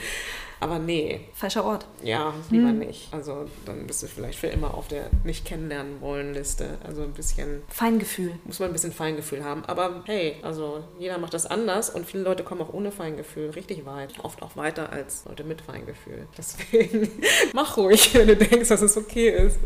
Aber 0.61 0.79
nee, 0.79 1.21
Falscher 1.35 1.65
Ort. 1.65 1.87
ja, 2.03 2.35
lieber 2.51 2.71
nicht. 2.73 3.13
Also 3.13 3.47
dann 3.65 3.87
bist 3.87 4.03
du 4.03 4.07
vielleicht 4.07 4.39
für 4.39 4.49
immer 4.49 4.75
auf 4.75 4.89
der 4.89 5.07
nicht 5.25 5.45
kennenlernen 5.47 6.01
wollen 6.01 6.35
Liste. 6.35 6.79
Also 6.87 7.03
ein 7.03 7.13
bisschen, 7.13 7.63
Feingefühl. 7.69 8.33
muss 8.45 8.59
man 8.59 8.69
ein 8.71 8.73
bisschen 8.73 8.93
Feingefühl 8.93 9.43
haben. 9.43 9.65
Aber 9.65 10.03
hey, 10.05 10.37
also 10.43 10.85
jeder 10.99 11.19
macht 11.19 11.33
das 11.35 11.47
anders 11.47 11.89
und 11.91 12.07
viele 12.07 12.23
Leute 12.23 12.45
kommen 12.45 12.61
auch 12.61 12.73
ohne 12.73 12.93
Feingefühl 12.93 13.51
richtig 13.51 13.87
weit. 13.87 14.13
Oft 14.23 14.43
auch 14.43 14.57
weiter 14.57 14.93
als 14.93 15.25
Leute 15.27 15.45
mit 15.45 15.63
Feingefühl. 15.63 16.27
Deswegen 16.37 17.09
mach 17.55 17.77
ruhig, 17.79 18.15
wenn 18.15 18.29
du 18.29 18.37
denkst, 18.37 18.69
dass 18.69 18.83
es 18.83 18.97
okay 18.97 19.31
ist. 19.31 19.59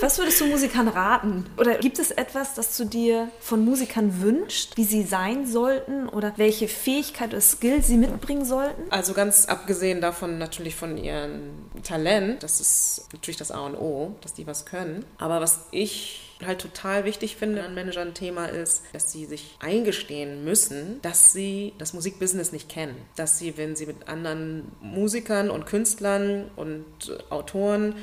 Was 0.00 0.18
würdest 0.18 0.40
du 0.40 0.46
Musikern 0.46 0.88
raten? 0.88 1.46
Oder 1.58 1.76
gibt 1.76 1.98
es 1.98 2.10
etwas, 2.10 2.54
das 2.54 2.76
du 2.76 2.86
dir 2.86 3.28
von 3.40 3.64
Musikern 3.64 4.22
wünschst, 4.22 4.76
wie 4.78 4.84
sie 4.84 5.02
sein 5.02 5.46
sollten 5.46 6.08
oder 6.08 6.32
welche 6.36 6.68
Fähigkeit 6.68 7.30
oder 7.30 7.40
Skill 7.40 7.82
sie 7.82 7.98
mitbringen 7.98 8.46
sollten? 8.46 8.90
Also 8.90 9.12
ganz 9.12 9.46
abgesehen 9.46 10.00
davon 10.00 10.21
natürlich 10.26 10.74
von 10.74 10.96
ihrem 10.96 11.70
Talent, 11.82 12.42
das 12.42 12.60
ist 12.60 13.08
natürlich 13.12 13.36
das 13.36 13.50
A 13.50 13.66
und 13.66 13.76
O, 13.76 14.14
dass 14.20 14.34
die 14.34 14.46
was 14.46 14.66
können. 14.66 15.04
Aber 15.18 15.40
was 15.40 15.66
ich 15.70 16.20
halt 16.44 16.60
total 16.60 17.04
wichtig 17.04 17.36
finde 17.36 17.62
an 17.62 17.74
Managern 17.74 18.14
Thema 18.14 18.46
ist, 18.46 18.82
dass 18.92 19.12
sie 19.12 19.26
sich 19.26 19.56
eingestehen 19.60 20.44
müssen, 20.44 21.00
dass 21.02 21.32
sie 21.32 21.72
das 21.78 21.92
Musikbusiness 21.92 22.52
nicht 22.52 22.68
kennen. 22.68 22.96
Dass 23.16 23.38
sie, 23.38 23.56
wenn 23.56 23.76
sie 23.76 23.86
mit 23.86 24.08
anderen 24.08 24.70
Musikern 24.80 25.50
und 25.50 25.66
Künstlern 25.66 26.50
und 26.56 26.84
Autoren 27.30 27.94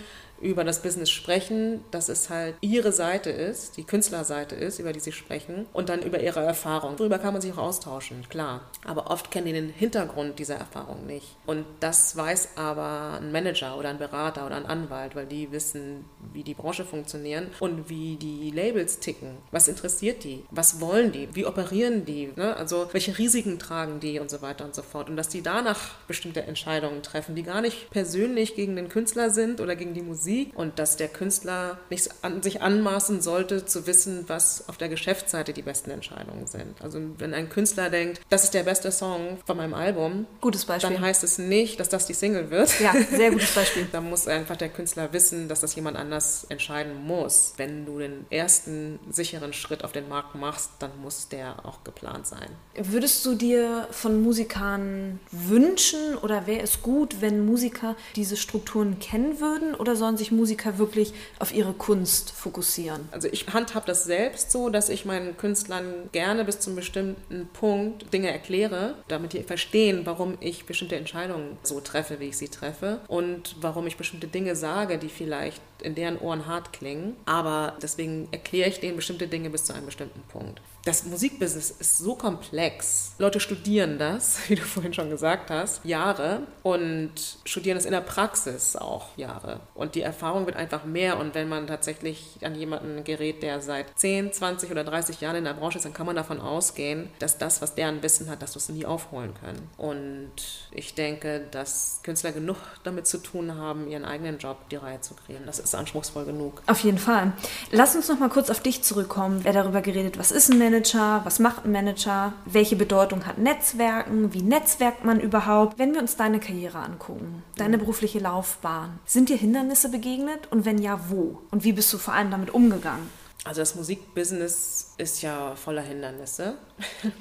über 0.42 0.64
das 0.64 0.82
Business 0.82 1.10
sprechen, 1.10 1.84
dass 1.92 2.10
es 2.10 2.30
halt 2.30 2.56
ihre 2.62 2.92
Seite 2.92 3.30
ist, 3.30 3.78
die 3.78 3.84
Künstlerseite 3.84 4.56
ist, 4.56 4.80
über 4.80 4.94
die 4.94 5.00
sie 5.00 5.12
sprechen 5.12 5.66
und 5.74 5.90
dann 5.90 6.02
über 6.02 6.20
ihre 6.20 6.42
Erfahrung. 6.42 6.96
Darüber 6.98 7.20
kann 7.20 7.34
man 7.34 7.42
sich 7.42 7.54
auch 7.54 7.58
austauschen, 7.58 8.26
klar. 8.30 8.62
Aber 8.86 9.12
oft 9.12 9.32
kennen 9.32 9.48
die 9.48 9.54
den 9.54 9.70
Hintergrund 9.70 10.40
dieser 10.40 10.56
Erfahrung 10.56 11.06
nicht. 11.06 11.36
Und 11.46 11.66
das 11.80 12.16
weiß 12.16 12.50
aber 12.56 13.20
ein 13.22 13.32
Manager 13.32 13.78
oder 13.78 13.90
ein 13.90 13.98
Berater 13.98 14.46
oder 14.46 14.56
ein 14.56 14.66
Anwalt, 14.66 15.16
weil 15.16 15.26
die 15.26 15.52
wissen, 15.52 16.06
wie 16.34 16.44
die 16.44 16.54
Branche 16.54 16.86
funktioniert 16.86 17.48
und 17.60 17.90
wie 17.90 18.16
die 18.16 18.52
Labels 18.52 19.00
ticken. 19.00 19.38
Was 19.52 19.68
interessiert 19.68 20.24
die? 20.24 20.44
Was 20.52 20.82
wollen 20.82 21.12
die? 21.12 21.30
Wie 21.34 21.46
operieren 21.46 22.06
die? 22.06 22.32
Ne? 22.36 22.56
Also 22.56 22.90
welche 22.92 23.18
Risiken 23.18 23.60
tragen 23.60 24.00
die 24.00 24.20
und 24.20 24.30
so 24.30 24.42
weiter 24.42 24.66
und 24.66 24.76
so 24.76 24.82
fort. 24.82 25.10
Und 25.10 25.18
dass 25.18 25.30
die 25.30 25.42
danach 25.42 25.96
bestimmte 26.08 26.44
Entscheidungen 26.44 27.04
treffen, 27.04 27.36
die 27.36 27.44
gar 27.44 27.62
nicht 27.62 27.90
persönlich 27.92 28.56
gegen 28.56 28.76
den 28.76 28.90
Künstler 28.90 29.30
sind 29.30 29.62
oder 29.62 29.76
gegen 29.76 29.94
die 29.94 30.02
Musik, 30.02 30.29
Musik 30.30 30.52
und 30.56 30.80
dass 30.80 30.98
der 30.98 31.08
Künstler 31.08 31.80
nicht 31.90 32.10
an 32.22 32.42
sich 32.42 32.62
anmaßen 32.62 33.22
sollte, 33.22 33.66
zu 33.66 33.88
wissen, 33.88 34.26
was 34.28 34.68
auf 34.70 34.78
der 34.78 34.90
Geschäftsseite 34.90 35.54
die 35.54 35.62
besten 35.62 35.92
Entscheidungen 35.92 36.48
sind. 36.48 36.82
Also 36.82 37.00
wenn 37.18 37.34
ein 37.34 37.50
Künstler 37.50 37.90
denkt, 37.90 38.22
das 38.30 38.44
ist 38.44 38.54
der 38.54 38.64
beste 38.64 38.92
Song 38.92 39.38
von 39.46 39.58
meinem 39.58 39.74
Album, 39.74 40.26
gutes 40.42 40.66
Beispiel. 40.66 40.94
dann 40.94 41.02
heißt 41.02 41.24
es 41.24 41.38
nicht, 41.38 41.80
dass 41.80 41.90
das 41.90 42.06
die 42.06 42.14
Single 42.14 42.52
wird. 42.52 42.80
Ja, 42.80 42.94
sehr 43.12 43.32
gutes 43.32 43.52
Beispiel. 43.56 43.88
da 43.92 44.02
muss 44.02 44.28
einfach 44.28 44.56
der 44.56 44.70
Künstler 44.70 45.12
wissen, 45.14 45.48
dass 45.48 45.62
das 45.62 45.76
jemand 45.76 45.98
anders 45.98 46.46
entscheiden 46.50 47.06
muss. 47.06 47.54
Wenn 47.58 47.86
du 47.86 48.00
den 48.00 48.26
ersten 48.30 49.00
sicheren 49.10 49.54
Schritt 49.54 49.84
auf 49.84 49.92
den 49.92 50.08
Markt 50.08 50.36
machst, 50.36 50.72
dann 50.80 50.92
muss 51.02 51.30
der 51.30 51.66
auch 51.66 51.84
geplant 51.84 52.28
sein. 52.28 52.50
Würdest 52.76 53.26
du 53.26 53.36
dir 53.36 53.88
von 53.92 54.22
Musikern 54.22 55.20
wünschen 55.32 56.16
oder 56.22 56.48
wäre 56.48 56.62
es 56.62 56.82
gut, 56.82 57.22
wenn 57.22 57.46
Musiker 57.46 57.96
diese 58.16 58.38
Strukturen 58.38 59.00
kennen 59.00 59.40
würden 59.40 59.76
oder 59.76 59.96
sollen 59.96 60.18
sich 60.20 60.32
Musiker 60.32 60.78
wirklich 60.78 61.14
auf 61.40 61.54
ihre 61.54 61.74
Kunst 61.74 62.32
fokussieren? 62.32 63.10
Also 63.12 63.28
ich 63.32 63.48
handhab 63.48 63.86
das 63.86 64.04
selbst 64.04 64.52
so, 64.52 64.70
dass 64.70 64.90
ich 64.90 65.06
meinen 65.06 65.36
Künstlern 65.38 66.10
gerne 66.12 66.46
bis 66.46 66.60
zum 66.60 66.76
bestimmten 66.76 67.50
Punkt 67.54 68.14
Dinge 68.14 68.32
erkläre, 68.32 68.96
damit 69.08 69.34
die 69.34 69.42
verstehen, 69.44 70.02
warum 70.06 70.38
ich 70.40 70.66
bestimmte 70.66 70.96
Entscheidungen 70.96 71.58
so 71.64 71.80
treffe, 71.80 72.20
wie 72.20 72.28
ich 72.28 72.38
sie 72.38 72.50
treffe 72.50 73.02
und 73.08 73.56
warum 73.62 73.88
ich 73.88 73.98
bestimmte 73.98 74.28
Dinge 74.28 74.56
sage, 74.56 75.00
die 75.00 75.10
vielleicht 75.10 75.62
in 75.82 75.96
deren 75.96 76.20
Ohren 76.20 76.46
hart 76.46 76.74
klingen. 76.74 77.16
Aber 77.26 77.76
deswegen 77.82 78.28
erkläre 78.32 78.70
ich 78.70 78.80
denen 78.80 78.98
bestimmte 78.98 79.28
Dinge 79.28 79.50
bis 79.50 79.64
zu 79.64 79.74
einem 79.74 79.86
bestimmten 79.86 80.22
Punkt. 80.30 80.62
Das 80.90 81.06
Musikbusiness 81.06 81.70
ist 81.70 82.00
so 82.00 82.16
komplex. 82.16 83.12
Leute 83.20 83.40
studieren 83.40 84.00
das, 84.00 84.40
wie 84.50 84.56
du 84.56 84.64
vorhin 84.64 84.92
schon 84.92 85.12
gesagt 85.12 85.52
hast, 85.52 85.86
Jahre 85.86 86.42
und 86.64 87.12
studieren 87.46 87.78
es 87.78 87.86
in 87.86 87.92
der 87.92 88.02
Praxis 88.02 88.76
auch 88.76 89.16
Jahre. 89.16 89.60
Und 89.76 89.94
die 89.94 90.02
Erfahrung 90.02 90.48
wird 90.48 90.56
einfach 90.56 90.86
mehr. 90.86 91.20
Und 91.20 91.36
wenn 91.36 91.48
man 91.48 91.68
tatsächlich 91.68 92.40
an 92.42 92.56
jemanden 92.56 93.04
gerät, 93.04 93.44
der 93.44 93.62
seit 93.62 94.00
10, 94.00 94.34
20 94.34 94.72
oder 94.72 94.84
30 94.84 95.22
Jahren 95.22 95.36
in 95.36 95.44
der 95.44 95.54
Branche 95.54 95.78
ist, 95.78 95.84
dann 95.84 95.94
kann 95.94 96.08
man 96.08 96.16
davon 96.16 96.42
ausgehen, 96.42 97.10
dass 97.20 97.38
das, 97.38 97.62
was 97.62 97.76
deren 97.76 98.02
Wissen 98.02 98.28
hat, 98.28 98.42
dass 98.42 98.54
du 98.54 98.58
es 98.58 98.70
nie 98.70 98.88
aufholen 98.88 99.36
können. 99.44 99.70
Und 99.78 100.32
ich 100.72 100.96
denke, 100.96 101.46
dass 101.52 102.00
Künstler 102.02 102.32
genug 102.32 102.58
damit 102.84 103.06
zu 103.06 103.20
tun 103.20 103.56
haben, 103.56 103.88
ihren 103.88 104.06
eigenen 104.06 104.40
Job 104.40 104.68
die 104.72 104.78
Reihe 104.78 105.02
zu 105.02 105.14
kriegen. 105.14 105.42
Das 105.46 105.60
ist 105.60 105.76
anspruchsvoll 105.76 106.26
genug. 106.26 106.64
Auf 106.66 106.80
jeden 106.80 106.98
Fall. 106.98 107.34
Lass 107.70 107.96
uns 107.96 108.10
noch 108.10 108.18
mal 108.18 108.30
kurz 108.30 108.50
auf 108.50 108.62
dich 108.62 108.82
zurückkommen. 108.82 109.42
Wer 109.44 109.54
darüber 109.54 109.84
geredet, 109.84 110.18
was 110.18 110.32
ist 110.32 110.50
ein 110.50 110.58
Manager, 110.58 110.79
was 111.24 111.40
macht 111.40 111.66
ein 111.66 111.72
Manager, 111.72 112.34
welche 112.46 112.76
Bedeutung 112.76 113.26
hat 113.26 113.38
Netzwerken, 113.38 114.34
wie 114.34 114.42
netzwerkt 114.42 115.06
man 115.06 115.20
überhaupt? 115.20 115.78
Wenn 115.78 115.94
wir 115.94 116.02
uns 116.02 116.16
deine 116.16 116.40
Karriere 116.40 116.80
angucken, 116.80 117.44
deine 117.58 117.78
berufliche 117.78 118.20
Laufbahn, 118.20 119.00
sind 119.06 119.30
dir 119.30 119.38
Hindernisse 119.38 119.90
begegnet 119.90 120.52
und 120.52 120.66
wenn 120.66 120.78
ja, 120.80 121.00
wo? 121.10 121.42
Und 121.52 121.64
wie 121.64 121.74
bist 121.74 121.92
du 121.94 121.98
vor 121.98 122.14
allem 122.14 122.32
damit 122.32 122.54
umgegangen? 122.54 123.10
Also 123.46 123.62
das 123.62 123.76
Musikbusiness 123.76 124.94
ist 124.98 125.22
ja 125.22 125.56
voller 125.56 125.82
Hindernisse. 125.82 126.56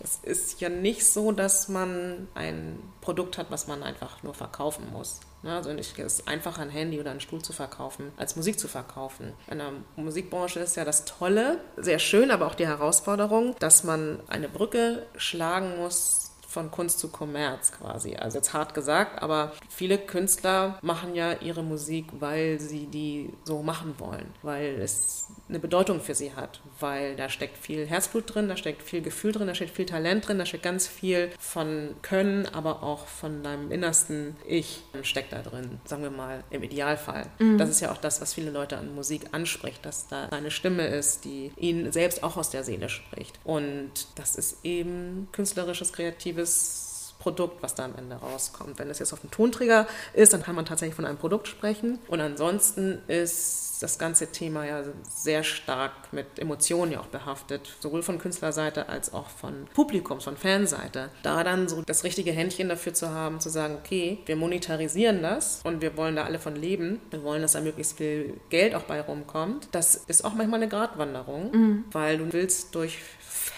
Es 0.00 0.20
ist 0.22 0.60
ja 0.60 0.68
nicht 0.68 1.04
so, 1.04 1.32
dass 1.32 1.68
man 1.68 2.28
ein 2.36 2.78
Produkt 3.00 3.36
hat, 3.36 3.50
was 3.50 3.66
man 3.66 3.82
einfach 3.82 4.22
nur 4.22 4.32
verkaufen 4.32 4.84
muss. 4.92 5.18
Also 5.42 5.70
es 5.70 5.92
ist 5.92 6.28
einfacher, 6.28 6.62
ein 6.62 6.70
Handy 6.70 7.00
oder 7.00 7.10
einen 7.10 7.20
Stuhl 7.20 7.42
zu 7.42 7.52
verkaufen, 7.52 8.12
als 8.16 8.36
Musik 8.36 8.58
zu 8.58 8.68
verkaufen. 8.68 9.32
In 9.50 9.58
der 9.58 9.72
Musikbranche 9.96 10.60
ist 10.60 10.76
ja 10.76 10.84
das 10.84 11.04
Tolle, 11.04 11.60
sehr 11.76 11.98
schön, 11.98 12.30
aber 12.30 12.46
auch 12.46 12.54
die 12.54 12.66
Herausforderung, 12.66 13.54
dass 13.58 13.84
man 13.84 14.20
eine 14.28 14.48
Brücke 14.48 15.06
schlagen 15.16 15.78
muss 15.78 16.28
von 16.48 16.70
Kunst 16.70 16.98
zu 16.98 17.08
Kommerz 17.08 17.72
quasi. 17.72 18.16
Also 18.16 18.38
jetzt 18.38 18.54
hart 18.54 18.72
gesagt, 18.72 19.22
aber 19.22 19.52
viele 19.68 19.98
Künstler 19.98 20.78
machen 20.80 21.14
ja 21.14 21.34
ihre 21.34 21.62
Musik, 21.62 22.06
weil 22.20 22.58
sie 22.58 22.86
die 22.86 23.32
so 23.44 23.62
machen 23.62 23.94
wollen, 23.98 24.32
weil 24.42 24.80
es 24.80 25.26
eine 25.48 25.58
Bedeutung 25.58 26.00
für 26.00 26.14
sie 26.14 26.34
hat, 26.34 26.60
weil 26.80 27.16
da 27.16 27.28
steckt 27.28 27.58
viel 27.58 27.86
Herzblut 27.86 28.34
drin, 28.34 28.48
da 28.48 28.56
steckt 28.56 28.82
viel 28.82 29.02
Gefühl 29.02 29.32
drin, 29.32 29.46
da 29.46 29.54
steckt 29.54 29.74
viel 29.74 29.86
Talent 29.86 30.28
drin, 30.28 30.38
da 30.38 30.46
steckt 30.46 30.62
ganz 30.62 30.86
viel 30.86 31.30
von 31.38 31.94
Können, 32.02 32.46
aber 32.46 32.82
auch 32.82 33.06
von 33.06 33.42
deinem 33.42 33.70
innersten 33.70 34.36
Ich 34.46 34.82
steckt 35.02 35.32
da 35.32 35.42
drin, 35.42 35.80
sagen 35.84 36.02
wir 36.02 36.10
mal 36.10 36.44
im 36.50 36.62
Idealfall. 36.62 37.26
Mhm. 37.38 37.58
Das 37.58 37.70
ist 37.70 37.80
ja 37.80 37.92
auch 37.92 37.98
das, 37.98 38.20
was 38.20 38.34
viele 38.34 38.50
Leute 38.50 38.76
an 38.76 38.94
Musik 38.94 39.22
anspricht, 39.32 39.84
dass 39.84 40.08
da 40.08 40.26
eine 40.26 40.50
Stimme 40.50 40.86
ist, 40.86 41.24
die 41.24 41.52
ihnen 41.56 41.92
selbst 41.92 42.22
auch 42.22 42.36
aus 42.36 42.50
der 42.50 42.64
Seele 42.64 42.88
spricht. 42.88 43.38
Und 43.44 43.90
das 44.16 44.36
ist 44.36 44.64
eben 44.64 45.28
künstlerisches, 45.32 45.92
kreatives 45.92 46.08
kreatives 46.08 46.87
Produkt, 47.18 47.62
was 47.62 47.74
da 47.74 47.84
am 47.84 47.94
Ende 47.96 48.16
rauskommt. 48.16 48.78
Wenn 48.78 48.90
es 48.90 48.98
jetzt 48.98 49.12
auf 49.12 49.20
dem 49.20 49.30
Tonträger 49.30 49.86
ist, 50.14 50.32
dann 50.32 50.42
kann 50.42 50.54
man 50.54 50.64
tatsächlich 50.64 50.94
von 50.94 51.04
einem 51.04 51.18
Produkt 51.18 51.48
sprechen. 51.48 51.98
Und 52.08 52.20
ansonsten 52.20 53.02
ist 53.08 53.68
das 53.80 53.98
ganze 53.98 54.28
Thema 54.32 54.64
ja 54.66 54.82
sehr 55.08 55.44
stark 55.44 56.12
mit 56.12 56.38
Emotionen 56.38 56.92
ja 56.92 57.00
auch 57.00 57.06
behaftet, 57.06 57.76
sowohl 57.80 58.02
von 58.02 58.18
Künstlerseite 58.18 58.88
als 58.88 59.12
auch 59.12 59.28
von 59.28 59.66
Publikums, 59.74 60.24
von 60.24 60.36
Fanseite. 60.36 61.10
Da 61.22 61.44
dann 61.44 61.68
so 61.68 61.82
das 61.82 62.04
richtige 62.04 62.32
Händchen 62.32 62.68
dafür 62.68 62.94
zu 62.94 63.10
haben, 63.10 63.40
zu 63.40 63.48
sagen, 63.50 63.76
okay, 63.76 64.18
wir 64.26 64.36
monetarisieren 64.36 65.22
das 65.22 65.60
und 65.64 65.80
wir 65.80 65.96
wollen 65.96 66.16
da 66.16 66.24
alle 66.24 66.38
von 66.38 66.56
leben. 66.56 67.00
Wir 67.10 67.22
wollen, 67.22 67.42
dass 67.42 67.52
da 67.52 67.60
möglichst 67.60 67.96
viel 67.96 68.40
Geld 68.50 68.74
auch 68.74 68.82
bei 68.82 69.00
rumkommt. 69.00 69.68
Das 69.72 69.94
ist 69.94 70.24
auch 70.24 70.34
manchmal 70.34 70.60
eine 70.60 70.68
Gratwanderung, 70.68 71.50
mhm. 71.52 71.84
weil 71.92 72.18
du 72.18 72.32
willst 72.32 72.74
durch 72.74 72.98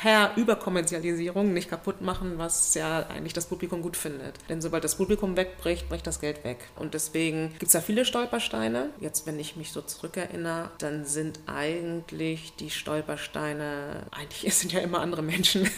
per 0.00 0.32
Überkommerzialisierung 0.36 1.52
nicht 1.52 1.68
kaputt 1.68 2.00
machen, 2.00 2.38
was 2.38 2.74
ja 2.74 3.06
eigentlich 3.08 3.34
das 3.34 3.46
Publikum 3.46 3.82
gut 3.82 3.98
findet. 3.98 4.34
Denn 4.48 4.62
sobald 4.62 4.82
das 4.82 4.94
Publikum 4.94 5.36
wegbricht, 5.36 5.90
bricht 5.90 6.06
das 6.06 6.20
Geld 6.20 6.42
weg. 6.42 6.56
Und 6.76 6.94
deswegen 6.94 7.50
gibt 7.58 7.64
es 7.64 7.72
da 7.72 7.82
viele 7.82 8.06
Stolpersteine. 8.06 8.90
Jetzt, 8.98 9.26
wenn 9.26 9.38
ich 9.38 9.56
mich 9.56 9.72
so 9.72 9.82
zurückerinnere, 9.82 10.70
dann 10.78 11.04
sind 11.04 11.40
eigentlich 11.44 12.54
die 12.56 12.70
Stolpersteine, 12.70 14.06
eigentlich 14.10 14.54
sind 14.56 14.72
ja 14.72 14.80
immer 14.80 15.00
andere 15.00 15.22
Menschen. 15.22 15.68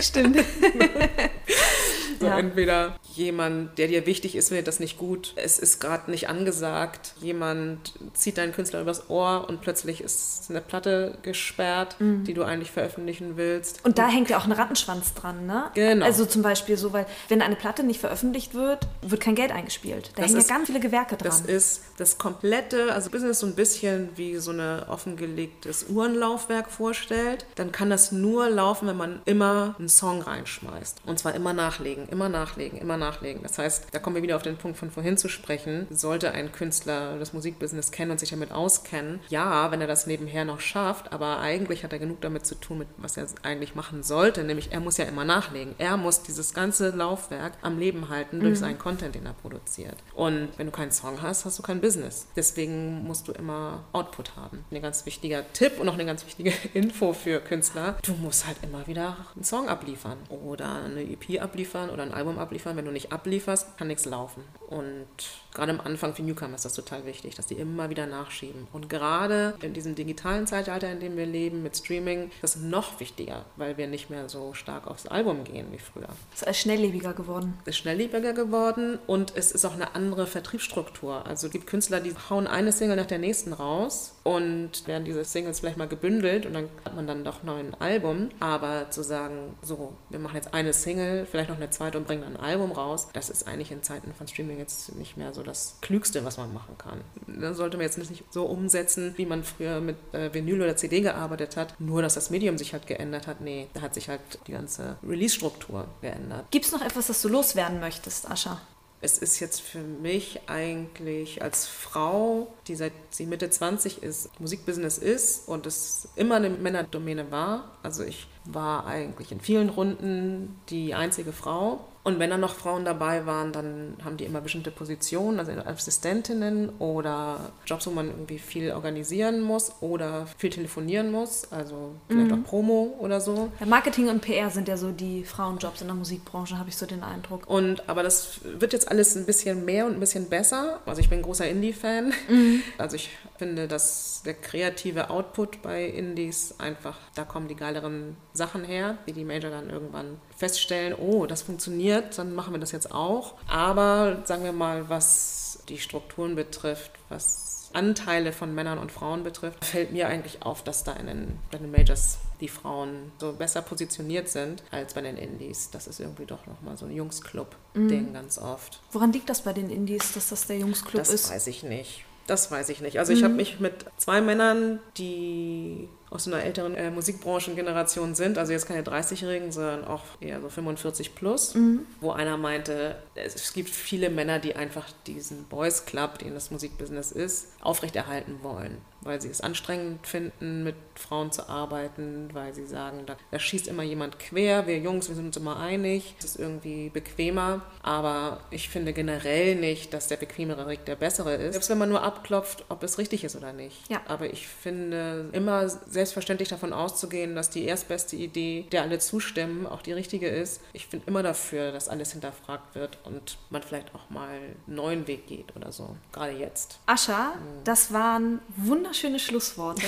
Stimmt. 0.00 0.38
so 2.18 2.26
ja. 2.26 2.38
entweder 2.38 2.96
jemand, 3.14 3.78
der 3.78 3.88
dir 3.88 4.06
wichtig 4.06 4.36
ist, 4.36 4.48
findet 4.48 4.66
das 4.66 4.80
nicht 4.80 4.98
gut, 4.98 5.32
es 5.36 5.58
ist 5.58 5.80
gerade 5.80 6.10
nicht 6.10 6.28
angesagt, 6.28 7.14
jemand 7.20 7.94
zieht 8.14 8.38
deinen 8.38 8.52
Künstler 8.52 8.80
übers 8.80 9.10
Ohr 9.10 9.46
und 9.48 9.60
plötzlich 9.60 10.00
ist 10.00 10.46
eine 10.48 10.60
Platte 10.60 11.18
gesperrt, 11.22 11.96
mhm. 11.98 12.24
die 12.24 12.34
du 12.34 12.42
eigentlich 12.42 12.70
veröffentlichen 12.70 13.36
willst. 13.36 13.84
Und 13.84 13.98
da 13.98 14.08
hängt 14.08 14.30
ja 14.30 14.38
auch 14.38 14.44
ein 14.44 14.52
Rattenschwanz 14.52 15.14
dran, 15.14 15.46
ne? 15.46 15.70
Genau. 15.74 16.04
Also 16.04 16.26
zum 16.26 16.42
Beispiel 16.42 16.76
so, 16.76 16.92
weil 16.92 17.06
wenn 17.28 17.42
eine 17.42 17.56
Platte 17.56 17.82
nicht 17.82 18.00
veröffentlicht 18.00 18.54
wird, 18.54 18.86
wird 19.02 19.20
kein 19.20 19.34
Geld 19.34 19.52
eingespielt. 19.52 20.12
Da 20.14 20.22
das 20.22 20.30
hängen 20.30 20.40
ist, 20.40 20.50
ja 20.50 20.56
ganz 20.56 20.66
viele 20.66 20.80
Gewerke 20.80 21.16
dran. 21.16 21.28
Das 21.28 21.40
ist 21.40 21.82
das 21.96 22.18
komplette, 22.18 22.92
also 22.92 23.10
Business 23.10 23.40
so 23.40 23.46
ein 23.46 23.54
bisschen 23.54 24.10
wie 24.16 24.36
so 24.36 24.50
ein 24.50 24.82
offengelegtes 24.88 25.86
Uhrenlaufwerk 25.88 26.70
vorstellt, 26.70 27.46
dann 27.54 27.72
kann 27.72 27.90
das 27.90 28.12
nur 28.12 28.48
laufen, 28.48 28.88
wenn 28.88 28.96
man 28.96 29.20
immer 29.24 29.74
einen 29.78 29.88
Song 29.88 30.22
reinschmeißt. 30.22 31.02
Und 31.06 31.18
zwar 31.18 31.34
immer 31.34 31.52
nachlegen, 31.52 32.05
immer 32.08 32.28
nachlegen, 32.28 32.78
immer 32.78 32.96
nachlegen 32.96 33.16
nachlegen. 33.26 33.42
Das 33.42 33.58
heißt, 33.58 33.86
da 33.92 33.98
kommen 33.98 34.16
wir 34.16 34.22
wieder 34.22 34.36
auf 34.36 34.42
den 34.42 34.56
Punkt 34.56 34.78
von 34.78 34.90
vorhin 34.90 35.16
zu 35.16 35.28
sprechen. 35.28 35.86
Sollte 35.90 36.32
ein 36.32 36.52
Künstler 36.52 37.18
das 37.18 37.32
Musikbusiness 37.32 37.90
kennen 37.90 38.10
und 38.10 38.20
sich 38.20 38.30
damit 38.30 38.52
auskennen, 38.52 39.20
ja, 39.28 39.70
wenn 39.70 39.80
er 39.80 39.86
das 39.86 40.06
nebenher 40.06 40.44
noch 40.44 40.60
schafft, 40.60 41.12
aber 41.12 41.38
eigentlich 41.40 41.84
hat 41.84 41.92
er 41.92 41.98
genug 41.98 42.20
damit 42.20 42.46
zu 42.46 42.54
tun, 42.54 42.78
mit 42.78 42.88
was 42.96 43.16
er 43.16 43.26
eigentlich 43.42 43.74
machen 43.74 44.02
sollte, 44.02 44.44
nämlich 44.44 44.72
er 44.72 44.80
muss 44.80 44.96
ja 44.96 45.04
immer 45.04 45.24
nachlegen. 45.24 45.74
Er 45.78 45.96
muss 45.96 46.22
dieses 46.22 46.54
ganze 46.54 46.90
Laufwerk 46.90 47.52
am 47.62 47.78
Leben 47.78 48.08
halten 48.08 48.40
durch 48.40 48.54
mhm. 48.54 48.60
seinen 48.60 48.78
Content, 48.78 49.14
den 49.14 49.26
er 49.26 49.34
produziert. 49.34 49.96
Und 50.14 50.48
wenn 50.56 50.66
du 50.66 50.72
keinen 50.72 50.92
Song 50.92 51.22
hast, 51.22 51.44
hast 51.44 51.58
du 51.58 51.62
kein 51.62 51.80
Business. 51.80 52.26
Deswegen 52.36 53.04
musst 53.04 53.28
du 53.28 53.32
immer 53.32 53.84
Output 53.92 54.36
haben. 54.36 54.64
Ein 54.70 54.82
ganz 54.82 55.06
wichtiger 55.06 55.44
Tipp 55.52 55.80
und 55.80 55.88
auch 55.88 55.94
eine 55.94 56.06
ganz 56.06 56.24
wichtige 56.26 56.52
Info 56.74 57.12
für 57.12 57.40
Künstler. 57.40 57.96
Du 58.02 58.12
musst 58.12 58.46
halt 58.46 58.58
immer 58.62 58.86
wieder 58.86 59.16
einen 59.34 59.44
Song 59.44 59.68
abliefern 59.68 60.18
oder 60.28 60.84
eine 60.84 61.02
EP 61.02 61.40
abliefern 61.40 61.90
oder 61.96 62.04
ein 62.04 62.14
Album 62.14 62.38
abliefern, 62.38 62.76
wenn 62.76 62.84
du 62.84 62.92
nicht 62.92 63.12
ablieferst, 63.12 63.76
kann 63.78 63.88
nichts 63.88 64.04
laufen. 64.04 64.44
Und 64.68 65.06
gerade 65.54 65.72
am 65.72 65.80
Anfang 65.80 66.14
für 66.14 66.22
Newcomer 66.22 66.54
ist 66.54 66.64
das 66.64 66.74
total 66.74 67.06
wichtig, 67.06 67.34
dass 67.34 67.46
die 67.46 67.54
immer 67.54 67.88
wieder 67.88 68.06
nachschieben. 68.06 68.66
Und 68.72 68.88
gerade 68.88 69.54
in 69.62 69.72
diesem 69.72 69.94
digitalen 69.94 70.46
Zeitalter, 70.46 70.90
in 70.90 71.00
dem 71.00 71.16
wir 71.16 71.26
leben, 71.26 71.62
mit 71.62 71.76
Streaming, 71.76 72.30
ist 72.42 72.42
das 72.42 72.56
noch 72.56 73.00
wichtiger, 73.00 73.44
weil 73.56 73.76
wir 73.76 73.86
nicht 73.86 74.10
mehr 74.10 74.28
so 74.28 74.54
stark 74.54 74.86
aufs 74.86 75.06
Album 75.06 75.44
gehen 75.44 75.68
wie 75.72 75.78
früher. 75.78 76.08
Es 76.34 76.42
ist 76.42 76.58
schnelllebiger 76.58 77.14
geworden. 77.14 77.58
Es 77.64 77.70
ist 77.70 77.76
schnelllebiger 77.78 78.34
geworden 78.34 78.98
und 79.06 79.34
es 79.36 79.52
ist 79.52 79.64
auch 79.64 79.74
eine 79.74 79.94
andere 79.94 80.26
Vertriebsstruktur. 80.26 81.26
Also 81.26 81.46
es 81.46 81.52
gibt 81.52 81.66
Künstler, 81.66 82.00
die 82.00 82.14
hauen 82.28 82.46
eine 82.46 82.72
Single 82.72 82.96
nach 82.96 83.06
der 83.06 83.18
nächsten 83.18 83.52
raus 83.52 84.14
und 84.24 84.86
werden 84.86 85.04
diese 85.04 85.24
Singles 85.24 85.60
vielleicht 85.60 85.78
mal 85.78 85.88
gebündelt 85.88 86.44
und 86.44 86.54
dann 86.54 86.68
hat 86.84 86.94
man 86.94 87.06
dann 87.06 87.24
doch 87.24 87.42
noch 87.42 87.56
ein 87.56 87.74
Album. 87.78 88.28
Aber 88.40 88.90
zu 88.90 89.02
sagen, 89.02 89.54
so, 89.62 89.94
wir 90.10 90.18
machen 90.18 90.36
jetzt 90.36 90.52
eine 90.52 90.72
Single, 90.72 91.26
vielleicht 91.26 91.48
noch 91.48 91.56
eine 91.56 91.70
zweite 91.70 91.85
und 91.94 92.06
bringen 92.06 92.22
dann 92.22 92.36
ein 92.36 92.42
Album 92.42 92.72
raus, 92.72 92.86
raus. 92.86 93.08
Das 93.12 93.30
ist 93.30 93.46
eigentlich 93.46 93.70
in 93.70 93.82
Zeiten 93.82 94.12
von 94.14 94.26
Streaming 94.28 94.58
jetzt 94.58 94.94
nicht 94.96 95.16
mehr 95.16 95.34
so 95.34 95.42
das 95.42 95.76
Klügste, 95.80 96.24
was 96.24 96.36
man 96.36 96.52
machen 96.52 96.76
kann. 96.78 97.00
Da 97.26 97.54
sollte 97.54 97.76
man 97.76 97.84
jetzt 97.84 97.98
nicht 97.98 98.24
so 98.30 98.44
umsetzen, 98.46 99.14
wie 99.16 99.26
man 99.26 99.44
früher 99.44 99.80
mit 99.80 99.96
äh, 100.12 100.32
Vinyl 100.32 100.62
oder 100.62 100.76
CD 100.76 101.00
gearbeitet 101.00 101.56
hat, 101.56 101.78
nur 101.80 102.02
dass 102.02 102.14
das 102.14 102.30
Medium 102.30 102.58
sich 102.58 102.72
halt 102.72 102.86
geändert 102.86 103.26
hat. 103.26 103.40
Nee, 103.40 103.68
da 103.74 103.82
hat 103.82 103.94
sich 103.94 104.08
halt 104.08 104.20
die 104.46 104.52
ganze 104.52 104.96
Release-Struktur 105.06 105.86
geändert. 106.00 106.50
Gibt 106.50 106.64
es 106.64 106.72
noch 106.72 106.82
etwas, 106.82 107.08
das 107.08 107.22
du 107.22 107.28
loswerden 107.28 107.80
möchtest, 107.80 108.30
Ascha? 108.30 108.60
Es 109.00 109.18
ist 109.18 109.40
jetzt 109.40 109.60
für 109.60 109.80
mich 109.80 110.40
eigentlich 110.46 111.42
als 111.42 111.66
Frau, 111.66 112.52
die 112.66 112.76
seit 112.76 112.92
sie 113.10 113.26
Mitte 113.26 113.50
20 113.50 114.02
ist, 114.02 114.40
Musikbusiness 114.40 114.98
ist 114.98 115.48
und 115.48 115.66
es 115.66 116.08
immer 116.16 116.36
eine 116.36 116.50
Männerdomäne 116.50 117.30
war. 117.30 117.76
Also 117.82 118.04
ich 118.04 118.26
war 118.44 118.86
eigentlich 118.86 119.32
in 119.32 119.40
vielen 119.40 119.68
Runden 119.68 120.60
die 120.70 120.94
einzige 120.94 121.32
Frau 121.32 121.84
und 122.06 122.20
wenn 122.20 122.30
dann 122.30 122.38
noch 122.38 122.54
Frauen 122.54 122.84
dabei 122.84 123.26
waren, 123.26 123.50
dann 123.50 123.96
haben 124.04 124.16
die 124.16 124.26
immer 124.26 124.40
bestimmte 124.40 124.70
Positionen, 124.70 125.40
also 125.40 125.50
Assistentinnen 125.50 126.68
oder 126.78 127.50
Jobs, 127.66 127.84
wo 127.88 127.90
man 127.90 128.06
irgendwie 128.06 128.38
viel 128.38 128.70
organisieren 128.70 129.40
muss 129.40 129.72
oder 129.80 130.28
viel 130.38 130.50
telefonieren 130.50 131.10
muss, 131.10 131.50
also 131.50 131.96
vielleicht 132.06 132.30
mhm. 132.30 132.44
auch 132.44 132.48
Promo 132.48 132.94
oder 133.00 133.20
so. 133.20 133.50
Ja, 133.58 133.66
Marketing 133.66 134.08
und 134.08 134.20
PR 134.20 134.50
sind 134.50 134.68
ja 134.68 134.76
so 134.76 134.92
die 134.92 135.24
Frauenjobs 135.24 135.80
in 135.80 135.88
der 135.88 135.96
Musikbranche, 135.96 136.56
habe 136.60 136.68
ich 136.68 136.76
so 136.76 136.86
den 136.86 137.02
Eindruck. 137.02 137.50
Und 137.50 137.88
aber 137.88 138.04
das 138.04 138.38
wird 138.44 138.72
jetzt 138.72 138.88
alles 138.88 139.16
ein 139.16 139.26
bisschen 139.26 139.64
mehr 139.64 139.84
und 139.84 139.94
ein 139.94 140.00
bisschen 140.00 140.28
besser. 140.28 140.78
Also 140.86 141.00
ich 141.00 141.08
bin 141.08 141.18
ein 141.18 141.22
großer 141.22 141.48
Indie-Fan. 141.48 142.12
Mhm. 142.28 142.62
Also 142.78 142.94
ich 142.94 143.10
finde, 143.36 143.66
dass 143.66 144.22
der 144.24 144.34
kreative 144.34 145.10
Output 145.10 145.60
bei 145.60 145.86
Indies 145.86 146.54
einfach, 146.58 146.98
da 147.16 147.24
kommen 147.24 147.48
die 147.48 147.56
geileren 147.56 148.16
Sachen 148.32 148.62
her, 148.62 148.96
die 149.08 149.12
die 149.12 149.24
Major 149.24 149.50
dann 149.50 149.70
irgendwann 149.70 150.18
feststellen, 150.36 150.94
oh, 150.94 151.26
das 151.26 151.42
funktioniert, 151.42 152.18
dann 152.18 152.34
machen 152.34 152.54
wir 152.54 152.60
das 152.60 152.72
jetzt 152.72 152.92
auch. 152.92 153.34
Aber 153.48 154.22
sagen 154.24 154.44
wir 154.44 154.52
mal, 154.52 154.88
was 154.88 155.60
die 155.68 155.78
Strukturen 155.78 156.36
betrifft, 156.36 156.92
was 157.08 157.70
Anteile 157.72 158.32
von 158.32 158.54
Männern 158.54 158.78
und 158.78 158.92
Frauen 158.92 159.22
betrifft, 159.22 159.64
fällt 159.64 159.92
mir 159.92 160.08
eigentlich 160.08 160.42
auf, 160.42 160.62
dass 160.62 160.84
da 160.84 160.92
in 160.94 161.06
den, 161.06 161.38
bei 161.50 161.58
den 161.58 161.70
Majors 161.70 162.18
die 162.40 162.48
Frauen 162.48 163.12
so 163.18 163.32
besser 163.32 163.62
positioniert 163.62 164.28
sind 164.28 164.62
als 164.70 164.94
bei 164.94 165.00
den 165.00 165.16
Indies. 165.16 165.70
Das 165.70 165.86
ist 165.86 166.00
irgendwie 166.00 166.26
doch 166.26 166.46
nochmal 166.46 166.76
so 166.76 166.86
ein 166.86 166.92
Jungsclub-Ding 166.94 168.08
mhm. 168.08 168.12
ganz 168.12 168.38
oft. 168.38 168.80
Woran 168.92 169.12
liegt 169.12 169.28
das 169.28 169.42
bei 169.42 169.52
den 169.52 169.70
Indies, 169.70 170.12
dass 170.12 170.28
das 170.28 170.46
der 170.46 170.58
Jungsclub 170.58 170.94
das 170.94 171.10
ist? 171.10 171.24
Das 171.24 171.32
weiß 171.32 171.46
ich 171.48 171.62
nicht. 171.62 172.04
Das 172.26 172.50
weiß 172.50 172.68
ich 172.70 172.80
nicht. 172.80 172.98
Also 172.98 173.12
mhm. 173.12 173.18
ich 173.18 173.24
habe 173.24 173.34
mich 173.34 173.60
mit 173.60 173.86
zwei 173.98 174.20
Männern, 174.20 174.80
die 174.96 175.88
aus 176.10 176.26
einer 176.26 176.42
älteren 176.42 176.74
äh, 176.74 176.90
Musikbranchengeneration 176.90 178.14
sind, 178.14 178.38
also 178.38 178.52
jetzt 178.52 178.66
keine 178.66 178.82
30-Jährigen, 178.82 179.50
sondern 179.50 179.84
auch 179.84 180.02
eher 180.20 180.40
so 180.40 180.48
45 180.48 181.14
plus, 181.14 181.54
mhm. 181.54 181.80
wo 182.00 182.12
einer 182.12 182.36
meinte, 182.36 182.96
es 183.14 183.52
gibt 183.52 183.70
viele 183.70 184.08
Männer, 184.08 184.38
die 184.38 184.54
einfach 184.54 184.86
diesen 185.06 185.44
Boys 185.44 185.84
Club, 185.84 186.18
den 186.20 186.34
das 186.34 186.50
Musikbusiness 186.50 187.12
ist, 187.12 187.48
aufrechterhalten 187.60 188.38
wollen, 188.42 188.78
weil 189.06 189.20
sie 189.20 189.28
es 189.28 189.40
anstrengend 189.40 190.06
finden, 190.06 190.64
mit 190.64 190.74
Frauen 190.94 191.32
zu 191.32 191.48
arbeiten, 191.48 192.28
weil 192.32 192.54
sie 192.54 192.66
sagen, 192.66 193.04
da, 193.06 193.16
da 193.30 193.38
schießt 193.38 193.68
immer 193.68 193.82
jemand 193.82 194.18
quer, 194.18 194.66
wir 194.66 194.78
Jungs, 194.78 195.08
wir 195.08 195.14
sind 195.14 195.26
uns 195.26 195.36
immer 195.36 195.58
einig, 195.58 196.14
es 196.18 196.24
ist 196.24 196.36
irgendwie 196.38 196.90
bequemer, 196.90 197.62
aber 197.82 198.40
ich 198.50 198.68
finde 198.68 198.92
generell 198.92 199.54
nicht, 199.54 199.92
dass 199.94 200.08
der 200.08 200.16
bequemere 200.16 200.66
Weg 200.66 200.84
der 200.84 200.96
bessere 200.96 201.34
ist, 201.34 201.52
selbst 201.52 201.70
wenn 201.70 201.78
man 201.78 201.88
nur 201.88 202.02
abklopft, 202.02 202.64
ob 202.68 202.82
es 202.82 202.98
richtig 202.98 203.24
ist 203.24 203.36
oder 203.36 203.52
nicht. 203.52 203.88
Ja. 203.90 204.00
Aber 204.06 204.26
ich 204.26 204.46
finde 204.46 205.28
immer 205.32 205.68
selbstverständlich 205.68 206.48
davon 206.48 206.72
auszugehen, 206.72 207.34
dass 207.34 207.50
die 207.50 207.64
erstbeste 207.64 208.16
Idee, 208.16 208.66
der 208.72 208.82
alle 208.82 208.98
zustimmen, 208.98 209.66
auch 209.66 209.82
die 209.82 209.92
richtige 209.92 210.28
ist. 210.28 210.60
Ich 210.72 210.88
bin 210.88 211.02
immer 211.06 211.22
dafür, 211.22 211.72
dass 211.72 211.88
alles 211.88 212.12
hinterfragt 212.12 212.74
wird 212.74 212.98
und 213.04 213.38
man 213.50 213.62
vielleicht 213.62 213.94
auch 213.94 214.10
mal 214.10 214.28
einen 214.28 214.56
neuen 214.66 215.06
Weg 215.06 215.26
geht 215.26 215.54
oder 215.56 215.72
so. 215.72 215.96
Gerade 216.12 216.32
jetzt. 216.32 216.78
Ascha, 216.86 217.34
mhm. 217.34 217.64
das 217.64 217.92
waren 217.92 218.40
wunderschöne 218.56 218.95
Schlussworte. 219.18 219.86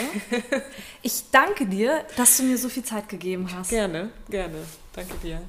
ich 1.02 1.24
danke 1.30 1.66
dir, 1.66 2.04
dass 2.16 2.36
du 2.36 2.42
mir 2.44 2.59
so 2.59 2.68
viel 2.68 2.84
Zeit 2.84 3.09
gegeben 3.09 3.48
hast. 3.52 3.70
Gerne, 3.70 4.11
gerne. 4.28 4.59
Danke 4.92 5.14
dir. 5.22 5.42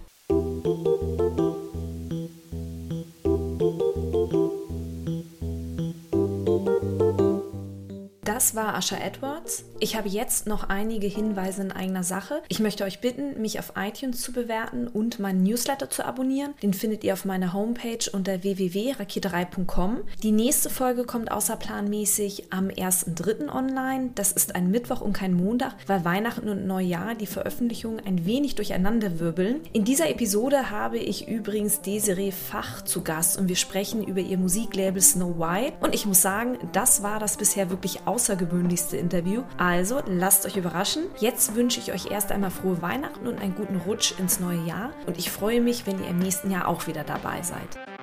Das 8.40 8.56
war 8.56 8.74
Asha 8.74 8.96
Edwards. 8.96 9.66
Ich 9.82 9.98
habe 9.98 10.08
jetzt 10.08 10.48
noch 10.48 10.70
einige 10.70 11.08
Hinweise 11.08 11.62
in 11.62 11.74
eigener 11.74 12.04
Sache. 12.04 12.42
Ich 12.48 12.62
möchte 12.62 12.86
euch 12.86 13.02
bitten, 13.02 13.42
mich 13.42 13.60
auf 13.60 13.74
iTunes 13.76 14.22
zu 14.22 14.32
bewerten 14.32 14.88
und 14.88 15.20
meinen 15.20 15.44
Newsletter 15.44 15.90
zu 15.90 16.06
abonnieren. 16.06 16.54
Den 16.64 16.74
findet 16.74 17.04
ihr 17.04 17.12
auf 17.12 17.26
meiner 17.26 17.52
Homepage 17.52 18.00
unter 18.14 18.42
www.raketerei.com. 18.42 20.06
Die 20.24 20.32
nächste 20.32 20.70
Folge 20.70 21.04
kommt 21.04 21.34
außerplanmäßig 21.34 22.54
am 22.54 22.70
1.3. 22.70 23.54
online. 23.54 24.12
Das 24.16 24.32
ist 24.32 24.56
ein 24.56 24.72
Mittwoch 24.72 25.02
und 25.02 25.12
kein 25.12 25.34
Montag, 25.34 25.76
weil 25.88 26.06
Weihnachten 26.06 26.48
und 26.48 26.66
Neujahr 26.66 27.16
die 27.16 27.28
Veröffentlichungen 27.28 28.00
ein 28.06 28.26
wenig 28.26 28.56
durcheinander 28.56 29.20
wirbeln. 29.20 29.60
In 29.74 29.84
dieser 29.84 30.10
Episode 30.10 30.72
habe 30.72 30.98
ich 30.98 31.28
übrigens 31.28 31.82
Desiree 31.82 32.32
Fach 32.32 32.86
zu 32.86 33.02
Gast 33.02 33.38
und 33.38 33.50
wir 33.50 33.58
sprechen 33.58 34.02
über 34.02 34.22
ihr 34.22 34.38
Musiklabel 34.38 35.02
Snow 35.02 35.38
White. 35.40 35.74
Und 35.82 35.94
ich 35.94 36.06
muss 36.06 36.22
sagen, 36.22 36.58
das 36.72 37.04
war 37.04 37.20
das 37.20 37.36
bisher 37.36 37.70
wirklich 37.70 38.02
außer 38.06 38.29
außergewöhnlichste 38.30 38.98
Interview. 38.98 39.44
Also 39.58 40.02
lasst 40.06 40.46
euch 40.46 40.56
überraschen. 40.56 41.06
Jetzt 41.18 41.56
wünsche 41.56 41.80
ich 41.80 41.92
euch 41.92 42.12
erst 42.12 42.32
einmal 42.32 42.52
frohe 42.52 42.82
Weihnachten 42.82 43.28
und 43.28 43.42
einen 43.42 43.56
guten 43.56 43.78
Rutsch 43.78 44.14
ins 44.20 44.40
neue 44.40 44.64
Jahr. 44.66 44.92
Und 45.08 45.18
ich 45.18 45.32
freue 45.32 45.62
mich, 45.62 45.88
wenn 45.88 46.00
ihr 46.00 46.10
im 46.10 46.20
nächsten 46.20 46.52
Jahr 46.52 46.68
auch 46.68 46.86
wieder 46.86 47.04
dabei 47.04 47.42
seid. 47.42 47.99